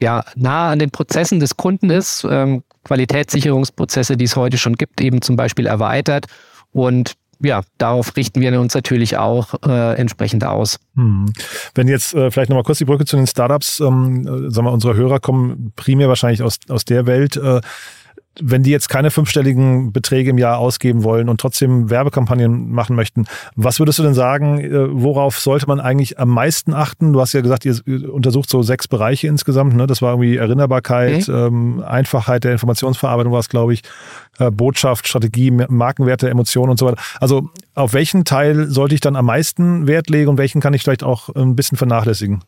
ja, 0.00 0.24
nah 0.36 0.70
an 0.70 0.78
den 0.78 0.90
Prozessen 0.90 1.40
des 1.40 1.56
Kunden 1.56 1.90
ist, 1.90 2.26
ähm, 2.28 2.62
Qualitätssicherungsprozesse, 2.84 4.16
die 4.16 4.24
es 4.24 4.36
heute 4.36 4.58
schon 4.58 4.74
gibt, 4.74 5.00
eben 5.00 5.22
zum 5.22 5.36
Beispiel 5.36 5.66
erweitert. 5.66 6.26
Und 6.72 7.14
ja, 7.40 7.62
darauf 7.78 8.16
richten 8.16 8.40
wir 8.40 8.60
uns 8.60 8.74
natürlich 8.74 9.16
auch 9.16 9.54
äh, 9.66 9.96
entsprechend 9.96 10.44
aus. 10.44 10.78
Hm. 10.96 11.32
Wenn 11.74 11.88
jetzt 11.88 12.14
äh, 12.14 12.30
vielleicht 12.30 12.50
nochmal 12.50 12.64
kurz 12.64 12.78
die 12.78 12.84
Brücke 12.84 13.04
zu 13.04 13.16
den 13.16 13.26
Startups, 13.26 13.80
ähm, 13.80 14.26
äh, 14.26 14.50
sagen 14.50 14.66
wir, 14.66 14.72
unsere 14.72 14.94
Hörer 14.94 15.20
kommen 15.20 15.72
primär 15.76 16.08
wahrscheinlich 16.08 16.42
aus, 16.42 16.58
aus 16.68 16.84
der 16.84 17.06
Welt. 17.06 17.36
Äh, 17.36 17.60
wenn 18.40 18.62
die 18.62 18.70
jetzt 18.70 18.88
keine 18.88 19.10
fünfstelligen 19.10 19.92
Beträge 19.92 20.30
im 20.30 20.38
Jahr 20.38 20.58
ausgeben 20.58 21.04
wollen 21.04 21.28
und 21.28 21.40
trotzdem 21.40 21.90
Werbekampagnen 21.90 22.70
machen 22.70 22.96
möchten, 22.96 23.26
was 23.56 23.78
würdest 23.78 23.98
du 23.98 24.02
denn 24.02 24.14
sagen, 24.14 24.58
äh, 24.60 24.70
worauf 24.90 25.38
sollte 25.38 25.66
man 25.66 25.80
eigentlich 25.80 26.18
am 26.18 26.28
meisten 26.30 26.74
achten? 26.74 27.12
Du 27.12 27.20
hast 27.20 27.32
ja 27.32 27.40
gesagt, 27.40 27.64
ihr 27.64 27.74
untersucht 28.12 28.50
so 28.50 28.62
sechs 28.62 28.88
Bereiche 28.88 29.28
insgesamt. 29.28 29.74
Ne? 29.74 29.86
Das 29.86 30.02
war 30.02 30.12
irgendwie 30.12 30.36
Erinnerbarkeit, 30.36 31.28
Okay. 31.28 31.46
ähm, 31.46 31.82
Einfachheit 31.86 32.44
der 32.44 32.52
Informationsverarbeitung 32.52 33.32
war 33.32 33.40
es, 33.40 33.48
glaube 33.48 33.74
ich, 33.74 33.82
äh, 34.38 34.50
Botschaft, 34.50 35.06
Strategie, 35.06 35.50
Markenwerte, 35.50 36.28
Emotionen 36.30 36.70
und 36.70 36.78
so 36.78 36.86
weiter. 36.86 37.00
Also 37.20 37.48
auf 37.74 37.92
welchen 37.92 38.24
Teil 38.24 38.68
sollte 38.68 38.94
ich 38.94 39.00
dann 39.00 39.16
am 39.16 39.26
meisten 39.26 39.86
Wert 39.86 40.10
legen 40.10 40.28
und 40.28 40.38
welchen 40.38 40.60
kann 40.60 40.74
ich 40.74 40.82
vielleicht 40.82 41.02
auch 41.04 41.28
ein 41.34 41.56
bisschen 41.56 41.78
vernachlässigen? 41.78 42.42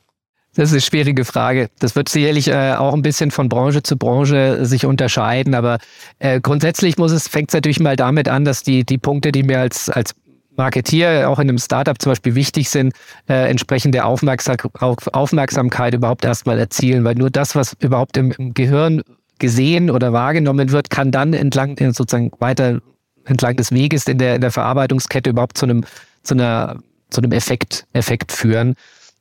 Das 0.57 0.71
ist 0.71 0.73
eine 0.73 0.81
schwierige 0.81 1.27
Frage. 1.27 1.69
Das 1.79 1.97
wird 1.97 2.09
sicherlich 2.09 2.49
äh, 2.49 2.73
auch 2.73 2.95
ein 2.95 3.03
bisschen 3.03 3.31
von 3.31 3.51
Branche 3.51 3.83
zu 3.83 3.99
Branche 3.99 4.65
sich 4.65 4.87
unterscheiden, 4.87 5.55
aber 5.55 5.79
äh, 6.19 6.41
grundsätzlich 6.41 6.97
muss 6.97 7.13
es, 7.13 7.29
fängt 7.29 7.51
es 7.51 7.55
natürlich 7.55 7.79
mal 7.79 7.95
damit 7.95 8.29
an, 8.29 8.47
dass 8.47 8.63
die, 8.63 8.85
die 8.85 8.97
Punkte, 8.97 9.33
die 9.33 9.43
mir 9.43 9.61
als, 9.61 9.91
als 9.91 10.15
Marketier 10.57 11.29
auch 11.29 11.39
in 11.39 11.51
einem 11.51 11.59
Startup 11.59 12.01
zum 12.01 12.13
Beispiel 12.13 12.35
wichtig 12.35 12.71
sind, 12.71 12.95
äh, 13.29 13.51
entsprechende 13.51 14.07
Aufmerksam 14.07 14.57
auf 14.81 15.07
Aufmerksamkeit 15.09 15.93
überhaupt 15.93 16.25
erstmal 16.25 16.59
erzielen, 16.59 17.05
weil 17.05 17.17
nur 17.17 17.29
das, 17.29 17.55
was 17.55 17.77
überhaupt 17.81 18.17
im, 18.17 18.33
im 18.33 18.55
Gehirn 18.55 19.03
gesehen 19.39 19.91
oder 19.91 20.15
wahrgenommen 20.15 20.73
wird, 20.73 20.89
kann 20.89 21.11
dann 21.11 21.35
entlang 21.35 21.77
äh, 21.77 21.93
sozusagen 21.93 22.33
weiter 22.39 22.81
entlang 23.27 23.57
des 23.57 23.73
Weges 23.73 24.07
in 24.07 24.17
der, 24.17 24.37
in 24.37 24.41
der 24.41 24.53
Verarbeitungskette 24.53 25.31
überhaupt 25.31 25.59
zu 25.59 25.67
einem, 25.67 25.85
zu 26.23 26.33
einer, 26.33 26.79
zu 27.11 27.21
einem 27.21 27.33
Effekt, 27.33 27.87
Effekt 27.93 28.33
führen. 28.33 28.75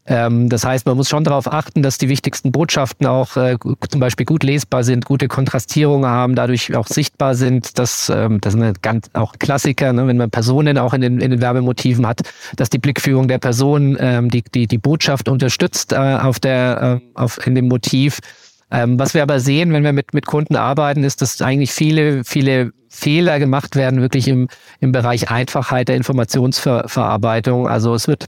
Ähm, 0.08 0.50
das 0.50 0.64
heißt, 0.64 0.86
man 0.86 0.98
muss 0.98 1.10
schon 1.10 1.24
darauf 1.24 1.52
achten, 1.52 1.82
dass 1.82 1.98
die 1.98 2.10
wichtigsten 2.10 2.52
Botschaften 2.52 3.08
auch 3.08 3.38
äh, 3.38 3.58
zum 3.90 4.00
Beispiel 4.00 4.26
gut 4.26 4.44
lesbar 4.44 4.84
sind, 4.84 5.06
gute 5.06 5.28
Kontrastierungen 5.28 6.08
haben, 6.08 6.36
dadurch 6.36 6.76
auch 6.76 6.88
sichtbar 6.88 7.34
sind. 7.34 7.80
Das, 7.80 8.12
ähm, 8.14 8.40
das 8.40 8.54
sind 8.54 8.84
ganz 8.84 9.10
auch 9.14 9.34
Klassiker, 9.40 9.94
ne? 9.94 10.06
wenn 10.06 10.18
man 10.18 10.30
Personen 10.30 10.78
auch 10.78 10.94
in 10.94 11.02
den, 11.02 11.20
in 11.20 11.32
den 11.32 11.42
Werbemotiven 11.42 12.06
hat, 12.06 12.22
dass 12.56 12.70
die 12.70 12.78
Blickführung 12.78 13.28
der 13.28 13.40
Person 13.40 13.98
ähm, 14.00 14.30
die, 14.30 14.44
die, 14.44 14.68
die 14.68 14.78
Botschaft 14.78 15.28
unterstützt 15.28 15.92
äh, 15.92 15.96
auf 15.96 16.40
der, 16.40 17.02
äh, 17.02 17.20
auf, 17.20 17.46
in 17.48 17.56
dem 17.56 17.68
Motiv. 17.68 18.20
Ähm, 18.70 19.00
was 19.00 19.14
wir 19.14 19.24
aber 19.24 19.40
sehen, 19.40 19.74
wenn 19.74 19.84
wir 19.84 19.94
mit, 19.94 20.14
mit 20.14 20.28
Kunden 20.28 20.56
arbeiten, 20.56 21.04
ist, 21.04 21.22
dass 21.22 21.42
eigentlich 21.42 21.72
viele, 21.72 22.24
viele 22.24 22.72
Fehler 22.90 23.40
gemacht 23.40 23.76
werden, 23.76 24.02
wirklich 24.02 24.28
im, 24.28 24.48
im 24.80 24.92
Bereich 24.92 25.30
Einfachheit 25.30 25.88
der 25.88 25.96
Informationsverarbeitung. 25.96 27.68
Also 27.68 27.94
es 27.94 28.08
wird 28.08 28.26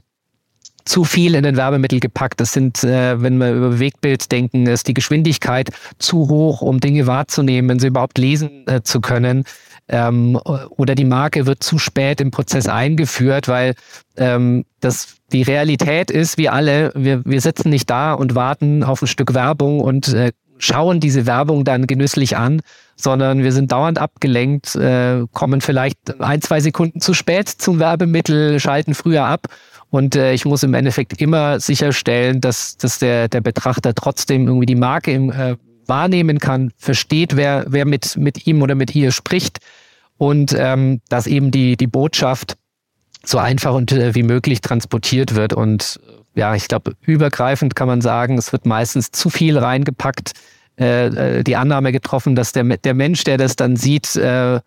zu 0.88 1.04
viel 1.04 1.34
in 1.34 1.42
den 1.42 1.56
Werbemittel 1.56 2.00
gepackt. 2.00 2.40
Das 2.40 2.52
sind, 2.52 2.82
äh, 2.82 3.20
wenn 3.20 3.38
wir 3.38 3.52
über 3.52 3.68
Bewegtbild 3.70 4.32
denken, 4.32 4.66
ist 4.66 4.88
die 4.88 4.94
Geschwindigkeit 4.94 5.70
zu 5.98 6.28
hoch, 6.28 6.62
um 6.62 6.80
Dinge 6.80 7.06
wahrzunehmen, 7.06 7.68
wenn 7.68 7.78
sie 7.78 7.88
überhaupt 7.88 8.18
lesen 8.18 8.66
äh, 8.66 8.82
zu 8.82 9.00
können. 9.00 9.44
Ähm, 9.88 10.38
oder 10.70 10.94
die 10.94 11.04
Marke 11.04 11.46
wird 11.46 11.62
zu 11.62 11.78
spät 11.78 12.20
im 12.20 12.30
Prozess 12.30 12.68
eingeführt, 12.68 13.48
weil 13.48 13.74
ähm, 14.16 14.64
das 14.80 15.16
die 15.32 15.42
Realität 15.42 16.10
ist, 16.10 16.38
wir 16.38 16.52
alle, 16.54 16.92
wir, 16.94 17.22
wir 17.24 17.40
sitzen 17.40 17.68
nicht 17.68 17.88
da 17.90 18.14
und 18.14 18.34
warten 18.34 18.82
auf 18.82 19.02
ein 19.02 19.06
Stück 19.06 19.34
Werbung 19.34 19.80
und 19.80 20.08
äh, 20.08 20.32
schauen 20.58 21.00
diese 21.00 21.26
Werbung 21.26 21.64
dann 21.64 21.86
genüsslich 21.86 22.36
an, 22.36 22.60
sondern 22.96 23.42
wir 23.42 23.52
sind 23.52 23.72
dauernd 23.72 23.98
abgelenkt, 23.98 24.74
äh, 24.74 25.24
kommen 25.32 25.60
vielleicht 25.60 26.20
ein, 26.20 26.40
zwei 26.42 26.60
Sekunden 26.60 27.00
zu 27.00 27.14
spät 27.14 27.48
zum 27.48 27.78
Werbemittel, 27.78 28.58
schalten 28.58 28.94
früher 28.94 29.24
ab 29.24 29.46
und 29.90 30.16
äh, 30.16 30.32
ich 30.32 30.44
muss 30.44 30.62
im 30.62 30.74
Endeffekt 30.74 31.20
immer 31.20 31.60
sicherstellen, 31.60 32.40
dass, 32.40 32.76
dass 32.76 32.98
der, 32.98 33.28
der 33.28 33.40
Betrachter 33.40 33.94
trotzdem 33.94 34.46
irgendwie 34.46 34.66
die 34.66 34.74
Marke 34.74 35.12
im, 35.12 35.30
äh, 35.30 35.56
wahrnehmen 35.86 36.38
kann, 36.38 36.72
versteht, 36.76 37.36
wer, 37.36 37.64
wer 37.68 37.86
mit, 37.86 38.16
mit 38.16 38.46
ihm 38.46 38.62
oder 38.62 38.74
mit 38.74 38.94
ihr 38.94 39.10
spricht 39.10 39.58
und 40.18 40.54
ähm, 40.56 41.00
dass 41.08 41.26
eben 41.26 41.50
die, 41.50 41.76
die 41.76 41.86
Botschaft 41.86 42.56
so 43.24 43.38
einfach 43.38 43.74
und 43.74 43.92
äh, 43.92 44.14
wie 44.14 44.22
möglich 44.22 44.60
transportiert 44.60 45.34
wird. 45.34 45.54
Und 45.54 45.98
ja, 46.34 46.54
ich 46.54 46.68
glaube, 46.68 46.92
übergreifend 47.00 47.74
kann 47.74 47.88
man 47.88 48.00
sagen, 48.00 48.36
es 48.36 48.52
wird 48.52 48.66
meistens 48.66 49.10
zu 49.10 49.30
viel 49.30 49.56
reingepackt, 49.56 50.32
äh, 50.78 51.06
äh 51.38 51.44
die 51.44 51.56
Annahme 51.56 51.92
getroffen, 51.92 52.36
dass 52.36 52.52
der, 52.52 52.64
der 52.64 52.94
Mensch, 52.94 53.24
der 53.24 53.38
das 53.38 53.56
dann 53.56 53.76
sieht, 53.76 54.14
äh, 54.16 54.60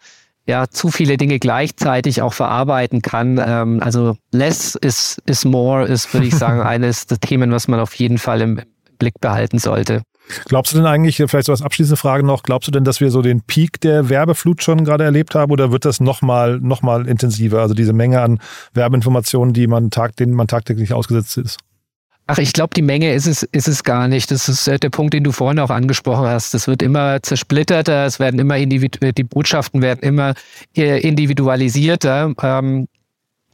ja, 0.52 0.68
zu 0.70 0.90
viele 0.92 1.16
Dinge 1.16 1.40
gleichzeitig 1.40 2.22
auch 2.22 2.34
verarbeiten 2.34 3.02
kann. 3.02 3.42
Ähm, 3.44 3.82
also 3.82 4.18
less 4.34 4.76
is, 4.76 5.22
is 5.26 5.46
more 5.46 5.86
ist, 5.86 6.14
würde 6.14 6.28
ich 6.28 6.36
sagen, 6.36 6.62
eines 6.74 7.08
der 7.08 7.20
Themen, 7.20 7.52
was 7.52 7.70
man 7.70 7.80
auf 7.80 7.96
jeden 7.96 8.18
Fall 8.18 8.42
im 8.42 8.62
Blick 9.00 9.14
behalten 9.22 9.60
sollte. 9.60 10.02
Glaubst 10.46 10.74
du 10.74 10.78
denn 10.78 10.86
eigentlich, 10.86 11.16
vielleicht 11.16 11.46
so 11.46 11.54
als 11.54 11.62
abschließende 11.62 11.96
Frage 11.96 12.24
noch, 12.24 12.44
glaubst 12.44 12.68
du 12.68 12.72
denn, 12.72 12.84
dass 12.84 13.00
wir 13.00 13.12
so 13.12 13.22
den 13.22 13.42
Peak 13.42 13.80
der 13.80 14.10
Werbeflut 14.10 14.62
schon 14.62 14.84
gerade 14.84 15.06
erlebt 15.06 15.36
haben 15.36 15.52
oder 15.52 15.72
wird 15.72 15.86
das 15.86 16.02
nochmal 16.02 16.60
noch 16.60 16.82
mal 16.82 17.08
intensiver? 17.08 17.62
Also 17.62 17.74
diese 17.74 17.94
Menge 17.94 18.22
an 18.22 18.40
Werbeinformationen, 18.74 19.54
die 19.54 19.68
man 19.68 19.90
tag, 19.90 20.18
denen 20.18 20.34
man 20.34 20.48
tagtäglich 20.48 20.94
ausgesetzt 20.94 21.38
ist? 21.38 21.60
Ach, 22.28 22.38
ich 22.38 22.54
glaube, 22.54 22.74
die 22.76 22.82
Menge 22.82 23.14
ist 23.14 23.28
es, 23.28 23.44
ist 23.44 23.68
es 23.68 23.84
gar 23.84 24.08
nicht. 24.08 24.32
Das 24.32 24.48
ist 24.48 24.68
äh, 24.68 24.80
der 24.80 24.90
Punkt, 24.90 25.14
den 25.14 25.24
du 25.24 25.32
vorhin 25.32 25.60
auch 25.60 25.70
angesprochen 25.70 26.28
hast. 26.28 26.54
Das 26.54 26.68
wird 26.68 26.82
immer 26.82 27.22
zersplitterter, 27.22 28.06
es 28.06 28.20
werden 28.20 28.40
immer 28.40 28.58
individu 28.58 29.12
die 29.12 29.24
Botschaften 29.24 29.82
werden 29.82 30.00
immer 30.02 30.34
äh, 30.76 31.02
individualisierter. 31.02 32.34
Ähm, 32.42 32.88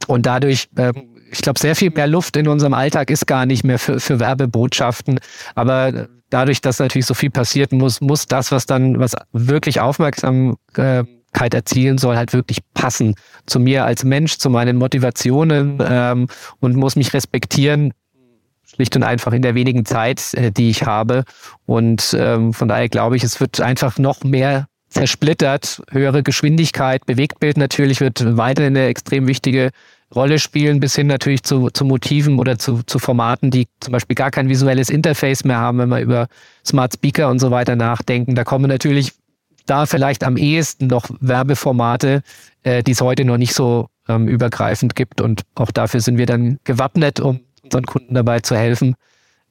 und 0.06 0.26
dadurch, 0.26 0.68
ähm, 0.76 1.08
ich 1.32 1.40
glaube, 1.42 1.58
sehr 1.58 1.74
viel 1.74 1.90
mehr 1.90 2.06
Luft 2.06 2.36
in 2.36 2.46
unserem 2.46 2.74
Alltag 2.74 3.10
ist 3.10 3.26
gar 3.26 3.46
nicht 3.46 3.64
mehr 3.64 3.78
für, 3.78 4.00
für 4.00 4.20
Werbebotschaften. 4.20 5.18
Aber 5.54 6.08
dadurch, 6.30 6.60
dass 6.60 6.78
natürlich 6.78 7.06
so 7.06 7.14
viel 7.14 7.30
passiert 7.30 7.72
muss, 7.72 8.00
muss 8.00 8.26
das, 8.26 8.52
was 8.52 8.66
dann, 8.66 8.98
was 9.00 9.12
wirklich 9.32 9.80
Aufmerksamkeit 9.80 11.54
erzielen 11.54 11.98
soll, 11.98 12.16
halt 12.16 12.32
wirklich 12.32 12.58
passen 12.74 13.14
zu 13.46 13.60
mir 13.60 13.84
als 13.84 14.04
Mensch, 14.04 14.38
zu 14.38 14.50
meinen 14.50 14.76
Motivationen 14.76 15.78
ähm, 15.84 16.28
und 16.60 16.76
muss 16.76 16.96
mich 16.96 17.12
respektieren, 17.12 17.92
schlicht 18.74 18.96
und 18.96 19.02
einfach 19.02 19.32
in 19.32 19.42
der 19.42 19.54
wenigen 19.54 19.84
Zeit, 19.84 20.34
äh, 20.34 20.50
die 20.50 20.70
ich 20.70 20.84
habe. 20.84 21.24
Und 21.66 22.16
ähm, 22.18 22.52
von 22.52 22.68
daher 22.68 22.88
glaube 22.88 23.16
ich, 23.16 23.24
es 23.24 23.40
wird 23.40 23.60
einfach 23.60 23.98
noch 23.98 24.24
mehr 24.24 24.68
zersplittert, 24.88 25.82
höhere 25.90 26.22
Geschwindigkeit, 26.22 27.04
Bewegtbild 27.04 27.58
natürlich 27.58 28.00
wird 28.00 28.36
weiterhin 28.36 28.76
eine 28.76 28.86
extrem 28.86 29.26
wichtige 29.26 29.70
Rolle 30.14 30.38
spielen, 30.38 30.80
bis 30.80 30.94
hin 30.94 31.06
natürlich 31.06 31.42
zu, 31.42 31.68
zu 31.68 31.84
Motiven 31.84 32.38
oder 32.38 32.58
zu, 32.58 32.82
zu 32.84 32.98
Formaten, 32.98 33.50
die 33.50 33.68
zum 33.80 33.92
Beispiel 33.92 34.16
gar 34.16 34.30
kein 34.30 34.48
visuelles 34.48 34.88
Interface 34.88 35.44
mehr 35.44 35.58
haben, 35.58 35.78
wenn 35.78 35.90
wir 35.90 36.00
über 36.00 36.28
Smart 36.64 36.94
Speaker 36.94 37.28
und 37.28 37.38
so 37.38 37.50
weiter 37.50 37.76
nachdenken. 37.76 38.34
Da 38.34 38.44
kommen 38.44 38.68
natürlich 38.68 39.12
da 39.66 39.84
vielleicht 39.84 40.24
am 40.24 40.38
ehesten 40.38 40.86
noch 40.86 41.10
Werbeformate, 41.20 42.22
äh, 42.62 42.82
die 42.82 42.92
es 42.92 43.02
heute 43.02 43.26
noch 43.26 43.36
nicht 43.36 43.52
so 43.52 43.88
ähm, 44.08 44.28
übergreifend 44.28 44.96
gibt. 44.96 45.20
Und 45.20 45.42
auch 45.54 45.70
dafür 45.70 46.00
sind 46.00 46.16
wir 46.16 46.24
dann 46.24 46.58
gewappnet, 46.64 47.20
um 47.20 47.40
unseren 47.68 47.86
Kunden 47.86 48.14
dabei 48.14 48.40
zu 48.40 48.56
helfen, 48.56 48.94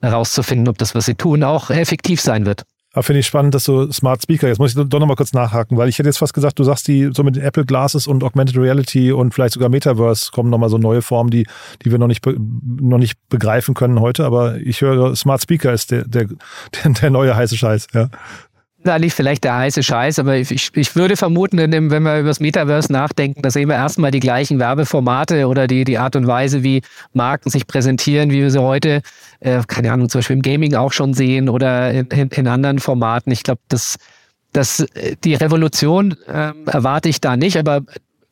herauszufinden, 0.01 0.67
ob 0.67 0.77
das, 0.77 0.95
was 0.95 1.05
sie 1.05 1.15
tun, 1.15 1.43
auch 1.43 1.69
effektiv 1.69 2.21
sein 2.21 2.45
wird. 2.45 2.63
Aber 2.93 3.03
finde 3.03 3.19
ich 3.19 3.27
spannend, 3.27 3.53
dass 3.53 3.65
du 3.65 3.91
Smart 3.91 4.23
Speaker, 4.23 4.47
jetzt 4.47 4.57
muss 4.57 4.75
ich 4.75 4.89
doch 4.89 4.99
nochmal 4.99 5.17
kurz 5.17 5.31
nachhaken, 5.31 5.77
weil 5.77 5.87
ich 5.87 5.99
hätte 5.99 6.09
jetzt 6.09 6.17
fast 6.17 6.33
gesagt, 6.33 6.57
du 6.57 6.63
sagst, 6.63 6.87
die 6.87 7.11
so 7.13 7.21
mit 7.23 7.37
Apple 7.37 7.63
Glasses 7.63 8.07
und 8.07 8.23
Augmented 8.23 8.57
Reality 8.57 9.11
und 9.11 9.35
vielleicht 9.35 9.53
sogar 9.53 9.69
Metaverse 9.69 10.31
kommen 10.31 10.49
nochmal 10.49 10.69
so 10.69 10.79
neue 10.79 11.03
Formen, 11.03 11.29
die, 11.29 11.45
die 11.83 11.91
wir 11.91 11.99
noch 11.99 12.07
nicht, 12.07 12.25
noch 12.25 12.97
nicht 12.97 13.15
begreifen 13.29 13.75
können 13.75 13.99
heute. 13.99 14.25
Aber 14.25 14.57
ich 14.57 14.81
höre, 14.81 15.15
Smart 15.15 15.43
Speaker 15.43 15.73
ist 15.73 15.91
der, 15.91 16.07
der, 16.07 16.25
der, 16.83 16.91
der 16.91 17.09
neue 17.11 17.35
heiße 17.35 17.55
Scheiß, 17.55 17.87
ja 17.93 18.09
da 18.87 18.95
liegt 18.95 19.13
vielleicht 19.13 19.43
der 19.43 19.55
heiße 19.55 19.83
Scheiß, 19.83 20.19
aber 20.19 20.37
ich, 20.37 20.71
ich 20.73 20.95
würde 20.95 21.17
vermuten, 21.17 21.57
dem, 21.69 21.91
wenn 21.91 22.03
wir 22.03 22.19
über 22.19 22.29
das 22.29 22.39
Metaverse 22.39 22.91
nachdenken, 22.91 23.41
dass 23.41 23.55
eben 23.55 23.71
erstmal 23.71 24.11
die 24.11 24.19
gleichen 24.19 24.59
Werbeformate 24.59 25.47
oder 25.47 25.67
die, 25.67 25.83
die 25.83 25.97
Art 25.97 26.15
und 26.15 26.27
Weise, 26.27 26.63
wie 26.63 26.81
Marken 27.13 27.49
sich 27.49 27.67
präsentieren, 27.67 28.31
wie 28.31 28.41
wir 28.41 28.51
sie 28.51 28.61
heute, 28.61 29.01
äh, 29.39 29.61
keine 29.67 29.91
Ahnung, 29.91 30.09
zum 30.09 30.19
Beispiel 30.19 30.37
im 30.37 30.41
Gaming 30.41 30.73
auch 30.75 30.93
schon 30.93 31.13
sehen 31.13 31.49
oder 31.49 31.91
in, 31.91 32.07
in, 32.07 32.27
in 32.29 32.47
anderen 32.47 32.79
Formaten. 32.79 33.31
Ich 33.31 33.43
glaube, 33.43 33.61
das, 33.67 33.97
das, 34.53 34.79
äh, 34.79 35.15
die 35.23 35.35
Revolution 35.35 36.15
äh, 36.27 36.53
erwarte 36.65 37.09
ich 37.09 37.21
da 37.21 37.37
nicht, 37.37 37.57
aber 37.57 37.81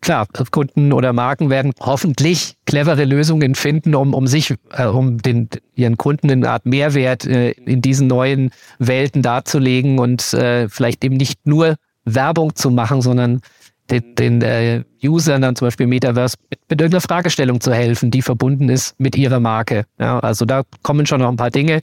klar, 0.06 0.28
Kunden 0.52 0.94
oder 0.94 1.14
Marken 1.14 1.50
werden 1.50 1.74
hoffentlich 1.80 2.56
clevere 2.66 3.04
Lösungen 3.06 3.56
finden, 3.56 3.96
um, 3.96 4.14
um 4.14 4.28
sich, 4.28 4.54
äh, 4.72 4.86
um 4.86 5.18
den, 5.18 5.50
ihren 5.74 5.98
Kunden 5.98 6.30
eine 6.30 6.50
Art 6.50 6.66
Mehrwert 6.66 7.26
äh, 7.26 7.52
in 7.52 7.82
diesen 7.82 8.08
neuen 8.08 8.52
Welten 8.78 9.22
darzulegen 9.24 10.00
und 10.00 10.34
äh, 10.34 10.70
vielleicht 10.70 11.04
eben 11.04 11.18
nicht 11.18 11.46
nur 11.46 11.76
Werbung 12.06 12.56
zu 12.56 12.70
machen, 12.70 13.02
sondern 13.02 13.42
den, 13.90 14.16
den 14.16 14.42
äh, 14.42 14.84
Usern 15.04 15.42
dann 15.42 15.56
zum 15.56 15.68
Beispiel 15.68 15.88
Metaverse 15.88 16.38
mit, 16.52 16.60
mit 16.70 16.82
irgendeiner 16.82 17.02
Fragestellung 17.02 17.60
zu 17.60 17.74
helfen, 17.74 18.12
die 18.12 18.22
verbunden 18.22 18.70
ist 18.70 19.00
mit 19.00 19.16
ihrer 19.16 19.40
Marke. 19.40 19.86
Ja, 20.00 20.20
also 20.20 20.46
da 20.46 20.64
kommen 20.84 21.08
schon 21.08 21.20
noch 21.22 21.30
ein 21.30 21.38
paar 21.38 21.52
Dinge, 21.52 21.82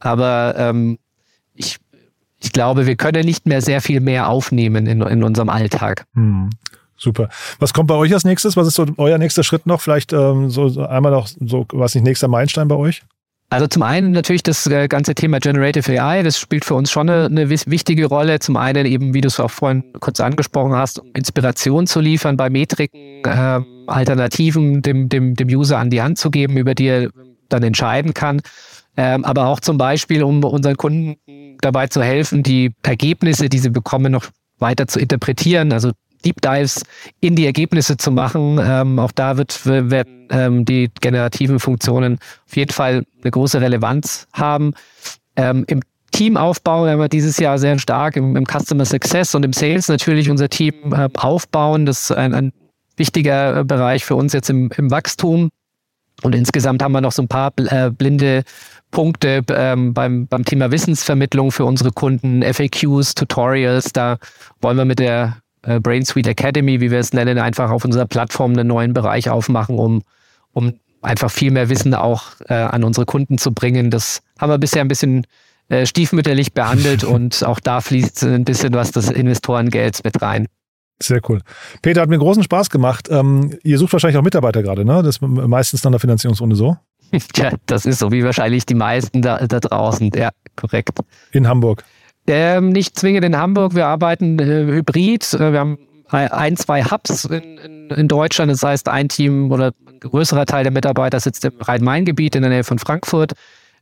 aber 0.00 0.54
ähm, 0.58 0.98
ich, 1.54 1.78
ich 2.40 2.52
glaube, 2.52 2.86
wir 2.86 2.96
können 2.96 3.24
nicht 3.24 3.46
mehr 3.46 3.62
sehr 3.62 3.80
viel 3.80 4.00
mehr 4.00 4.28
aufnehmen 4.28 4.86
in, 4.86 5.00
in 5.00 5.24
unserem 5.24 5.48
Alltag. 5.48 6.04
Hm. 6.14 6.50
Super. 6.96 7.28
Was 7.58 7.72
kommt 7.72 7.88
bei 7.88 7.94
euch 7.94 8.12
als 8.14 8.24
nächstes? 8.24 8.56
Was 8.56 8.66
ist 8.66 8.74
so 8.74 8.86
euer 8.96 9.18
nächster 9.18 9.42
Schritt 9.42 9.66
noch? 9.66 9.80
Vielleicht 9.80 10.12
ähm, 10.12 10.50
so, 10.50 10.86
einmal 10.86 11.12
noch 11.12 11.26
so, 11.26 11.66
was 11.72 11.94
nicht, 11.94 12.04
nächster 12.04 12.28
Meilenstein 12.28 12.68
bei 12.68 12.76
euch? 12.76 13.02
Also 13.50 13.66
zum 13.66 13.82
einen 13.82 14.12
natürlich 14.12 14.42
das 14.42 14.66
äh, 14.66 14.88
ganze 14.88 15.14
Thema 15.14 15.38
Generative 15.38 16.02
AI, 16.02 16.22
das 16.22 16.38
spielt 16.38 16.64
für 16.64 16.74
uns 16.74 16.90
schon 16.90 17.08
eine, 17.08 17.26
eine 17.26 17.50
wichtige 17.50 18.06
Rolle. 18.06 18.40
Zum 18.40 18.56
einen 18.56 18.86
eben, 18.86 19.14
wie 19.14 19.20
du 19.20 19.28
es 19.28 19.38
auch 19.38 19.50
vorhin 19.50 19.84
kurz 20.00 20.18
angesprochen 20.18 20.72
hast, 20.72 20.98
um 20.98 21.10
Inspiration 21.14 21.86
zu 21.86 22.00
liefern 22.00 22.36
bei 22.36 22.50
Metriken, 22.50 23.22
äh, 23.24 23.60
Alternativen 23.86 24.82
dem, 24.82 25.08
dem, 25.08 25.34
dem 25.34 25.48
User 25.48 25.78
an 25.78 25.90
die 25.90 26.02
Hand 26.02 26.18
zu 26.18 26.30
geben, 26.30 26.56
über 26.56 26.74
die 26.74 26.86
er 26.86 27.10
dann 27.48 27.62
entscheiden 27.62 28.14
kann. 28.14 28.40
Ähm, 28.96 29.24
aber 29.24 29.46
auch 29.46 29.60
zum 29.60 29.78
Beispiel, 29.78 30.22
um 30.22 30.42
unseren 30.42 30.76
Kunden 30.76 31.16
dabei 31.60 31.86
zu 31.88 32.02
helfen, 32.02 32.42
die 32.42 32.72
Ergebnisse, 32.82 33.48
die 33.48 33.58
sie 33.58 33.70
bekommen, 33.70 34.12
noch 34.12 34.26
weiter 34.58 34.86
zu 34.86 34.98
interpretieren. 34.98 35.72
Also 35.72 35.92
Deep 36.24 36.40
Dives 36.40 36.82
in 37.20 37.36
die 37.36 37.46
Ergebnisse 37.46 37.96
zu 37.96 38.10
machen. 38.10 38.60
Ähm, 38.62 38.98
auch 38.98 39.12
da 39.12 39.36
wird, 39.36 39.64
werden 39.66 40.28
ähm, 40.30 40.64
die 40.64 40.90
generativen 41.00 41.60
Funktionen 41.60 42.18
auf 42.46 42.56
jeden 42.56 42.72
Fall 42.72 43.04
eine 43.22 43.30
große 43.30 43.60
Relevanz 43.60 44.26
haben. 44.32 44.74
Ähm, 45.36 45.64
Im 45.68 45.80
Teamaufbau 46.12 46.84
werden 46.84 47.00
wir 47.00 47.08
dieses 47.08 47.38
Jahr 47.38 47.58
sehr 47.58 47.78
stark 47.78 48.16
im, 48.16 48.36
im 48.36 48.44
Customer 48.46 48.84
Success 48.84 49.34
und 49.34 49.44
im 49.44 49.52
Sales 49.52 49.88
natürlich 49.88 50.30
unser 50.30 50.48
Team 50.48 50.74
äh, 50.92 51.08
aufbauen. 51.16 51.86
Das 51.86 52.02
ist 52.02 52.12
ein, 52.12 52.34
ein 52.34 52.52
wichtiger 52.96 53.58
äh, 53.58 53.64
Bereich 53.64 54.04
für 54.04 54.14
uns 54.14 54.32
jetzt 54.32 54.48
im, 54.48 54.70
im 54.76 54.90
Wachstum. 54.90 55.50
Und 56.22 56.34
insgesamt 56.34 56.82
haben 56.82 56.92
wir 56.92 57.00
noch 57.00 57.12
so 57.12 57.22
ein 57.22 57.28
paar 57.28 57.52
äh, 57.58 57.90
blinde 57.90 58.44
Punkte 58.92 59.42
ähm, 59.48 59.92
beim, 59.92 60.28
beim 60.28 60.44
Thema 60.44 60.70
Wissensvermittlung 60.70 61.50
für 61.50 61.64
unsere 61.64 61.90
Kunden, 61.90 62.42
FAQs, 62.42 63.16
Tutorials. 63.16 63.92
Da 63.92 64.18
wollen 64.60 64.76
wir 64.76 64.84
mit 64.84 65.00
der 65.00 65.38
äh, 65.66 65.80
Brain 65.80 66.04
Suite 66.04 66.26
Academy, 66.26 66.80
wie 66.80 66.90
wir 66.90 66.98
es 66.98 67.12
nennen, 67.12 67.38
einfach 67.38 67.70
auf 67.70 67.84
unserer 67.84 68.06
Plattform 68.06 68.52
einen 68.52 68.66
neuen 68.66 68.92
Bereich 68.92 69.30
aufmachen, 69.30 69.78
um, 69.78 70.02
um 70.52 70.74
einfach 71.02 71.30
viel 71.30 71.50
mehr 71.50 71.68
Wissen 71.68 71.94
auch 71.94 72.24
äh, 72.48 72.54
an 72.54 72.84
unsere 72.84 73.06
Kunden 73.06 73.38
zu 73.38 73.52
bringen. 73.52 73.90
Das 73.90 74.22
haben 74.38 74.50
wir 74.50 74.58
bisher 74.58 74.82
ein 74.82 74.88
bisschen 74.88 75.26
äh, 75.68 75.86
stiefmütterlich 75.86 76.52
behandelt 76.52 77.04
und 77.04 77.44
auch 77.44 77.60
da 77.60 77.80
fließt 77.80 78.24
ein 78.24 78.44
bisschen 78.44 78.74
was 78.74 78.92
des 78.92 79.10
Investorengelds 79.10 80.04
mit 80.04 80.20
rein. 80.22 80.46
Sehr 81.02 81.20
cool. 81.28 81.40
Peter, 81.82 82.02
hat 82.02 82.08
mir 82.08 82.18
großen 82.18 82.42
Spaß 82.44 82.70
gemacht. 82.70 83.08
Ähm, 83.10 83.58
ihr 83.64 83.78
sucht 83.78 83.92
wahrscheinlich 83.92 84.16
auch 84.16 84.22
Mitarbeiter 84.22 84.62
gerade, 84.62 84.84
ne? 84.84 85.02
Das 85.02 85.16
ist 85.16 85.22
meistens 85.22 85.82
nach 85.82 85.90
der 85.90 86.00
Finanzierungsrunde 86.00 86.56
so. 86.56 86.76
Ja, 87.36 87.52
das 87.66 87.86
ist 87.86 88.00
so 88.00 88.10
wie 88.10 88.24
wahrscheinlich 88.24 88.66
die 88.66 88.74
meisten 88.74 89.22
da, 89.22 89.46
da 89.46 89.60
draußen. 89.60 90.10
Ja, 90.16 90.30
korrekt. 90.56 90.98
In 91.32 91.46
Hamburg. 91.46 91.84
Ähm, 92.26 92.70
nicht 92.70 92.98
zwingend 92.98 93.24
in 93.24 93.36
Hamburg. 93.36 93.74
Wir 93.74 93.86
arbeiten 93.86 94.38
äh, 94.38 94.44
hybrid. 94.44 95.34
Äh, 95.34 95.52
wir 95.52 95.60
haben 95.60 95.78
ein, 96.10 96.56
zwei 96.56 96.84
Hubs 96.84 97.24
in, 97.24 97.58
in, 97.58 97.90
in, 97.90 98.08
Deutschland. 98.08 98.50
Das 98.50 98.62
heißt, 98.62 98.88
ein 98.88 99.08
Team 99.08 99.50
oder 99.50 99.72
ein 99.86 100.00
größerer 100.00 100.46
Teil 100.46 100.62
der 100.62 100.72
Mitarbeiter 100.72 101.20
sitzt 101.20 101.44
im 101.44 101.60
Rhein-Main-Gebiet 101.60 102.36
in 102.36 102.42
der 102.42 102.50
Nähe 102.50 102.64
von 102.64 102.78
Frankfurt. 102.78 103.32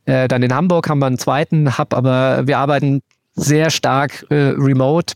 Äh, 0.05 0.27
dann 0.27 0.43
in 0.43 0.53
Hamburg 0.53 0.89
haben 0.89 0.99
wir 0.99 1.05
einen 1.05 1.17
zweiten 1.17 1.77
Hub, 1.77 1.93
aber 1.93 2.45
wir 2.47 2.57
arbeiten 2.57 3.01
sehr 3.35 3.69
stark 3.69 4.25
äh, 4.29 4.53
remote. 4.57 5.13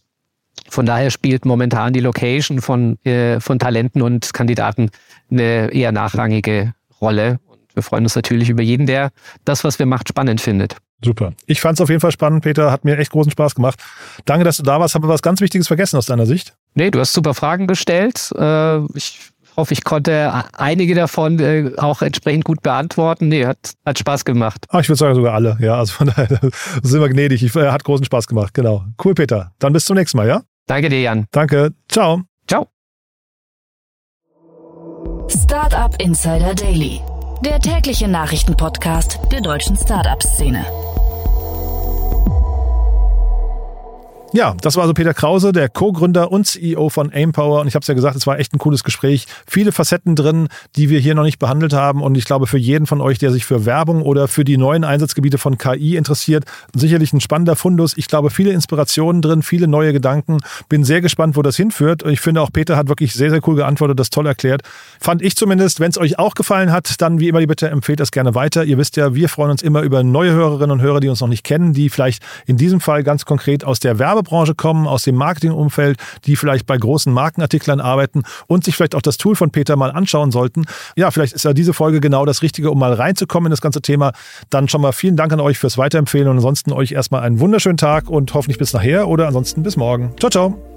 Von 0.70 0.86
daher 0.86 1.12
spielt 1.12 1.46
momentan 1.46 1.94
die 1.94 2.00
Location 2.00 2.62
von, 2.62 2.98
äh, 3.06 3.40
von 3.40 3.60
Talenten 3.60 4.02
und 4.02 4.34
Kandidaten 4.34 4.90
eine 5.32 5.72
eher 5.72 5.92
nachrangige 5.92 6.74
Rolle. 7.00 7.40
Und 7.48 7.60
wir 7.74 7.84
freuen 7.84 8.06
uns 8.06 8.16
natürlich 8.16 8.50
über 8.50 8.64
jeden, 8.64 8.86
der 8.86 9.12
das, 9.46 9.64
was 9.64 9.80
wir 9.80 9.86
macht, 9.86 10.10
spannend 10.10 10.42
findet. 10.42 10.78
Super. 11.04 11.34
Ich 11.46 11.62
fand 11.62 11.78
es 11.78 11.82
auf 11.82 11.90
jeden 11.90 12.02
Fall 12.02 12.12
spannend, 12.12 12.44
Peter. 12.44 12.72
Hat 12.72 12.84
mir 12.84 12.98
echt 12.98 13.12
großen 13.12 13.32
Spaß 13.32 13.56
gemacht. 13.56 13.80
Danke, 14.26 14.44
dass 14.44 14.58
du 14.58 14.64
da 14.64 14.80
warst. 14.80 14.96
Haben 14.96 15.04
wir 15.04 15.10
was 15.10 15.22
ganz 15.22 15.42
Wichtiges 15.42 15.68
vergessen 15.68 15.98
aus 15.98 16.08
deiner 16.08 16.26
Sicht? 16.26 16.56
Nee, 16.74 16.90
du 16.90 17.00
hast 17.00 17.14
super 17.14 17.34
Fragen 17.34 17.68
gestellt. 17.68 18.32
Äh, 18.36 18.80
ich 18.96 19.20
hoffe, 19.56 19.74
ich 19.74 19.84
konnte 19.84 20.46
einige 20.54 20.96
davon 20.96 21.40
äh, 21.40 21.72
auch 21.78 22.02
entsprechend 22.02 22.46
gut 22.46 22.64
beantworten. 22.64 23.28
Nee, 23.28 23.46
hat, 23.46 23.74
hat 23.86 24.00
Spaß 24.00 24.26
gemacht. 24.26 24.66
Ach, 24.70 24.80
ich 24.80 24.90
würde 24.90 24.98
sagen 24.98 25.16
sogar 25.16 25.36
alle. 25.36 25.58
Ja, 25.60 25.78
also 25.78 25.94
von 25.94 26.08
daher 26.16 26.40
sind 26.82 27.00
wir 27.00 27.10
gnädig. 27.10 27.44
Ich, 27.44 27.56
äh, 27.56 27.70
hat 27.70 27.84
großen 27.84 28.06
Spaß 28.06 28.26
gemacht. 28.26 28.56
Genau. 28.56 28.86
Cool, 29.04 29.14
Peter. 29.14 29.52
Dann 29.60 29.74
bis 29.74 29.86
zum 29.86 29.98
nächsten 29.98 30.18
Mal, 30.18 30.28
ja? 30.28 30.42
Danke 30.66 30.90
dir, 30.90 31.02
Jan. 31.02 31.28
Danke. 31.32 31.74
Ciao. 31.90 32.22
Ciao. 32.48 32.68
Startup 35.30 35.94
Insider 36.02 36.56
Daily 36.56 37.02
der 37.42 37.60
tägliche 37.60 38.08
Nachrichtenpodcast 38.08 39.20
der 39.32 39.42
deutschen 39.42 39.78
Startup-Szene. 39.78 40.87
Ja, 44.34 44.56
das 44.62 44.76
war 44.76 44.82
also 44.82 44.94
Peter 44.94 45.14
Krause, 45.14 45.54
der 45.54 45.70
Co-Gründer 45.70 46.32
und 46.34 46.46
CEO 46.46 46.90
von 46.90 47.14
Aimpower. 47.14 47.62
Und 47.62 47.68
ich 47.68 47.76
habe 47.76 47.82
es 47.82 47.88
ja 47.88 47.94
gesagt, 47.94 48.18
es 48.18 48.28
war 48.28 48.38
echt 48.38 48.54
ein 48.54 48.58
cooles 48.58 48.84
Gespräch. 48.84 49.26
Viele 49.48 49.72
Facetten 49.72 50.18
drin, 50.18 50.50
die 50.76 50.90
wir 50.90 51.00
hier 51.00 51.16
noch 51.16 51.24
nicht 51.24 51.40
behandelt 51.40 51.72
haben. 51.72 52.04
Und 52.04 52.18
ich 52.18 52.26
glaube, 52.26 52.46
für 52.46 52.58
jeden 52.58 52.88
von 52.88 53.00
euch, 53.00 53.20
der 53.20 53.32
sich 53.32 53.46
für 53.46 53.66
Werbung 53.66 54.02
oder 54.02 54.28
für 54.28 54.44
die 54.44 54.58
neuen 54.58 54.84
Einsatzgebiete 54.84 55.38
von 55.38 55.58
KI 55.58 55.96
interessiert, 55.96 56.44
sicherlich 56.76 57.14
ein 57.14 57.22
spannender 57.22 57.56
Fundus. 57.56 57.96
Ich 57.96 58.10
glaube, 58.10 58.30
viele 58.30 58.52
Inspirationen 58.52 59.22
drin, 59.22 59.44
viele 59.44 59.68
neue 59.68 59.94
Gedanken. 59.94 60.40
Bin 60.68 60.84
sehr 60.84 61.00
gespannt, 61.00 61.38
wo 61.38 61.42
das 61.42 61.56
hinführt. 61.56 62.04
Ich 62.06 62.20
finde 62.20 62.42
auch, 62.42 62.52
Peter 62.52 62.76
hat 62.76 62.90
wirklich 62.90 63.14
sehr, 63.14 63.30
sehr 63.30 63.40
cool 63.48 63.56
geantwortet, 63.56 63.98
das 63.98 64.10
toll 64.10 64.28
erklärt. 64.28 64.62
Fand 65.00 65.22
ich 65.22 65.38
zumindest. 65.38 65.80
Wenn 65.80 65.92
es 65.92 65.98
euch 65.98 66.20
auch 66.20 66.36
gefallen 66.36 66.74
hat, 66.74 67.00
dann 67.02 67.22
wie 67.22 67.30
immer 67.30 67.40
die 67.40 67.48
Bitte 67.48 67.70
empfehlt 67.70 68.02
das 68.02 68.12
gerne 68.12 68.36
weiter. 68.36 68.66
Ihr 68.66 68.78
wisst 68.78 68.98
ja, 68.98 69.16
wir 69.16 69.30
freuen 69.30 69.52
uns 69.52 69.62
immer 69.62 69.84
über 69.84 70.04
neue 70.04 70.34
Hörerinnen 70.34 70.72
und 70.72 70.82
Hörer, 70.82 71.00
die 71.00 71.08
uns 71.08 71.22
noch 71.22 71.30
nicht 71.30 71.46
kennen, 71.46 71.72
die 71.72 71.90
vielleicht 71.90 72.22
in 72.46 72.58
diesem 72.58 72.82
Fall 72.82 73.04
ganz 73.04 73.24
konkret 73.24 73.64
aus 73.64 73.80
der 73.80 73.98
Werbung 74.00 74.17
Werbebranche 74.18 74.56
kommen, 74.56 74.88
aus 74.88 75.04
dem 75.04 75.16
Marketingumfeld, 75.16 75.98
die 76.26 76.36
vielleicht 76.36 76.66
bei 76.66 76.78
großen 76.78 77.12
Markenartiklern 77.12 77.80
arbeiten 77.80 78.24
und 78.48 78.64
sich 78.64 78.76
vielleicht 78.76 78.96
auch 78.96 79.02
das 79.02 79.18
Tool 79.18 79.36
von 79.36 79.52
Peter 79.52 79.76
mal 79.76 79.92
anschauen 79.92 80.32
sollten. 80.32 80.66
Ja, 80.96 81.12
vielleicht 81.12 81.34
ist 81.34 81.46
ja 81.46 81.54
diese 81.54 81.74
Folge 81.74 82.00
genau 82.00 82.26
das 82.26 82.42
Richtige, 82.42 82.72
um 82.72 82.80
mal 82.80 82.94
reinzukommen 82.94 83.48
in 83.48 83.52
das 83.52 83.62
ganze 83.62 83.82
Thema. 83.82 84.12
Dann 84.50 84.68
schon 84.68 84.82
mal 84.82 84.92
vielen 84.92 85.16
Dank 85.16 85.32
an 85.32 85.40
euch 85.40 85.58
fürs 85.58 85.78
Weiterempfehlen 85.78 86.28
und 86.28 86.38
ansonsten 86.38 86.72
euch 86.74 86.92
erstmal 86.92 87.22
einen 87.22 87.40
wunderschönen 87.40 87.78
Tag 87.78 88.10
und 88.10 88.34
hoffentlich 88.34 88.58
bis 88.58 88.74
nachher 88.74 89.08
oder 89.08 89.28
ansonsten 89.28 89.64
bis 89.64 89.78
morgen. 89.78 90.14
Ciao, 90.20 90.30
ciao. 90.30 90.77